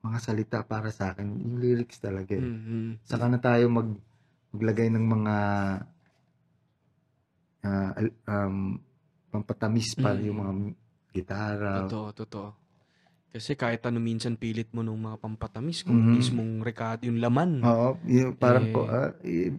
mga 0.00 0.18
salita 0.20 0.58
para 0.62 0.88
sa 0.88 1.12
akin, 1.12 1.26
yung 1.26 1.58
lyrics 1.58 1.98
talaga. 1.98 2.32
eh. 2.32 2.40
Mm. 2.40 3.02
Saka 3.02 3.24
na 3.28 3.42
tayo 3.42 3.68
mag, 3.68 3.88
maglagay 4.54 4.88
ng 4.88 5.02
mga 5.02 5.34
al- 7.64 8.18
um, 8.28 8.78
pampatamis 9.34 9.98
pa 9.98 10.14
Mm. 10.14 10.22
yung 10.22 10.38
mga 10.38 10.52
gitara. 11.12 11.70
Totoo, 11.84 12.08
totoo. 12.14 12.48
Kasi 13.28 13.58
kahit 13.58 13.82
ano 13.82 13.98
minsan 13.98 14.38
pilit 14.38 14.70
mo 14.70 14.80
nung 14.80 15.00
mga 15.00 15.18
pampatamis 15.18 15.82
kung 15.82 15.98
Mhm. 15.98 16.14
mismong 16.14 16.52
rekat 16.62 17.02
yung 17.02 17.18
laman. 17.18 17.58
Oo, 17.60 17.98
yung 18.06 18.38
parang 18.38 18.64
Eh, 18.64 18.72
ko, 18.72 18.80
ah, 18.86 19.10
eh, 19.20 19.50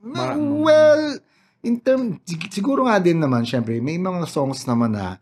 mara- 0.00 0.38
well, 0.38 1.18
in 1.60 1.82
term, 1.82 2.22
sig- 2.22 2.52
siguro 2.52 2.86
nga 2.86 3.02
din 3.02 3.18
naman, 3.18 3.42
syempre, 3.42 3.82
may 3.82 3.98
mga 3.98 4.22
songs 4.26 4.62
naman 4.62 4.94
na, 4.94 5.18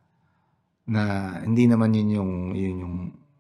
na 0.85 1.03
hindi 1.41 1.65
naman 1.65 1.97
yun 1.97 2.11
yung, 2.13 2.33
yun 2.53 2.77
yung, 2.79 2.97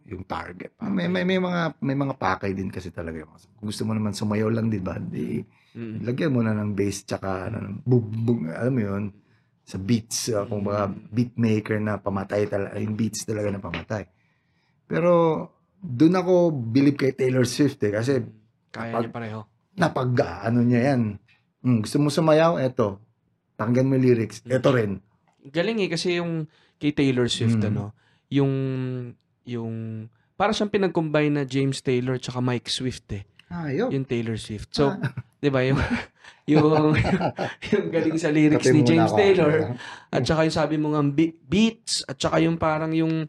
yung 0.07 0.25
target. 0.25 0.73
May, 0.81 1.09
may, 1.09 1.25
may 1.25 1.37
mga, 1.37 1.77
may 1.79 1.93
mga 1.93 2.17
pakay 2.17 2.53
din 2.53 2.73
kasi 2.73 2.89
talaga. 2.89 3.21
yung- 3.21 3.37
Kung 3.55 3.69
gusto 3.69 3.85
mo 3.85 3.93
naman 3.93 4.13
sumayaw 4.13 4.49
lang, 4.49 4.69
di 4.69 4.81
ba? 4.81 4.97
Di, 4.97 5.45
Mm. 5.75 6.05
lagyan 6.05 6.33
mo 6.33 6.41
na 6.41 6.55
ng 6.55 6.73
bass 6.73 7.05
tsaka, 7.05 7.51
ano, 7.51 7.83
bug, 7.83 8.07
bug, 8.07 8.47
alam 8.47 8.73
mo 8.73 8.81
yun, 8.81 9.05
sa 9.65 9.77
beats, 9.77 10.29
uh, 10.29 10.45
kung 10.45 10.63
mga 10.63 10.83
beat 11.09 11.33
maker 11.35 11.81
na 11.81 11.97
pamatay 11.97 12.45
talaga, 12.45 12.77
yung 12.77 12.95
beats 12.95 13.25
talaga 13.25 13.49
na 13.49 13.59
pamatay. 13.59 14.05
Pero, 14.85 15.13
doon 15.79 16.15
ako 16.15 16.35
believe 16.53 16.95
kay 16.95 17.13
Taylor 17.13 17.45
Swift 17.45 17.81
eh, 17.83 17.93
kasi 17.93 18.21
Kaya 18.69 18.93
kapag- 18.93 19.03
niya 19.03 19.13
pareho. 19.13 19.41
napag 19.75 20.13
ano 20.45 20.61
niya 20.61 20.93
yan. 20.93 21.03
Mm, 21.61 21.81
gusto 21.81 21.97
mo 21.99 22.09
sumayaw? 22.09 22.57
Eto. 22.59 23.01
Pakinggan 23.55 23.89
mo 23.89 23.97
lyrics. 23.97 24.45
Eto 24.45 24.69
rin. 24.71 25.01
Galing 25.43 25.81
eh 25.81 25.89
kasi 25.89 26.21
yung 26.21 26.45
kay 26.77 26.93
Taylor 26.93 27.27
Swift 27.27 27.57
Mm. 27.59 27.69
ano, 27.71 27.85
yung 28.29 28.53
yung 29.45 29.75
para 30.35 30.51
siyang 30.51 30.69
pinag-combine 30.69 31.31
na 31.33 31.45
James 31.45 31.79
Taylor 31.79 32.19
tsaka 32.19 32.41
Mike 32.41 32.67
Swift 32.67 33.07
eh, 33.13 33.25
Ayop. 33.55 33.89
yung 33.89 34.03
Taylor 34.05 34.35
Swift. 34.35 34.71
So, 34.71 34.91
Ah. 34.91 34.99
'di 35.41 35.49
ba 35.49 35.63
yung 35.63 35.79
yung 36.51 36.67
yung 37.71 37.87
galing 37.89 38.17
sa 38.17 38.29
lyrics 38.29 38.67
ni 38.67 38.83
James 38.83 39.09
ako. 39.09 39.17
Taylor 39.17 39.53
at 40.09 40.23
saka 40.23 40.41
yung 40.43 40.57
sabi 40.57 40.75
mo 40.77 40.89
be- 41.07 41.39
beats 41.41 42.03
at 42.03 42.17
saka 42.17 42.41
yung 42.41 42.57
parang 42.57 42.91
yung 42.91 43.29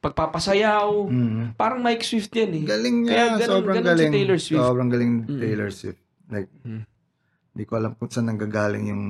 pagpapasayaw. 0.00 0.88
Mm. 1.06 1.54
Parang 1.54 1.78
Mike 1.78 2.00
Swift 2.00 2.32
yan 2.32 2.56
eh. 2.56 2.64
Galing 2.64 2.96
niya. 3.04 3.12
Kaya 3.12 3.26
ganun- 3.36 3.50
sobrang 3.52 3.76
ganun 3.76 3.86
si 3.86 3.92
galing. 3.94 4.12
Taylor 4.12 4.38
Swift. 4.38 4.60
Sobrang 4.62 4.88
galing 4.88 5.12
Mm. 5.22 5.38
Taylor 5.38 5.70
Swift. 5.70 6.00
Like, 6.26 6.48
Mm. 6.64 6.82
hindi 7.52 7.64
ko 7.64 7.72
alam 7.76 7.92
kung 7.94 8.08
saan 8.08 8.26
nanggagaling 8.26 8.84
yung 8.88 9.04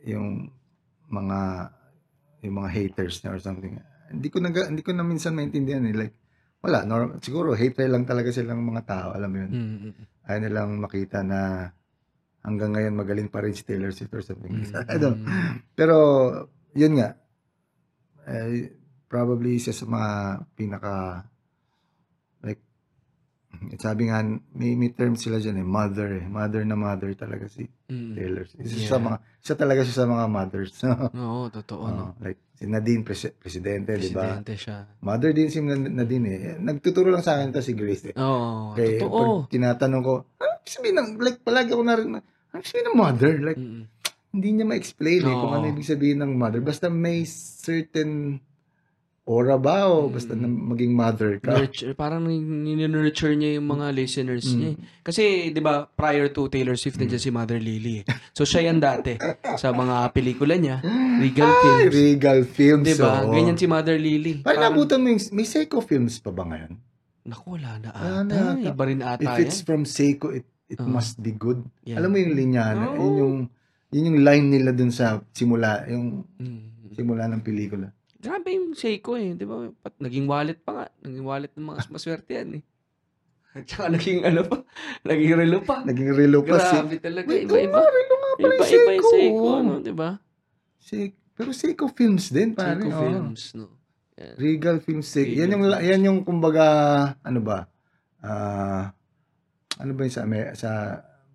yung 0.00 0.48
mga 1.06 1.40
yung 2.40 2.54
mga 2.56 2.70
haters 2.70 3.20
niya 3.20 3.34
or 3.34 3.40
something. 3.40 3.76
Hindi 4.08 4.28
ko 4.28 4.38
na 4.38 4.48
hindi 4.48 4.80
ko 4.80 4.90
na 4.90 5.02
minsan 5.02 5.34
maintindihan 5.34 5.84
eh. 5.84 5.94
Like, 5.96 6.14
wala. 6.60 6.84
Norm, 6.84 7.18
siguro, 7.18 7.52
hater 7.52 7.88
lang 7.88 8.04
talaga 8.04 8.28
silang 8.30 8.60
mga 8.62 8.82
tao. 8.84 9.08
Alam 9.12 9.30
mo 9.30 9.38
yun. 9.40 9.50
Mm. 9.52 9.92
Ayaw 10.24 10.40
nilang 10.40 10.70
makita 10.78 11.20
na 11.20 11.70
hanggang 12.40 12.72
ngayon 12.72 12.94
magaling 12.94 13.28
pa 13.28 13.40
rin 13.40 13.52
si 13.52 13.64
Taylor 13.64 13.90
Swift 13.90 14.12
or 14.12 14.22
something. 14.22 14.64
Mm. 14.64 14.72
I 14.88 14.96
don't 14.96 15.20
Pero, 15.74 15.96
yun 16.72 16.96
nga. 16.96 17.16
Eh, 18.24 18.70
probably 19.04 19.58
isa 19.58 19.72
sa 19.72 19.84
mga 19.84 20.10
pinaka 20.54 21.24
like 22.40 22.62
sabi 23.76 24.06
nga 24.06 24.22
may, 24.54 24.78
may 24.78 24.94
term 24.94 25.18
sila 25.18 25.42
dyan 25.42 25.58
eh 25.58 25.66
mother 25.66 26.22
eh 26.22 26.26
mother 26.30 26.62
na 26.62 26.78
mother 26.78 27.10
talaga 27.14 27.50
si 27.50 27.66
Mm. 27.90 28.14
Taylor 28.14 28.44
Swift. 28.46 28.70
isa 28.70 28.78
Yeah. 28.78 28.86
sa 28.86 28.98
mga 29.02 29.16
isa 29.42 29.54
talaga 29.58 29.80
siya 29.82 29.96
sa 29.98 30.06
mga 30.06 30.24
mothers 30.30 30.72
no? 30.80 30.94
Oo, 31.10 31.42
totoo 31.50 31.84
no. 31.90 32.04
Oh, 32.06 32.10
like 32.22 32.38
si 32.60 32.68
Nadine 32.68 33.00
presi- 33.00 33.32
presidente 33.32 33.96
di 33.96 34.12
ba 34.12 34.36
Presidente 34.36 34.52
siya. 34.54 34.84
mother 35.00 35.32
din 35.32 35.48
si 35.48 35.58
Nad- 35.58 35.88
Nadine 35.90 36.28
eh 36.28 36.60
nagtuturo 36.60 37.08
lang 37.08 37.24
sa 37.24 37.34
akin 37.34 37.48
to 37.50 37.64
si 37.64 37.72
Grace 37.72 38.12
eh. 38.12 38.14
Oo, 38.14 38.76
Kaya 38.76 39.00
totoo. 39.00 39.16
pag 39.40 39.48
tinatanong 39.48 40.02
ko 40.02 40.12
ano 40.36 40.52
sabihin 40.62 40.92
ng 40.94 41.08
like 41.16 41.40
palagi 41.40 41.72
ako 41.72 41.82
narinig 41.82 42.20
ano 42.20 42.60
sabihin 42.60 42.86
ng 42.86 42.98
mother 42.98 43.32
like 43.40 43.56
Mm. 43.56 43.88
hindi 44.30 44.48
niya 44.52 44.66
ma-explain 44.66 45.22
eh 45.22 45.32
kung 45.32 45.50
Oo. 45.50 45.56
ano 45.56 45.66
ibig 45.66 45.82
sabihin 45.84 46.20
ng 46.20 46.32
mother. 46.32 46.60
Basta 46.60 46.86
may 46.86 47.24
certain 47.24 48.38
aura 49.30 49.54
ba 49.54 49.86
o 49.86 50.10
basta 50.10 50.34
na 50.34 50.44
maging 50.44 50.90
mother 50.90 51.38
ka. 51.38 51.54
Nurture, 51.54 51.94
parang 51.94 52.26
ninurture 52.26 53.30
niya 53.32 53.56
yung 53.56 53.70
mga 53.70 53.86
listeners 53.92 54.42
Mm. 54.44 54.56
niya. 54.56 54.68
eh. 54.68 54.76
Kasi, 55.00 55.22
di 55.48 55.60
ba, 55.60 55.86
prior 55.86 56.26
to 56.28 56.50
Taylor 56.50 56.74
Swift, 56.74 56.98
nandiyan 56.98 57.22
si 57.22 57.30
Mother 57.30 57.56
Lily. 57.56 58.02
eh. 58.02 58.04
So, 58.32 58.42
siya 58.42 58.66
yan 58.66 58.78
dati 58.78 59.14
sa 59.54 59.70
mga 59.70 60.10
pelikula 60.10 60.54
niya. 60.54 60.82
Regal 61.16 61.46
Ay, 61.46 61.54
Films. 61.62 61.92
Regal 61.94 62.40
Films. 62.44 62.86
Di 62.86 62.94
ba? 62.96 63.22
oo. 63.22 63.30
Ganyan 63.30 63.54
si 63.54 63.66
Mother 63.66 63.94
Lily. 63.96 64.42
Parang 64.42 64.66
nabutan 64.66 64.98
mo 64.98 65.06
yung, 65.08 65.22
may 65.30 65.44
Seiko 65.44 65.78
Films 65.78 66.18
pa 66.18 66.28
ba 66.28 66.42
ngayon? 66.44 66.74
Naku, 67.22 67.54
wala 67.54 67.78
na 67.78 67.88
Wala 67.88 68.10
ata. 68.16 68.24
na 68.24 68.36
ata. 68.52 68.66
Iba 68.66 68.82
rin 68.84 69.00
ata 69.00 69.22
If 69.22 69.46
it's 69.46 69.60
yan. 69.60 69.66
from 69.68 69.80
Seiko, 69.84 70.26
it, 70.32 70.42
it 70.66 70.76
Oo. 70.76 70.88
must 70.88 71.16
be 71.16 71.30
good. 71.30 71.62
Yan. 71.84 72.02
Alam 72.02 72.10
mo 72.10 72.18
yung 72.18 72.34
linya, 72.34 72.64
na, 72.72 72.84
Oo. 72.88 72.98
yun 72.98 73.14
yung, 73.14 73.34
yun 73.90 74.08
yung 74.08 74.20
line 74.20 74.46
nila 74.48 74.70
dun 74.72 74.90
sa 74.90 75.22
simula, 75.30 75.86
yung 75.86 76.26
Mm. 76.34 76.90
simula 76.90 77.24
ng 77.26 77.40
pelikula. 77.40 77.94
Grabe 78.20 78.48
yung 78.52 78.76
Seiko 78.76 79.16
eh. 79.16 79.32
Di 79.32 79.48
ba? 79.48 79.64
Pat, 79.80 79.96
naging 79.96 80.28
wallet 80.28 80.60
pa 80.60 80.70
nga. 80.72 80.86
Naging 81.00 81.24
wallet 81.24 81.52
ng 81.56 81.64
mga 81.64 81.80
maswerte 81.94 82.30
yan 82.36 82.60
eh. 82.60 82.64
At 83.50 83.66
saka 83.66 83.90
naging 83.90 84.22
ano 84.22 84.46
pa. 84.46 84.62
Naging 85.02 85.32
relo 85.34 85.58
pa. 85.64 85.82
Naging 85.82 86.10
relo 86.14 86.38
pa 86.44 86.60
si... 86.60 86.76
Grabe 86.76 86.96
talaga. 87.00 87.26
Wait, 87.26 87.48
Iba-iba. 87.48 87.72
oo 87.72 87.82
nga, 87.82 87.90
relo 87.90 88.14
nga 88.14 88.30
pala 88.30 88.44
yung 88.44 88.60
Iba-iba 88.60 88.90
yung 88.92 89.02
Seiko. 89.02 89.10
Seiko. 89.10 89.46
Ano, 89.58 89.72
di 89.80 89.94
ba? 89.96 90.10
Seiko. 90.78 91.16
Pero 91.34 91.50
Seiko 91.50 91.84
Films 91.88 92.24
din, 92.28 92.52
pare. 92.52 92.78
Seiko 92.78 92.92
oo. 92.92 93.02
Films. 93.02 93.42
No? 93.56 93.66
Yan. 94.20 94.34
Regal 94.36 94.76
Films 94.78 95.06
Seiko. 95.08 95.32
Regal 95.32 95.40
Yan 95.40 95.50
yung, 95.50 95.64
Films. 95.64 95.82
yan 95.82 96.00
yung 96.04 96.18
kumbaga, 96.22 96.64
ano 97.24 97.40
ba? 97.40 97.58
Ah, 98.20 98.92
ano 99.80 99.90
ba 99.96 100.00
yung 100.04 100.14
sa, 100.14 100.22
Amer- 100.22 100.52
sa 100.54 100.70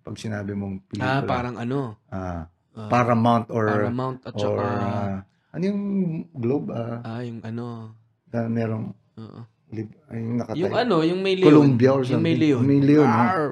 pag 0.00 0.14
sinabi 0.14 0.54
mong 0.54 0.86
pelikula? 0.86 1.10
Ah, 1.10 1.20
parang 1.20 1.58
ano. 1.58 1.98
Ah, 2.08 2.46
ah, 2.78 2.88
Paramount 2.88 3.50
or, 3.50 3.66
Paramount 3.66 4.22
at 4.22 4.32
saka, 4.32 4.46
or 4.46 4.62
ah, 4.62 5.16
ano 5.56 5.64
yung 5.64 5.82
Globe? 6.30 6.68
Ah, 6.70 7.00
ah, 7.02 7.20
yung 7.20 7.40
ano. 7.40 7.96
na 8.28 8.44
merong, 8.44 8.92
oo. 9.16 9.40
lib- 9.72 9.96
ay, 10.06 10.18
yung 10.20 10.36
nakatay. 10.36 10.60
yung 10.60 10.74
ano, 10.76 10.96
yung 11.00 11.20
may 11.20 11.34
leon. 11.34 11.48
Columbia 11.48 11.90
or 11.90 12.02
Yung 12.04 12.20
may 12.20 12.36
something. 12.36 12.44
leon. 12.44 12.62
May 12.62 12.80
leon, 12.82 13.08
no? 13.08 13.16
Arr! 13.18 13.46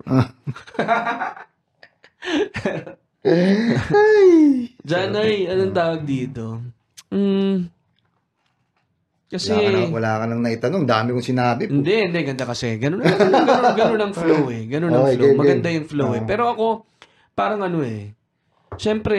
Ay! 3.24 4.28
Diyan 4.78 5.10
ay, 5.16 5.34
anong 5.48 5.72
tawag 5.72 6.02
dito? 6.04 6.60
Hmm. 7.08 7.72
Kasi, 9.32 9.50
Wala 9.50 9.64
ka, 9.64 9.70
nang, 9.72 9.90
wala 9.90 10.10
ka 10.14 10.24
nang 10.28 10.42
naitanong. 10.44 10.84
Dami 10.84 11.08
kong 11.10 11.26
sinabi. 11.26 11.62
po. 11.66 11.72
hindi, 11.74 11.94
hindi, 12.06 12.20
ganda 12.22 12.44
kasi. 12.46 12.76
Ganun, 12.78 13.00
ganun, 13.00 13.30
ganun, 13.32 13.74
ganun 13.74 14.00
ang 14.04 14.14
flow 14.14 14.44
eh. 14.52 14.62
Ganun 14.68 14.90
ang 14.92 15.02
Okay, 15.02 15.14
flow. 15.16 15.24
game, 15.26 15.38
Maganda 15.40 15.66
game. 15.66 15.76
yung 15.80 15.88
flow 15.88 16.10
eh. 16.12 16.20
Oo. 16.22 16.28
Pero 16.28 16.42
ako, 16.52 16.66
parang 17.34 17.60
ano 17.64 17.80
eh. 17.82 18.12
Siyempre, 18.76 19.18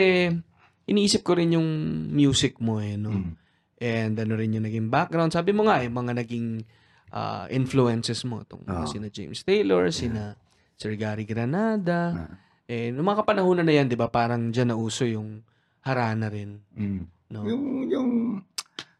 iniisip 0.86 1.26
ko 1.26 1.34
rin 1.34 1.58
yung 1.58 1.68
music 2.14 2.62
mo 2.62 2.78
eh, 2.78 2.94
no? 2.94 3.12
Mm. 3.12 3.32
And 3.76 4.14
ano 4.16 4.32
rin 4.38 4.56
yung 4.56 4.64
naging 4.64 4.88
background. 4.88 5.34
Sabi 5.34 5.52
mo 5.52 5.68
nga 5.68 5.82
eh, 5.82 5.90
mga 5.90 6.16
naging 6.16 6.64
ah, 7.12 7.44
influences 7.52 8.24
mo. 8.24 8.40
Itong 8.40 8.64
Oo. 8.64 8.86
sina 8.88 9.10
James 9.12 9.42
Taylor, 9.42 9.90
sina 9.92 10.38
Sir 10.78 10.96
Gary 10.96 11.28
Granada. 11.28 12.00
Ah. 12.14 12.34
Eh, 12.66 12.90
noong 12.90 13.06
mga 13.06 13.20
kapanahonan 13.22 13.66
na 13.66 13.74
yan, 13.74 13.86
di 13.86 13.94
ba, 13.94 14.10
parang 14.10 14.50
dyan 14.50 14.74
nauso 14.74 15.06
yung 15.06 15.42
harana 15.86 16.26
rin. 16.26 16.58
Mm. 16.74 17.04
No? 17.30 17.42
Yung, 17.46 17.64
yung, 17.90 18.10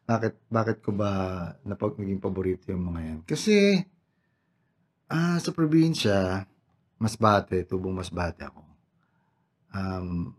bakit, 0.07 0.39
bakit 0.47 0.79
ko 0.83 0.95
ba 0.95 1.11
napag 1.67 1.99
naging 1.99 2.23
paborito 2.23 2.71
yung 2.71 2.95
mga 2.95 3.01
yan? 3.03 3.19
Kasi, 3.27 3.81
ah, 5.11 5.39
sa 5.39 5.51
probinsya, 5.51 6.47
Masbate, 6.97 7.67
tubong 7.67 7.93
Masbate 7.93 8.49
ako. 8.49 8.63
Um, 9.77 10.33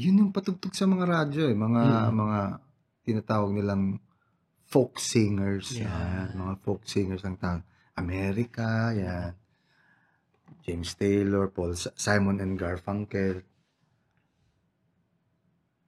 yun 0.00 0.18
yung 0.18 0.32
patugtog 0.32 0.72
sa 0.72 0.84
mga 0.84 1.04
radyo 1.04 1.42
eh, 1.44 1.56
mga, 1.56 1.82
Mm. 2.08 2.14
mga 2.16 2.38
tinatawag 3.02 3.50
nilang 3.52 4.00
folk 4.64 4.96
singers. 4.96 5.74
Yeah. 5.74 5.92
Yan, 6.32 6.40
mga 6.40 6.54
folk 6.58 6.82
singers 6.84 7.20
ang 7.20 7.36
tawag. 7.36 7.60
America, 7.94 8.68
yan. 8.90 9.36
James 10.60 10.94
Taylor, 10.94 11.48
Paul 11.48 11.74
Si- 11.74 11.92
Simon 11.94 12.38
and 12.38 12.56
Garfunkel 12.56 13.44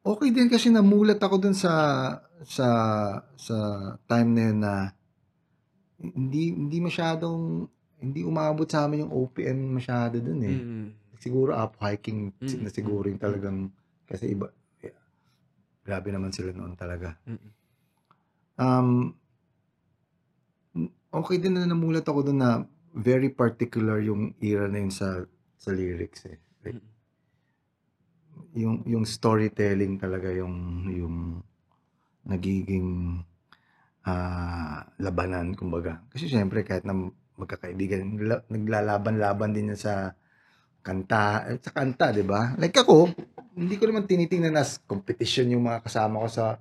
okay 0.02 0.34
din 0.34 0.50
kasi 0.50 0.66
namulat 0.66 1.14
ako 1.16 1.38
dun 1.38 1.54
sa 1.54 1.70
sa 2.42 2.68
sa 3.32 3.56
time 4.02 4.28
na 4.28 4.42
yun 4.42 4.58
na 4.58 4.74
hindi 6.02 6.50
hindi 6.50 6.82
masyadong 6.82 7.70
hindi 8.02 8.26
umabot 8.26 8.66
sa 8.66 8.82
amin 8.82 9.06
yung 9.06 9.14
OPM 9.14 9.58
masyado 9.70 10.18
dun 10.18 10.42
eh. 10.42 10.58
Mm. 10.58 10.86
Siguro 11.22 11.54
up 11.54 11.78
hiking 11.78 12.34
Mm, 12.34 12.66
na 12.66 12.70
siguro 12.72 13.06
yung 13.06 13.22
talagang 13.22 13.70
kasi 14.12 14.36
iba 14.36 14.52
yeah, 14.84 15.00
grabe 15.88 16.12
naman 16.12 16.36
sila 16.36 16.52
noon 16.52 16.76
talaga. 16.76 17.16
Um 18.60 19.16
okay 21.08 21.40
din 21.40 21.56
na 21.56 21.64
namulat 21.64 22.04
ako 22.04 22.28
dun 22.28 22.44
na 22.44 22.68
very 22.92 23.32
particular 23.32 24.04
yung 24.04 24.36
era 24.36 24.68
na 24.68 24.84
yun 24.84 24.92
sa 24.92 25.24
sa 25.56 25.72
lyrics 25.72 26.28
eh. 26.28 26.36
Like, 26.60 26.84
yung 28.52 28.84
yung 28.84 29.04
storytelling 29.08 29.96
talaga 29.96 30.28
yung 30.28 30.84
yung 30.92 31.16
nagiging 32.28 33.20
ah, 34.04 34.84
labanan 34.98 35.56
kumbaga. 35.56 36.04
Kasi 36.12 36.28
syempre 36.28 36.62
kahit 36.66 36.84
na 36.84 36.94
magkakaibigan 37.38 38.20
la- 38.20 38.44
naglalaban-laban 38.52 39.56
din 39.56 39.72
yan 39.72 39.80
sa 39.80 40.14
kanta 40.82 41.46
eh, 41.48 41.58
sa 41.62 41.70
kanta, 41.70 42.10
'di 42.10 42.26
ba? 42.26 42.58
Like 42.58 42.74
ako, 42.74 43.08
hindi 43.54 43.78
ko 43.78 43.86
naman 43.88 44.04
tinitingnan 44.04 44.58
as 44.58 44.82
competition 44.84 45.48
yung 45.54 45.64
mga 45.66 45.86
kasama 45.86 46.20
ko 46.26 46.28
sa 46.28 46.58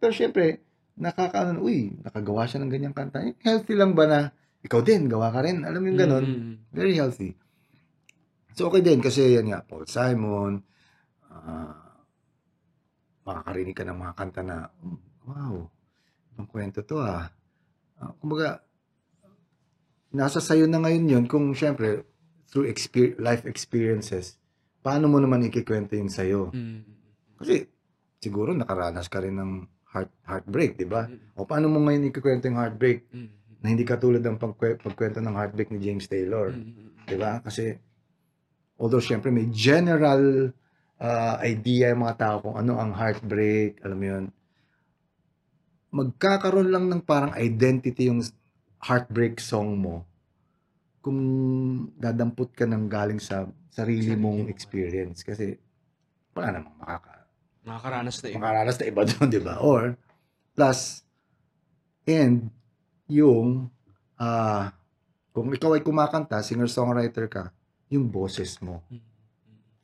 pero 0.00 0.10
syempre 0.10 0.60
nakakaano, 1.00 1.64
uy, 1.64 1.96
nakagawa 2.04 2.44
siya 2.44 2.60
ng 2.60 2.72
ganyang 2.72 2.96
kanta. 2.96 3.24
Eh, 3.24 3.32
Healthy 3.40 3.72
lang 3.72 3.96
ba 3.96 4.04
na 4.04 4.20
ikaw 4.60 4.84
din, 4.84 5.08
gawa 5.08 5.32
ka 5.32 5.40
rin. 5.40 5.64
Alam 5.64 5.80
mo 5.80 5.86
yung 5.88 6.00
ganon. 6.00 6.24
Mm, 6.28 6.36
mm, 6.36 6.56
Very 6.76 6.92
healthy. 7.00 7.32
So, 8.52 8.68
okay 8.68 8.84
din 8.84 9.00
kasi 9.00 9.32
yan 9.40 9.48
nga, 9.48 9.64
Paul 9.64 9.88
Simon, 9.88 10.60
ah, 11.32 11.96
makakarinig 13.24 13.72
ka 13.72 13.88
ng 13.88 13.96
mga 13.96 14.14
kanta 14.16 14.42
na, 14.44 14.68
"Hmm, 14.68 15.00
wow, 15.24 15.54
ibang 16.36 16.48
kwento 16.52 16.84
to 16.84 17.00
ah. 17.00 17.32
Ah, 17.96 18.12
kumbaga, 18.20 18.60
nasa 20.12 20.42
sayo 20.42 20.68
na 20.68 20.82
ngayon 20.84 21.06
yun 21.08 21.24
kung 21.24 21.54
syempre, 21.56 22.04
through 22.50 22.66
exper- 22.66 23.14
life 23.22 23.46
experiences, 23.46 24.34
paano 24.82 25.06
mo 25.06 25.22
naman 25.22 25.46
ikikwento 25.46 25.94
yung 25.94 26.10
sayo? 26.10 26.50
mm, 26.50 26.82
Kasi, 27.38 27.64
siguro 28.20 28.52
nakaranas 28.52 29.06
ka 29.06 29.22
rin 29.22 29.38
ng 29.38 29.52
heart, 29.94 30.10
heartbreak, 30.26 30.76
di 30.76 30.84
ba? 30.84 31.06
Mm. 31.06 31.38
O 31.38 31.46
paano 31.46 31.70
mo 31.70 31.78
ngayon 31.86 32.10
ikikwento 32.10 32.50
yung 32.50 32.58
heartbreak 32.58 33.06
mm, 33.08 33.62
na 33.62 33.66
hindi 33.70 33.86
katulad 33.86 34.20
ng 34.20 34.36
pagkwe- 34.36 34.82
pagkwento 34.82 35.22
ng 35.22 35.34
heartbreak 35.34 35.70
ni 35.72 35.78
James 35.80 36.04
Taylor? 36.10 36.52
mm, 36.52 36.60
mm, 36.60 36.90
Di 37.06 37.16
ba? 37.16 37.38
Kasi, 37.40 37.74
although 38.76 39.00
syempre 39.02 39.30
may 39.30 39.46
general 39.48 40.50
uh, 41.00 41.36
idea 41.40 41.94
yung 41.94 42.02
mga 42.04 42.18
tao 42.18 42.36
kung 42.44 42.56
ano 42.58 42.76
ang 42.76 42.92
heartbreak, 42.92 43.80
alam 43.86 43.98
mo 43.98 44.06
yun, 44.06 44.24
magkakaroon 45.90 46.70
lang 46.70 46.86
ng 46.86 47.02
parang 47.02 47.34
identity 47.34 48.06
yung 48.06 48.22
heartbreak 48.78 49.42
song 49.42 49.74
mo 49.74 50.06
kung 51.10 51.20
dadampot 51.98 52.54
ka 52.54 52.62
ng 52.62 52.86
galing 52.86 53.18
sa 53.18 53.42
sarili 53.74 54.14
mong 54.14 54.46
mo. 54.46 54.48
experience. 54.48 55.26
Kasi, 55.26 55.58
wala 56.30 56.54
namang 56.54 56.78
makaka 56.78 57.26
Nakakaranas 57.60 58.16
na 58.22 58.26
iba. 58.30 58.38
makaranas 58.38 58.76
na 58.78 58.84
iba 58.86 59.02
doon, 59.10 59.26
di 59.26 59.42
ba? 59.42 59.58
Or, 59.58 59.98
plus, 60.54 61.02
and, 62.06 62.46
yung, 63.04 63.66
ah, 64.14 64.70
kung 65.34 65.50
ikaw 65.50 65.74
ay 65.74 65.82
kumakanta, 65.82 66.38
singer-songwriter 66.40 67.26
ka, 67.26 67.50
yung 67.90 68.06
boses 68.06 68.54
mo. 68.62 68.86
Mm, 68.86 69.02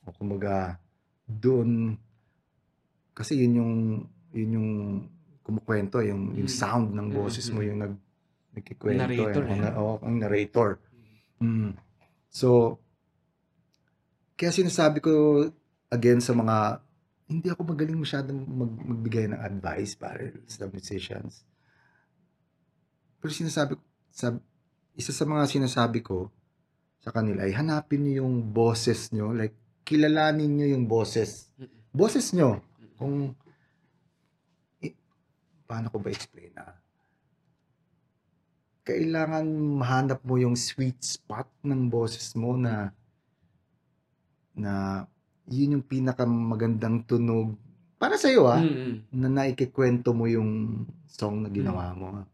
O 0.07 0.15
kumbaga, 0.15 0.79
doon, 1.27 1.99
kasi 3.11 3.35
yun 3.43 3.59
yung, 3.59 3.75
yun 4.31 4.51
yung 4.55 4.71
kumukwento, 5.43 5.99
yung, 5.99 6.39
yung 6.39 6.47
Mm. 6.47 6.59
sound 6.63 6.95
ng 6.95 7.11
boses 7.11 7.51
mo, 7.51 7.59
mm. 7.59 7.67
yung 7.67 7.79
nag, 7.83 7.95
nagkikwento. 8.55 8.99
Narrator, 9.03 9.43
yung, 9.43 9.63
eh. 9.67 9.75
oh, 9.75 9.99
ang 10.01 10.17
narrator. 10.17 10.71
Mm. 11.41 11.77
So, 12.33 12.81
kaya 14.37 14.53
sinasabi 14.53 15.01
ko 15.01 15.47
again 15.89 16.21
sa 16.21 16.37
mga 16.37 16.85
hindi 17.27 17.49
ako 17.51 17.75
magaling 17.75 17.99
masyadong 17.99 18.39
mag, 18.47 18.73
magbigay 18.87 19.27
ng 19.33 19.41
advice 19.41 19.99
para 19.99 20.31
sa 20.47 20.71
musicians. 20.71 21.43
Pero 23.19 23.33
sinasabi 23.35 23.75
ko, 23.75 23.83
sab, 24.13 24.39
isa 24.95 25.11
sa 25.11 25.27
mga 25.27 25.45
sinasabi 25.51 26.01
ko 26.07 26.31
sa 27.03 27.11
kanila 27.11 27.43
ay 27.43 27.53
hanapin 27.53 28.07
niyo 28.07 28.23
yung 28.23 28.55
boses 28.55 29.11
nyo, 29.11 29.35
like 29.35 29.55
kilalanin 29.83 30.55
niyo 30.55 30.79
yung 30.79 30.87
boses. 30.87 31.51
Boses 31.91 32.31
nyo. 32.31 32.63
Kung, 32.95 33.35
i, 34.83 34.95
paano 35.67 35.91
ko 35.91 35.99
ba 35.99 36.15
explain 36.15 36.55
ah? 36.63 36.79
Kailangan 38.87 39.43
mahanap 39.77 40.23
mo 40.23 40.39
yung 40.39 40.55
sweet 40.55 41.03
spot 41.03 41.51
ng 41.67 41.91
boses 41.91 42.39
mo 42.39 42.55
na 42.55 42.95
na 44.55 45.05
yun 45.45 45.79
yung 45.79 45.85
pinakamagandang 45.85 47.03
tunog 47.05 47.59
para 47.99 48.15
sa 48.15 48.31
iyo 48.31 48.47
ah 48.47 48.63
Mm, 48.63 48.73
mm. 48.73 48.95
na 49.11 49.29
naikikwento 49.29 50.15
mo 50.15 50.31
yung 50.31 50.85
song 51.07 51.43
na 51.43 51.51
ginawa 51.51 51.93
mo. 51.93 52.25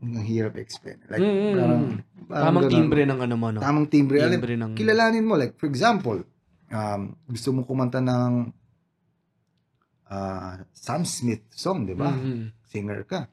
Ang 0.00 0.20
hirap 0.20 0.56
explain. 0.56 1.00
Like, 1.08 1.20
Mm, 1.20 1.32
mm, 1.32 1.52
parang, 1.54 1.82
mm. 1.82 1.98
parang 2.28 2.44
Tamang 2.44 2.64
ganun. 2.64 2.74
timbre 2.76 3.02
ng 3.04 3.20
ano 3.20 3.34
mo, 3.34 3.46
no? 3.50 3.60
Tamang 3.60 3.88
timbre. 3.88 4.16
Alam, 4.20 4.36
Timbre 4.36 4.54
ng... 4.54 4.72
kilalanin 4.76 5.24
mo. 5.24 5.34
Like, 5.34 5.56
for 5.56 5.64
example, 5.64 6.20
um, 6.68 7.00
gusto 7.24 7.48
mo 7.50 7.64
kumanta 7.64 7.98
ng 7.98 8.52
ah, 10.06 10.60
Sam 10.70 11.02
Smith 11.04 11.48
song, 11.50 11.88
di 11.88 11.96
ba? 11.96 12.12
Mm, 12.12 12.20
mm. 12.20 12.46
Singer 12.64 13.00
ka. 13.04 13.26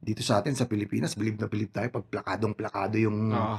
Dito 0.00 0.20
sa 0.20 0.40
atin, 0.40 0.52
sa 0.52 0.64
Pilipinas, 0.64 1.12
bilib 1.12 1.36
na 1.36 1.44
bilib 1.44 1.68
tayo 1.68 1.88
pag 1.90 2.06
plakadong-plakado 2.06 2.96
yung, 2.96 3.30
Oo. 3.30 3.58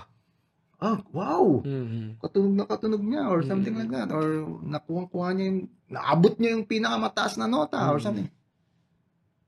oh, 0.82 0.98
wow, 1.12 1.46
Mm, 1.62 1.86
mm. 1.86 2.10
katunog 2.18 2.54
na 2.54 2.66
katunog 2.66 3.04
niya 3.04 3.24
or 3.26 3.42
something 3.42 3.72
Mm. 3.72 3.80
like 3.80 3.92
that. 3.92 4.10
Or 4.10 4.26
nakuha-kuha 4.60 5.28
niya 5.32 5.46
yung, 5.48 5.60
naabot 5.88 6.34
niya 6.36 6.54
yung 6.54 6.66
pinakamataas 6.66 7.38
na 7.38 7.46
nota 7.46 7.78
or 7.86 7.98
Mm. 7.98 8.04
something. 8.04 8.30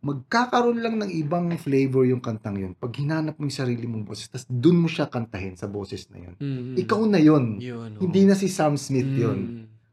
Magkakaroon 0.03 0.83
lang 0.83 0.99
ng 0.99 1.11
ibang 1.15 1.47
flavor 1.55 2.03
yung 2.03 2.19
kantang 2.19 2.59
yun 2.59 2.75
pag 2.75 2.91
hinanap 2.91 3.39
mo 3.39 3.47
yung 3.47 3.55
sarili 3.55 3.87
mong 3.87 4.03
boses 4.03 4.27
tapos 4.27 4.43
dun 4.45 4.75
mo 4.77 4.91
siya 4.91 5.07
kantahin 5.07 5.55
sa 5.55 5.63
boses 5.65 6.11
na 6.11 6.19
yun. 6.19 6.35
Mm, 6.35 6.43
mm. 6.43 6.75
Ikaw 6.77 7.01
na 7.07 7.17
yun. 7.17 7.55
Yun, 7.55 7.89
oo. 7.95 8.01
Hindi 8.01 8.27
na 8.27 8.35
si 8.35 8.45
Sam 8.47 8.75
Smith 8.75 9.07
Mm, 9.07 9.17
yun. 9.17 9.39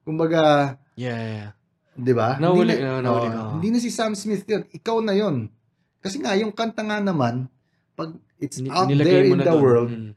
Kumbaga, 0.02 0.74
Yeah, 0.98 1.14
yeah, 1.14 1.32
yeah. 1.32 1.50
'di 1.94 2.12
ba? 2.12 2.36
Nahuli- 2.36 2.74
hindi 2.74 2.82
na- 2.82 3.00
nahuli 3.00 3.22
oo, 3.22 3.30
ka, 3.30 3.38
oo. 3.40 3.52
Hindi 3.54 3.68
na 3.70 3.78
si 3.78 3.88
Sam 3.88 4.12
Smith 4.12 4.42
yun. 4.44 4.66
Ikaw 4.68 4.96
na 4.98 5.14
yun. 5.14 5.36
Kasi 6.00 6.16
nga 6.18 6.32
yung 6.32 6.50
kanta 6.50 6.80
nga 6.80 6.98
naman 6.98 7.46
pag 7.94 8.12
it's 8.38 8.56
Ni- 8.56 8.68
out 8.68 8.88
there 8.88 9.22
in 9.22 9.36
the 9.36 9.44
doon. 9.46 9.60
world, 9.60 9.92
Mm. 9.92 10.12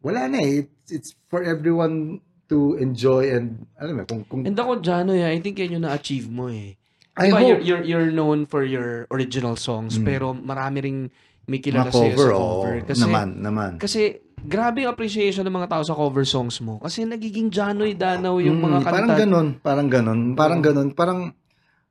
wala 0.00 0.26
na 0.26 0.38
eh. 0.38 0.66
It's, 0.82 0.90
it's 0.90 1.10
for 1.26 1.40
everyone 1.40 2.18
to 2.46 2.74
enjoy 2.76 3.30
and 3.30 3.64
alam 3.74 3.96
mo 3.96 4.04
kung 4.04 4.22
kung 4.24 4.42
And 4.42 4.52
ako, 4.52 4.82
Jano, 4.82 5.14
yeah, 5.14 5.30
I 5.30 5.38
think 5.38 5.56
yan 5.56 5.78
yung 5.78 5.86
na-achieve 5.86 6.26
mo 6.26 6.46
eh. 6.46 6.74
I 7.12 7.28
Diba, 7.28 7.38
hope 7.38 7.48
you're, 7.48 7.62
you're, 7.62 7.84
you're 7.84 8.10
known 8.10 8.44
for 8.44 8.62
your 8.62 9.04
original 9.08 9.54
songs, 9.54 9.94
Mm. 9.94 10.04
pero 10.04 10.32
marami 10.32 10.78
ring 10.80 11.00
may 11.44 11.58
kilala 11.58 11.88
sa'yo 11.88 12.14
sa 12.14 12.30
cover. 12.30 12.74
Kasi, 12.84 13.02
naman, 13.02 13.28
naman. 13.36 13.72
kasi 13.76 14.14
grabe 14.38 14.82
yung 14.82 14.90
appreciation 14.90 15.42
ng 15.42 15.52
mga 15.52 15.68
tao 15.68 15.82
sa 15.82 15.92
cover 15.92 16.22
songs 16.22 16.58
mo. 16.58 16.78
Kasi 16.78 17.02
nagiging 17.02 17.46
Janoy 17.48 17.92
Danaw 17.92 18.38
yung 18.38 18.58
Mm, 18.58 18.64
mga 18.64 18.78
kanta. 18.80 18.90
Parang 18.92 19.12
ganun, 19.12 19.48
parang 19.60 19.88
ganun, 19.88 20.20
parang 20.34 20.58
Oo. 20.58 20.64
ganun, 20.64 20.88
parang 20.92 21.20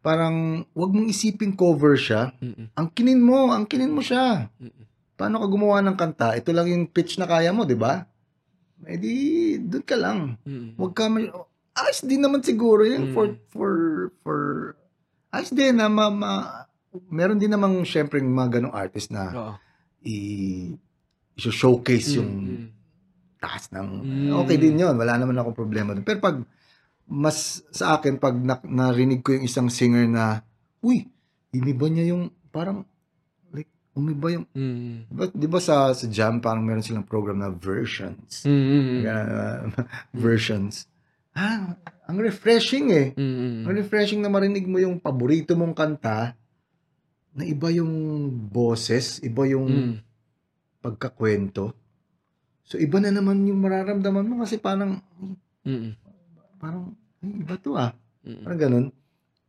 parang 0.02 0.36
wag 0.74 0.92
mong 0.92 1.08
isipin 1.08 1.54
cover 1.54 1.94
siya. 1.96 2.34
Mm-mm. 2.38 2.74
Angkinin 2.74 3.22
mo, 3.22 3.50
angkinin 3.50 3.90
mo 3.90 4.02
siya. 4.02 4.50
Mm-mm. 4.58 4.84
Paano 5.14 5.38
ka 5.38 5.48
gumawa 5.48 5.80
ng 5.80 5.94
kanta? 5.94 6.34
Ito 6.34 6.50
lang 6.50 6.66
yung 6.66 6.86
pitch 6.86 7.16
na 7.16 7.26
kaya 7.26 7.54
mo, 7.54 7.62
'di 7.62 7.78
ba? 7.78 8.10
Eh 8.82 8.98
di 8.98 9.14
doon 9.58 9.86
ka 9.86 9.94
lang. 9.94 10.42
Mm-mm. 10.42 10.74
Wag 10.76 10.94
ka 10.94 11.06
ma- 11.06 11.46
ayos 11.72 12.02
din 12.02 12.20
naman 12.20 12.42
siguro 12.42 12.82
yun 12.82 13.08
Mm. 13.08 13.14
for 13.14 13.26
for 13.48 13.72
for 14.20 14.40
ayos 15.30 15.50
din 15.50 15.78
na 15.78 15.88
ma, 15.88 16.10
ma- 16.10 16.66
meron 17.08 17.38
din 17.38 17.48
namang 17.48 17.80
syempre 17.82 18.20
mga 18.20 18.60
ganong 18.60 18.76
artist 18.76 19.08
na 19.08 19.32
Oo. 19.32 19.54
i 20.04 20.16
showcase 21.38 22.20
yung 22.20 22.32
Mm-mm. 22.34 22.68
taas 23.40 23.72
ng 23.72 23.88
Mm. 24.04 24.36
okay 24.36 24.58
din 24.58 24.78
yun 24.78 24.94
wala 24.94 25.16
naman 25.16 25.34
akong 25.34 25.56
problema 25.56 25.94
dun. 25.94 26.04
pero 26.04 26.20
pag 26.20 26.44
mas 27.12 27.60
sa 27.70 28.00
akin 28.00 28.16
pag 28.16 28.40
na, 28.40 28.56
narinig 28.64 29.20
ko 29.20 29.36
yung 29.36 29.44
isang 29.44 29.68
singer 29.68 30.08
na 30.08 30.48
uy 30.80 31.12
iniba 31.52 31.92
niya 31.92 32.16
yung 32.16 32.32
parang 32.48 32.88
like 33.52 33.68
umiba 33.92 34.32
yung 34.32 34.48
Mm-mm. 34.56 35.12
di 35.12 35.16
ba, 35.20 35.26
di 35.28 35.48
ba 35.48 35.60
sa 35.60 35.92
sa 35.92 36.08
jam 36.08 36.40
parang 36.40 36.64
meron 36.64 36.80
silang 36.80 37.04
program 37.04 37.36
na 37.36 37.52
versions 37.52 38.48
Mm-mm. 38.48 39.04
uh, 39.04 39.68
versions 40.16 40.88
ah 41.36 41.76
ang 42.08 42.18
refreshing 42.18 42.88
eh 42.90 43.08
Mm-mm. 43.12 43.68
ang 43.68 43.76
refreshing 43.76 44.24
na 44.24 44.32
marinig 44.32 44.64
mo 44.64 44.80
yung 44.80 44.96
paborito 44.96 45.52
mong 45.54 45.76
kanta 45.76 46.40
na 47.36 47.44
iba 47.44 47.68
yung 47.72 47.92
boses 48.48 49.20
iba 49.20 49.44
yung 49.44 49.68
Mm. 49.68 49.96
pagkakwento 50.80 51.76
so 52.64 52.80
iba 52.80 53.04
na 53.04 53.12
naman 53.12 53.44
yung 53.44 53.60
mararamdaman 53.60 54.24
mo 54.24 54.40
kasi 54.40 54.56
parang 54.58 55.04
Mm-mm. 55.68 55.92
parang 56.56 56.96
iba 57.22 57.56
to 57.56 57.74
ah 57.74 57.94
Mm-mm. 58.22 58.44
parang 58.44 58.60
ganun 58.60 58.86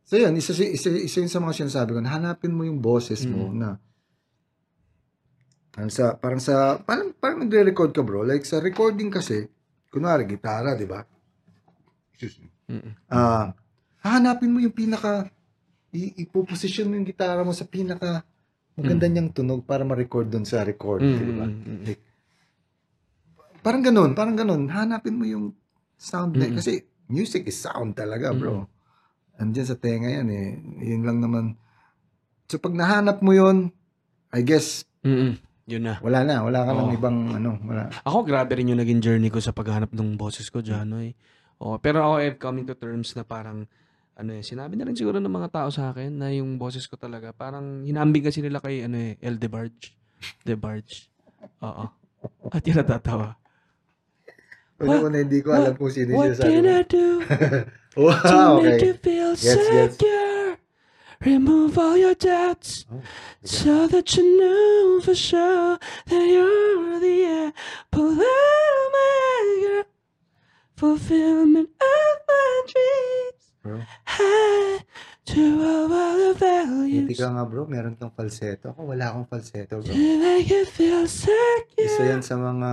so 0.03 0.13
yun 0.15 0.33
isa, 0.35 0.53
isa, 0.53 0.89
isa 0.89 1.17
yun 1.19 1.31
sa 1.31 1.39
mga 1.39 1.65
sinasabi 1.65 1.95
ko 1.95 1.99
na 1.99 2.13
hanapin 2.13 2.53
mo 2.53 2.63
yung 2.63 2.77
boses 2.77 3.25
mo 3.25 3.49
Mm. 3.49 3.57
na 3.57 3.69
parang 5.73 5.89
sa 5.89 6.13
parang 6.13 6.37
sa 6.37 6.77
parang 6.79 7.09
parang 7.17 7.41
nagre-record 7.41 7.89
ka 7.89 8.05
bro 8.05 8.21
like 8.21 8.45
sa 8.45 8.61
recording 8.61 9.09
kasi 9.09 9.49
kunwari 9.89 10.29
gitara 10.29 10.77
di 10.77 10.85
ba 10.85 11.01
excuse 12.13 12.37
me 12.37 12.49
Mm-mm. 12.69 12.93
ah 13.09 13.49
hahanapin 14.05 14.53
mo 14.53 14.61
yung 14.61 14.75
pinaka 14.75 15.25
ipoposition 15.93 16.89
mo 16.89 16.97
yung 16.97 17.05
gitara 17.05 17.41
mo 17.41 17.53
sa 17.53 17.65
pinaka 17.65 18.21
maganda 18.73 19.05
niyang 19.05 19.29
tunog 19.29 19.65
para 19.65 19.81
ma-record 19.81 20.29
doon 20.29 20.45
sa 20.45 20.61
record 20.61 21.01
di 21.01 21.33
ba 21.33 21.45
Mm-mm. 21.45 21.85
parang 23.61 23.81
ganun 23.81 24.11
parang 24.13 24.37
ganun 24.37 24.69
hanapin 24.69 25.17
mo 25.17 25.25
yung 25.25 25.57
sound 25.97 26.37
na 26.37 26.45
Mm-mm. 26.45 26.57
kasi 26.61 26.85
music 27.07 27.47
is 27.47 27.57
sound 27.57 27.93
talaga 27.93 28.31
bro 28.31 28.67
andyan 29.35 29.65
sa 29.65 29.75
tenga 29.75 30.07
yan 30.07 30.27
eh 30.29 30.47
yun 30.83 31.03
lang 31.03 31.19
naman 31.19 31.57
so 32.47 32.57
pag 32.57 32.73
nahanap 32.73 33.19
mo 33.19 33.33
yun 33.33 33.71
I 34.29 34.41
guess 34.41 34.85
Mm-mm. 35.03 35.37
Yun 35.63 35.83
na. 35.87 35.95
wala 36.03 36.27
na 36.27 36.43
wala 36.43 36.67
ka 36.67 36.71
nang 36.75 36.91
Oo. 36.91 36.97
ibang 36.97 37.17
ano 37.31 37.55
wala 37.63 37.87
Ako, 38.03 38.27
grabe 38.27 38.59
rin 38.59 38.67
yung 38.67 38.79
naging 38.79 38.99
journey 38.99 39.31
ko 39.31 39.39
sa 39.39 39.55
paghanap 39.55 39.95
ng 39.95 40.19
boses 40.19 40.51
ko, 40.51 40.59
Janoy. 40.59 41.15
Oh, 41.55 41.79
pero 41.79 42.03
ako, 42.03 42.13
I've 42.19 42.35
coming 42.35 42.67
to 42.67 42.75
terms 42.75 43.15
na 43.15 43.23
parang 43.23 43.63
ano 44.13 44.29
eh, 44.35 44.43
sinabi 44.43 44.75
na 44.75 44.83
rin 44.83 44.93
siguro 44.93 45.23
ng 45.23 45.31
mga 45.31 45.49
tao 45.55 45.69
sa 45.71 45.95
akin 45.95 46.19
na 46.19 46.27
yung 46.35 46.59
boses 46.59 46.83
ko 46.85 46.99
talaga, 46.99 47.31
parang 47.31 47.87
hinambing 47.87 48.27
kasi 48.27 48.43
nila 48.43 48.59
kay, 48.59 48.83
ano 48.83 48.99
eh, 48.99 49.15
El 49.23 49.39
DeBarge. 49.39 49.95
DeBarge. 50.43 51.07
Oo. 51.63 51.87
At 52.51 52.63
yun 52.67 52.77
natatawa. 52.77 53.39
Una-una, 54.83 55.17
hindi 55.17 55.39
ko 55.41 55.49
alam 55.51 55.73
kung 55.75 55.89
sino 55.89 56.11
yung 56.11 56.19
What 56.19 56.39
can. 56.39 56.65
I 56.67 56.81
do 56.83 57.07
to 57.93 57.99
Wow, 57.99 58.61
make 58.61 58.81
you 58.81 58.93
feel 58.97 59.31
Yes, 59.37 59.43
yes. 59.45 59.93
secure? 59.95 60.57
Remove 61.23 61.77
all 61.79 61.95
your 61.95 62.15
doubts 62.15 62.83
Oh, 62.91 62.99
so 63.47 63.87
that 63.87 64.11
you 64.17 64.25
know 64.35 64.99
for 64.99 65.15
sure 65.15 65.79
that 66.11 66.23
you're 66.27 66.99
the 66.99 67.17
apple 67.47 68.11
of 68.11 68.83
my 68.91 69.39
girl. 69.63 69.87
Fulfillment 70.75 71.69
of 71.69 72.13
my 72.27 72.49
dreams. 72.67 73.43
Bro, 73.63 73.79
High 74.03 74.83
to 75.31 75.43
all 75.63 75.87
the 75.87 76.35
hindi 76.83 77.15
values. 77.15 77.19
ka 77.23 77.31
nga 77.31 77.43
bro, 77.47 77.63
meron 77.71 77.95
kang 77.95 78.11
falsetto. 78.11 78.75
Ako 78.75 78.91
wala 78.91 79.15
akong 79.15 79.27
falsetto 79.31 79.79
To 79.79 79.87
bro. 79.87 79.95
make 79.95 80.51
you 80.51 80.65
feel 80.67 81.07
secure. 81.07 81.87
Isa 81.87 82.03
yan 82.03 82.19
sa 82.19 82.35
mga, 82.35 82.71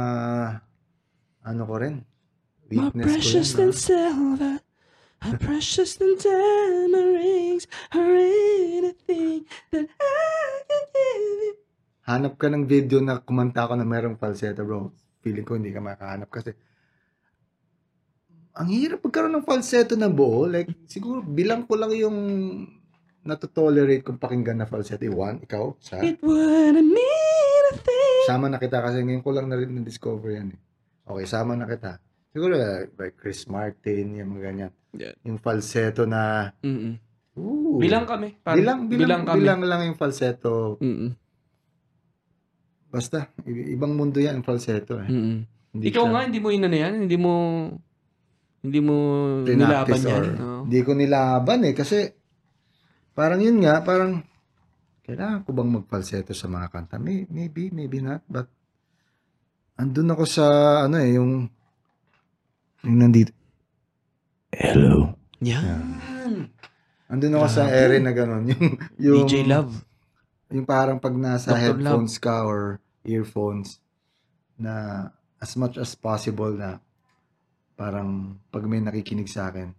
ano 1.43 1.63
ko 1.65 1.75
rin, 1.77 1.97
More 2.71 2.91
weakness 2.91 3.03
ko 3.03 3.11
precious 3.11 3.49
yan. 3.51 3.57
than 3.59 3.71
ah. 3.71 3.79
silver, 3.79 4.55
more 5.21 5.39
precious 5.39 5.91
than 5.97 6.13
diamond 6.17 7.11
rings, 7.15 7.65
or 7.91 8.07
anything 8.07 9.43
that 9.71 9.87
I 9.89 10.39
can 10.65 10.83
give 10.89 11.25
you. 11.41 11.53
Hanap 12.07 12.35
ka 12.37 12.47
ng 12.47 12.65
video 12.65 12.99
na 12.99 13.19
kumanta 13.19 13.65
ako 13.65 13.75
na 13.75 13.85
merong 13.85 14.15
falsetto 14.15 14.63
bro. 14.63 14.91
Feeling 15.21 15.45
ko 15.45 15.55
hindi 15.55 15.71
ka 15.71 15.79
makahanap 15.79 16.27
kasi 16.27 16.51
ang 18.51 18.67
hirap 18.67 19.01
magkaroon 19.01 19.31
ng 19.33 19.47
falsetto 19.47 19.95
na 19.95 20.11
buo. 20.11 20.45
Like, 20.45 20.75
siguro 20.85 21.23
bilang 21.23 21.65
ko 21.65 21.79
lang 21.79 21.95
yung 21.95 22.19
natotolerate 23.23 24.03
kung 24.03 24.19
pakinggan 24.19 24.59
na 24.59 24.67
falsetto. 24.67 25.03
Eh, 25.03 25.13
One, 25.13 25.45
ikaw, 25.45 25.77
sa 25.79 26.03
It 26.03 26.19
wouldn't 26.21 26.89
mean 26.89 27.65
a 27.71 27.75
thing. 27.79 28.23
sama 28.27 28.49
na 28.49 28.59
kita 28.59 28.81
kasi 28.81 29.01
ngayon 29.01 29.23
ko 29.23 29.31
lang 29.31 29.47
na 29.47 29.57
rin 29.57 29.71
na-discover 29.71 30.35
yan 30.35 30.51
eh. 30.55 30.61
Okay, 31.11 31.27
sama 31.27 31.53
na 31.53 31.67
kita. 31.67 31.99
Siguro 32.31 32.55
like, 32.55 32.95
like 32.95 33.17
Chris 33.17 33.45
Martin, 33.45 34.15
yung 34.15 34.31
mga 34.33 34.43
ganyan. 34.45 34.73
Yeah. 34.93 35.15
Yung 35.23 35.37
falsetto 35.37 36.03
na, 36.05 36.55
Mm-mm. 36.61 36.95
ooh, 37.35 37.77
Bilang 37.77 38.07
kami. 38.07 38.39
Parang, 38.39 38.57
bilang, 38.57 38.79
bilang, 38.87 39.23
kami. 39.25 39.37
bilang 39.37 39.61
lang 39.61 39.81
yung 39.85 39.99
falsetto. 39.99 40.79
Mm-mm. 40.79 41.11
Basta, 42.89 43.31
i- 43.45 43.71
ibang 43.71 43.95
mundo 43.95 44.19
yan, 44.19 44.39
yung 44.39 44.47
falsetto 44.47 44.99
eh. 44.99 45.07
Mm-mm. 45.07 45.39
Hindi 45.71 45.85
Ikaw 45.89 46.03
siya- 46.03 46.13
nga, 46.13 46.21
hindi 46.25 46.39
mo 46.39 46.49
inano 46.51 46.77
yan? 46.77 46.95
Hindi 47.01 47.17
mo, 47.17 47.33
hindi 48.61 48.81
mo 48.81 48.97
nilaban 49.41 49.99
yan? 49.99 50.11
or 50.13 50.25
No? 50.31 50.49
hindi 50.67 50.81
ko 50.83 50.93
nilaban 50.93 51.65
eh 51.65 51.73
kasi 51.73 52.13
parang 53.11 53.41
yun 53.41 53.57
nga 53.57 53.81
parang 53.81 54.21
kailangan 55.01 55.43
ko 55.43 55.51
bang 55.51 55.71
magfalsetto 55.73 56.31
sa 56.31 56.45
mga 56.45 56.69
kanta 56.69 57.01
May, 57.01 57.25
maybe 57.27 57.73
maybe 57.73 57.99
not 57.99 58.21
but 58.27 58.53
andun 59.81 60.13
ako 60.13 60.25
sa 60.29 60.47
ano 60.85 61.01
eh 61.01 61.17
yung 61.17 61.49
yung 62.85 62.97
nandito 63.01 63.33
hello 64.53 65.17
Yan. 65.41 65.97
andun 67.09 67.37
ako 67.41 67.47
sa 67.49 67.65
Grabe. 67.65 67.81
ere 67.81 67.97
na 68.05 68.13
ganun 68.13 68.45
yung 68.53 68.65
yung 69.01 69.25
DJ 69.25 69.49
Love. 69.49 69.73
yung 70.53 70.69
parang 70.69 71.01
pag 71.01 71.17
nasa 71.17 71.57
Dr. 71.57 71.61
headphones 71.65 72.21
ka 72.21 72.45
or 72.45 72.77
earphones 73.09 73.81
na 74.61 75.09
as 75.41 75.57
much 75.57 75.81
as 75.81 75.97
possible 75.97 76.53
na 76.53 76.77
parang 77.73 78.37
pag 78.53 78.69
may 78.69 78.85
nakikinig 78.85 79.33
sa 79.33 79.49
akin 79.49 79.73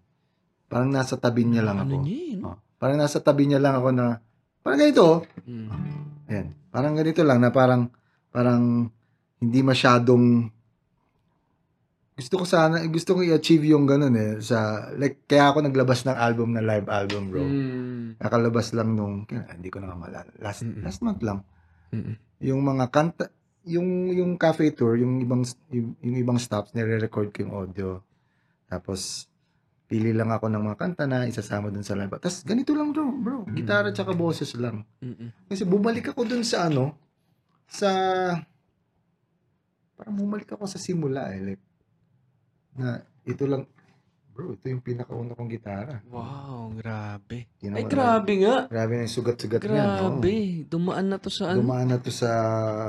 parang 0.65 0.89
nasa 0.89 1.13
tabi 1.13 1.45
niya 1.45 1.61
lang 1.61 1.77
Ano 1.77 1.85
ako 1.85 1.95
niya 2.01 2.17
eh, 2.17 2.33
no? 2.41 2.47
Oh, 2.49 2.57
parang 2.81 2.97
nasa 2.97 3.21
tabi 3.21 3.45
niya 3.45 3.61
lang 3.61 3.77
ako 3.77 3.93
na 3.93 4.17
parang 4.65 4.79
ganito 4.81 5.03
oh. 5.05 5.19
Mm. 5.45 5.69
ayan 6.25 6.47
parang 6.73 6.97
ganito 6.97 7.21
lang 7.21 7.37
na 7.37 7.53
parang 7.53 7.93
parang 8.33 8.89
hindi 9.41 9.59
masyadong 9.59 10.47
gusto 12.11 12.37
ko 12.37 12.45
sana 12.45 12.85
gusto 12.85 13.17
ko 13.17 13.25
i-achieve 13.25 13.65
yung 13.65 13.89
ganun 13.89 14.13
eh 14.13 14.37
sa 14.39 14.59
like 14.93 15.25
kaya 15.25 15.49
ako 15.49 15.65
naglabas 15.65 16.05
ng 16.05 16.13
album 16.13 16.53
na 16.53 16.61
live 16.61 16.85
album 16.87 17.23
bro 17.27 17.41
Mm. 17.41 18.21
nakalabas 18.21 18.71
lang 18.71 18.93
nung 18.93 19.25
kaya- 19.25 19.49
hindi 19.49 19.67
ko 19.67 19.81
na 19.81 19.91
maalala 19.91 20.29
last 20.37 20.61
Mm-mm. 20.61 20.85
last 20.85 21.01
month 21.01 21.19
lang 21.19 21.41
Mm-mm. 21.89 22.13
yung 22.39 22.61
mga 22.61 22.85
kanta 22.89 23.33
yung 23.65 23.87
yung 24.07 24.37
cafe 24.37 24.69
tour 24.69 24.93
yung 24.95 25.17
ibang 25.19 25.41
yung, 25.69 25.97
yung 25.97 26.15
ibang 26.15 26.37
stops 26.37 26.71
nire-record 26.71 27.29
ko 27.29 27.37
yung 27.41 27.53
audio 27.55 27.89
tapos 28.67 29.25
pili 29.85 30.13
lang 30.13 30.29
ako 30.29 30.45
ng 30.47 30.61
mga 30.63 30.77
kanta 30.77 31.03
na 31.03 31.25
isasama 31.25 31.67
dun 31.67 31.81
sa 31.81 31.97
live 31.97 32.13
tapos 32.13 32.45
ganito 32.45 32.71
lang 32.71 32.93
bro 32.93 33.09
bro 33.09 33.37
gitara 33.49 33.89
tsaka 33.89 34.13
boses 34.13 34.53
lang 34.53 34.85
Mm-mm. 35.01 35.49
kasi 35.49 35.65
bumalik 35.65 36.05
ako 36.07 36.21
dun 36.23 36.45
sa 36.45 36.69
ano 36.69 36.93
sa 37.65 37.89
parang 40.01 40.17
bumalik 40.17 40.49
ako 40.49 40.65
sa 40.65 40.81
simula 40.81 41.29
eh 41.29 41.53
like 41.53 41.63
na 42.73 42.97
ito 43.21 43.45
lang 43.45 43.69
bro 44.33 44.57
ito 44.57 44.65
yung 44.65 44.81
pinakauna 44.81 45.37
kong 45.37 45.51
gitara 45.51 46.01
Wow, 46.09 46.73
grabe. 46.73 47.45
Di 47.53 47.69
Ay, 47.69 47.85
grabe 47.85 48.33
nga. 48.41 48.65
grabe 48.65 48.97
na 48.97 49.05
yung 49.05 49.13
sugat-sugat 49.13 49.61
niya 49.61 50.01
no? 50.01 50.17
Grabe. 50.17 50.65
Dumaan 50.65 51.05
na 51.05 51.21
to 51.21 51.29
sa 51.29 51.53
ano. 51.53 51.61
dumaan 51.61 51.87
na 51.93 52.01
to 52.01 52.09
sa 52.09 52.31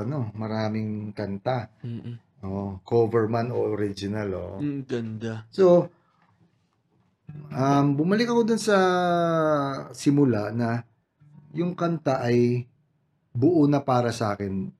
ano 0.01 0.33
maraming 0.33 1.13
kanta 1.13 1.69
Mm-mm. 1.85 2.17
Oh, 2.43 2.75
cover 2.83 3.31
man 3.31 3.55
o 3.55 3.71
original, 3.71 4.27
oh. 4.35 4.59
Mm, 4.59 4.83
ganda. 4.83 5.47
So, 5.47 5.87
um, 7.47 7.95
bumalik 7.95 8.27
ako 8.27 8.43
dun 8.43 8.59
sa 8.59 8.75
simula 9.95 10.51
na 10.51 10.83
yung 11.55 11.71
kanta 11.71 12.19
ay 12.19 12.67
buo 13.31 13.63
na 13.63 13.79
para 13.79 14.11
sa 14.11 14.35
akin 14.35 14.75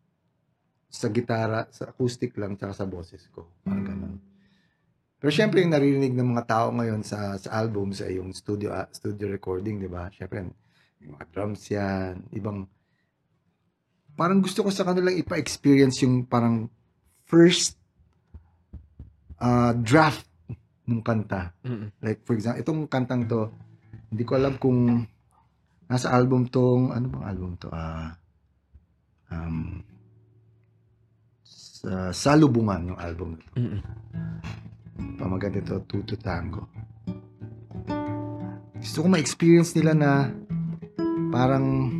sa 0.94 1.10
gitara, 1.10 1.66
sa 1.74 1.90
acoustic 1.90 2.38
lang, 2.38 2.54
tsaka 2.54 2.74
sa 2.78 2.86
boses 2.86 3.26
ko. 3.34 3.50
Parang 3.66 3.82
ganun. 3.82 4.16
Pero 5.18 5.32
syempre, 5.34 5.66
yung 5.66 5.74
naririnig 5.74 6.14
ng 6.14 6.30
mga 6.38 6.46
tao 6.46 6.68
ngayon 6.70 7.02
sa, 7.02 7.34
sa 7.42 7.50
album, 7.58 7.90
sa 7.98 8.06
yung 8.14 8.30
studio 8.30 8.70
ah, 8.70 8.86
studio 8.94 9.26
recording, 9.26 9.82
di 9.82 9.90
ba? 9.90 10.14
Syempre, 10.14 10.46
yung 11.02 11.18
mga 11.18 11.26
drums 11.34 11.64
yan, 11.74 12.22
ibang... 12.38 12.70
Parang 14.14 14.38
gusto 14.38 14.62
ko 14.62 14.70
sa 14.70 14.86
kanilang 14.86 15.18
ipa-experience 15.18 16.06
yung 16.06 16.30
parang 16.30 16.70
first 17.26 17.74
ah, 19.42 19.74
draft 19.74 20.30
ng 20.86 21.02
kanta. 21.02 21.58
Mm-mm. 21.66 21.90
Like, 22.06 22.22
for 22.22 22.38
example, 22.38 22.62
itong 22.62 22.82
kantang 22.86 23.26
to, 23.26 23.50
hindi 24.14 24.30
ko 24.30 24.38
alam 24.38 24.62
kung 24.62 25.10
nasa 25.90 26.14
album 26.14 26.46
tong, 26.54 26.94
ano 26.94 27.10
bang 27.10 27.26
album 27.26 27.52
to? 27.58 27.72
Ah, 27.74 28.14
um, 29.34 29.82
sa 31.84 32.16
Salubungan 32.16 32.96
yung 32.96 33.00
album 33.00 33.36
na 33.36 33.40
to. 33.44 33.52
Mm-mm. 33.60 33.82
Pamagat 35.20 35.60
ito, 35.60 35.84
Tuto 35.84 36.16
Tango. 36.16 36.72
Gusto 38.80 39.04
ko 39.04 39.08
ma-experience 39.12 39.76
nila 39.76 39.92
na 39.92 40.12
parang 41.28 41.92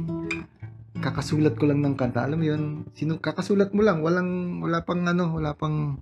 kakasulat 1.04 1.60
ko 1.60 1.68
lang 1.68 1.84
ng 1.84 2.00
kanta. 2.00 2.24
Alam 2.24 2.40
mo 2.40 2.46
yun, 2.48 2.64
sino, 2.96 3.20
kakasulat 3.20 3.76
mo 3.76 3.84
lang, 3.84 4.00
walang, 4.00 4.64
wala 4.64 4.88
pang 4.88 5.04
ano, 5.04 5.36
wala 5.36 5.52
pang, 5.52 6.00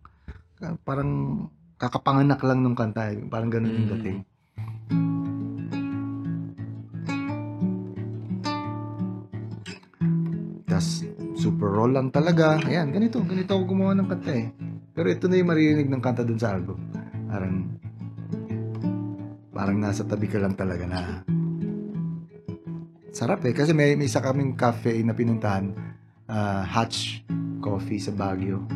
parang 0.86 1.46
kakapanganak 1.82 2.38
lang 2.46 2.62
ng 2.62 2.78
kanta. 2.78 3.18
Parang 3.34 3.50
ganun 3.50 3.74
yung 3.74 3.90
Mm. 3.90 3.94
dating. 3.98 4.20
Tas 4.22 5.21
raw 11.72 11.88
lang 11.88 12.12
talaga. 12.12 12.60
Ayan, 12.68 12.92
ganito. 12.92 13.24
Ganito 13.24 13.56
ako 13.56 13.64
gumawa 13.72 13.96
ng 13.96 14.08
kanta 14.12 14.32
eh. 14.36 14.52
Pero 14.92 15.08
ito 15.08 15.32
na 15.32 15.40
yung 15.40 15.50
maririnig 15.50 15.88
ng 15.88 16.04
kanta 16.04 16.28
dun 16.28 16.36
sa 16.36 16.52
album. 16.52 16.76
Parang, 17.32 17.56
parang 19.56 19.78
nasa 19.80 20.04
tabi 20.04 20.28
ka 20.28 20.36
lang 20.36 20.54
talaga 20.60 20.84
na 20.84 21.24
sarap 23.16 23.48
eh. 23.48 23.56
Kasi 23.56 23.72
may, 23.72 23.96
may 23.96 24.12
isa 24.12 24.20
kaming 24.20 24.60
cafe 24.60 25.00
na 25.04 25.16
pinuntahan. 25.16 25.72
ah, 26.28 26.64
Hatch 26.64 27.24
Coffee 27.64 28.00
sa 28.04 28.12
Baguio. 28.12 28.68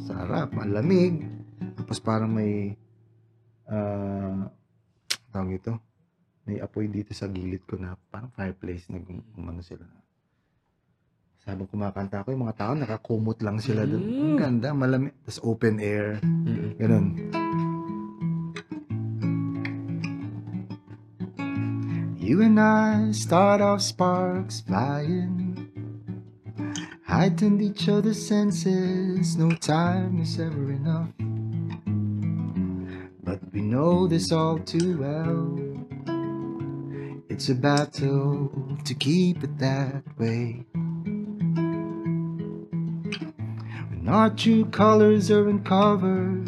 Sarap, 0.00 0.56
malamig. 0.56 1.28
Tapos 1.76 2.00
parang 2.00 2.32
may 2.32 2.76
ah 3.70 4.48
tawag 5.30 5.60
ito. 5.60 5.76
May 6.48 6.58
apoy 6.58 6.88
dito 6.90 7.14
sa 7.14 7.30
gilid 7.30 7.62
ko 7.68 7.76
na 7.78 7.94
parang 8.10 8.32
fireplace 8.34 8.88
na 8.90 8.98
gum- 8.98 9.22
umano 9.36 9.62
sila. 9.62 9.99
Sabang 11.40 11.68
kumakanta 11.72 12.20
ako, 12.20 12.36
yung 12.36 12.44
mga 12.44 12.56
tao 12.60 12.72
nakakumot 12.76 13.40
lang 13.40 13.56
sila 13.58 13.88
doon. 13.88 14.02
Ang 14.04 14.32
Mm. 14.32 14.36
ganda, 14.36 14.68
malamig. 14.76 15.16
Tapos 15.24 15.40
open 15.40 15.80
air. 15.80 16.20
Mm-mm. 16.20 16.76
Ganun. 16.76 17.06
You 22.20 22.42
and 22.42 22.60
I 22.60 23.10
start 23.12 23.60
off 23.60 23.80
sparks 23.80 24.60
flying. 24.60 25.66
Heightened 27.08 27.60
each 27.60 27.88
other's 27.88 28.20
senses. 28.24 29.34
No 29.36 29.50
time 29.50 30.20
is 30.22 30.38
ever 30.38 30.70
enough. 30.70 31.10
But 33.24 33.40
we 33.52 33.62
know 33.62 34.06
this 34.06 34.30
all 34.30 34.58
too 34.60 35.00
well. 35.00 35.56
it's 37.30 37.48
a 37.48 37.54
battle 37.54 38.50
to 38.84 38.92
keep 38.94 39.42
it 39.42 39.56
that 39.58 40.04
way. 40.18 40.66
Our 44.10 44.30
true 44.30 44.64
colors 44.64 45.30
are 45.30 45.48
uncovered, 45.48 46.44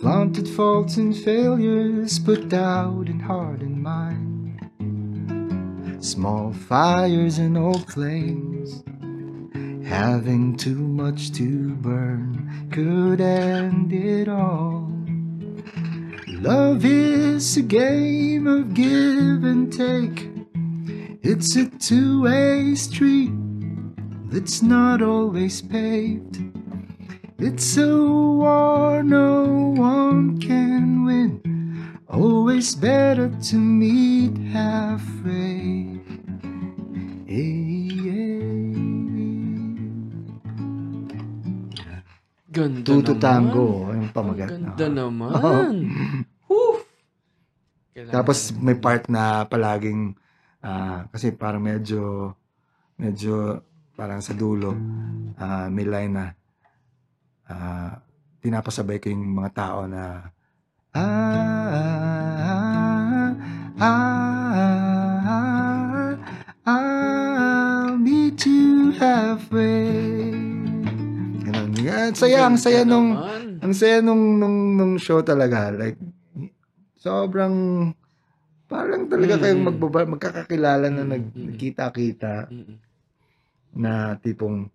flaunted 0.00 0.48
faults 0.48 0.96
and 0.96 1.14
failures 1.14 2.18
put 2.18 2.52
out 2.54 3.08
in 3.08 3.20
heart 3.20 3.60
and 3.60 3.82
mind. 3.82 4.58
Small 6.00 6.52
fires 6.54 7.36
and 7.38 7.58
old 7.58 7.92
flames, 7.92 8.82
having 9.86 10.56
too 10.56 10.78
much 10.78 11.30
to 11.32 11.74
burn 11.74 12.68
could 12.72 13.20
end 13.20 13.92
it 13.92 14.28
all. 14.28 14.90
Love 16.40 16.86
is 16.86 17.56
a 17.58 17.62
game 17.62 18.46
of 18.46 18.72
give 18.72 19.44
and 19.44 19.70
take. 19.70 20.30
It's 21.22 21.54
a 21.56 21.68
two 21.68 22.22
way 22.22 22.74
street 22.74 23.37
that's 24.30 24.62
not 24.62 25.02
always 25.02 25.60
paved. 25.62 26.40
It's 27.38 27.76
a 27.78 27.86
war 27.86 29.02
no 29.02 29.44
one 29.76 30.40
can 30.40 31.04
win. 31.06 31.40
Always 32.08 32.74
better 32.74 33.30
to 33.30 33.56
meet 33.56 34.34
halfway. 34.50 36.02
Hey, 37.28 37.94
Ganda 42.48 42.80
Tuto 42.82 43.12
naman. 43.14 43.22
tango, 43.22 43.68
yung 43.92 44.08
Ang 44.08 44.14
pamagat. 44.16 44.48
ganda 44.50 44.86
Oo. 44.88 44.90
naman. 44.90 45.72
Kailangan 47.94 48.14
Tapos 48.14 48.38
may 48.56 48.74
part 48.74 49.06
na 49.06 49.44
palaging 49.44 50.16
ah, 50.58 51.06
kasi 51.12 51.30
parang 51.30 51.62
medyo 51.62 52.34
medyo 52.96 53.62
parang 53.98 54.22
sa 54.22 54.30
dulo 54.30 54.78
ah, 55.42 55.66
may 55.66 55.82
line 55.82 56.14
na 56.14 56.26
ah, 57.50 57.98
pinapasabay 58.38 59.02
ko 59.02 59.10
yung 59.10 59.34
mga 59.34 59.50
tao 59.50 59.90
na 59.90 60.30
ah, 60.94 61.34
ah, 63.82 63.82
ah, 63.82 64.38
I'll 66.68 67.96
meet 67.96 68.44
you 68.44 68.92
halfway. 69.00 70.28
Ganun. 71.42 71.72
Ang 71.80 72.12
saya, 72.12 72.44
ang 72.44 72.60
saya 72.60 72.84
nung 72.84 73.16
ang 73.58 73.72
saya 73.74 74.04
nung, 74.04 74.36
nung, 74.38 74.76
nung 74.76 74.94
show 75.00 75.24
talaga. 75.24 75.72
Like, 75.72 75.96
sobrang, 77.00 77.88
parang 78.68 79.08
talaga 79.08 79.34
Mm. 79.38 79.42
kayong 79.42 79.64
magbaba, 79.64 80.00
magkakakilala 80.06 80.86
na 80.92 81.02
Mm, 81.02 81.10
nag, 81.10 81.24
mm. 81.32 81.44
nagkita-kita. 81.50 82.34
Na 83.74 84.16
tipong 84.20 84.68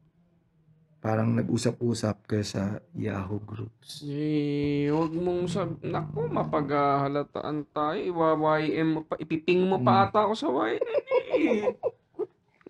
parang 1.04 1.36
nag-usap-usap 1.36 2.32
kayo 2.32 2.46
sa 2.48 2.80
Yahoo 2.96 3.36
groups. 3.44 4.08
Eh, 4.08 4.88
huwag 4.88 5.12
mong 5.12 5.52
sab... 5.52 5.76
Naku, 5.84 6.32
mapaghahalataan 6.32 7.68
tayo. 7.76 8.00
Iwa-YM 8.00 8.88
mo 8.88 9.02
pa. 9.04 9.20
Ipiping 9.20 9.68
mo 9.68 9.84
pa 9.84 10.08
ata 10.08 10.24
ako 10.24 10.34
sa 10.40 10.48
YM. 10.48 10.80
eh. 10.80 11.76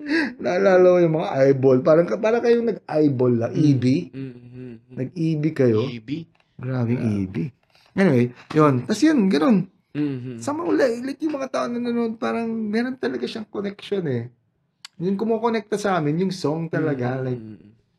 Naalala 0.41 0.97
ko 0.97 0.97
yung 0.97 1.15
mga 1.21 1.29
eyeball. 1.29 1.77
Parang, 1.85 2.05
parang 2.17 2.41
kayong 2.41 2.67
nag-eyeball 2.73 3.33
lang. 3.37 3.53
Mm. 3.53 3.63
EB. 3.69 3.85
Mm-hmm. 4.09 4.71
Nag-EB 4.97 5.43
kayo. 5.53 5.85
Baby. 5.85 6.25
Grabing 6.57 7.01
EB. 7.05 7.35
Anyway, 7.93 8.33
yun. 8.57 8.81
Tapos 8.89 9.01
yun, 9.05 9.29
ganun. 9.29 9.57
Mm-hmm. 9.93 10.41
Sa 10.41 10.57
mga 10.57 10.67
uli, 10.73 10.89
like 11.05 11.21
yung 11.21 11.37
mga 11.37 11.53
tao 11.53 11.65
na 11.69 11.77
nanonood, 11.77 12.17
parang 12.17 12.49
meron 12.49 12.97
talaga 12.97 13.29
siyang 13.29 13.45
connection 13.45 14.01
eh. 14.09 14.33
Yung 15.01 15.17
kumukonekta 15.17 15.77
sa 15.77 15.97
amin, 15.97 16.27
yung 16.27 16.33
song 16.33 16.69
talaga. 16.69 17.17
Like, 17.19 17.41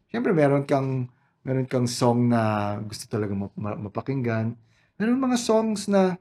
Siyempre, 0.08 0.30
meron 0.30 0.62
kang 0.62 1.10
meron 1.42 1.66
kang 1.66 1.84
song 1.84 2.30
na 2.30 2.40
gusto 2.80 3.04
talaga 3.04 3.34
map- 3.34 3.58
ma- 3.58 3.76
mapakinggan. 3.76 4.54
Meron 4.96 5.18
mga 5.18 5.36
songs 5.36 5.90
na 5.90 6.14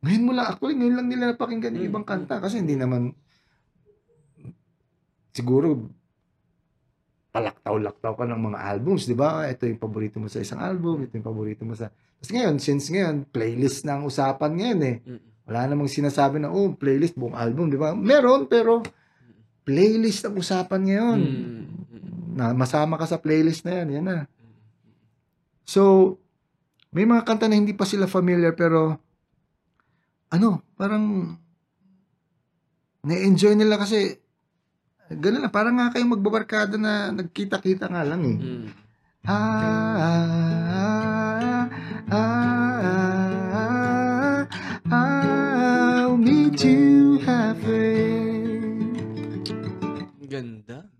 ngayon 0.00 0.22
mo 0.22 0.32
lang, 0.32 0.46
actually, 0.48 0.78
ngayon 0.78 0.96
lang 0.96 1.08
nila 1.10 1.24
napakinggan 1.34 1.74
yung 1.74 1.84
Mm. 1.88 1.92
ibang 1.92 2.06
kanta 2.06 2.38
kasi 2.38 2.62
hindi 2.62 2.78
naman 2.78 3.10
siguro 5.34 5.90
palaktaw-laktaw 7.34 8.12
ka 8.16 8.24
ng 8.24 8.40
mga 8.40 8.58
albums, 8.64 9.04
di 9.04 9.12
ba? 9.12 9.44
Ito 9.44 9.68
yung 9.68 9.76
paborito 9.76 10.16
mo 10.16 10.30
sa 10.30 10.40
isang 10.40 10.56
album, 10.56 11.04
ito 11.04 11.20
yung 11.20 11.26
paborito 11.26 11.68
mo 11.68 11.76
sa... 11.76 11.92
Tapos 11.92 12.32
ngayon, 12.32 12.56
since 12.56 12.88
ngayon, 12.88 13.28
playlist 13.28 13.84
na 13.84 14.00
ang 14.00 14.08
usapan 14.08 14.56
ngayon 14.56 14.80
eh. 14.80 14.96
Wala 15.44 15.68
namang 15.68 15.92
sinasabi 15.92 16.40
na, 16.40 16.48
oh, 16.48 16.72
playlist, 16.72 17.12
buong 17.12 17.36
album, 17.36 17.68
di 17.68 17.76
ba? 17.76 17.92
Meron, 17.92 18.48
pero 18.48 18.80
playlist 19.66 20.22
ang 20.22 20.38
usapan 20.38 20.80
ngayon 20.86 21.20
na 22.38 22.54
masama 22.54 22.94
ka 22.94 23.10
sa 23.10 23.18
playlist 23.18 23.66
na 23.66 23.82
yan, 23.82 23.98
yan 23.98 24.06
na. 24.06 24.18
So, 25.66 26.14
may 26.94 27.02
mga 27.02 27.26
kanta 27.26 27.50
na 27.50 27.58
hindi 27.58 27.74
pa 27.74 27.82
sila 27.82 28.06
familiar 28.06 28.54
pero 28.54 28.94
ano, 30.30 30.62
parang 30.78 31.34
na-enjoy 33.02 33.58
nila 33.58 33.74
kasi 33.74 34.22
ganun 35.10 35.42
lang, 35.46 35.54
parang 35.54 35.74
nga 35.78 35.90
kayong 35.90 36.14
magbabarkada 36.14 36.78
na 36.78 37.10
nagkita-kita 37.10 37.90
nga 37.90 38.02
lang 38.06 38.22
eh. 38.22 38.38
Mm. 38.38 38.66
Ah, 39.26 40.46
ganda. 50.46 50.95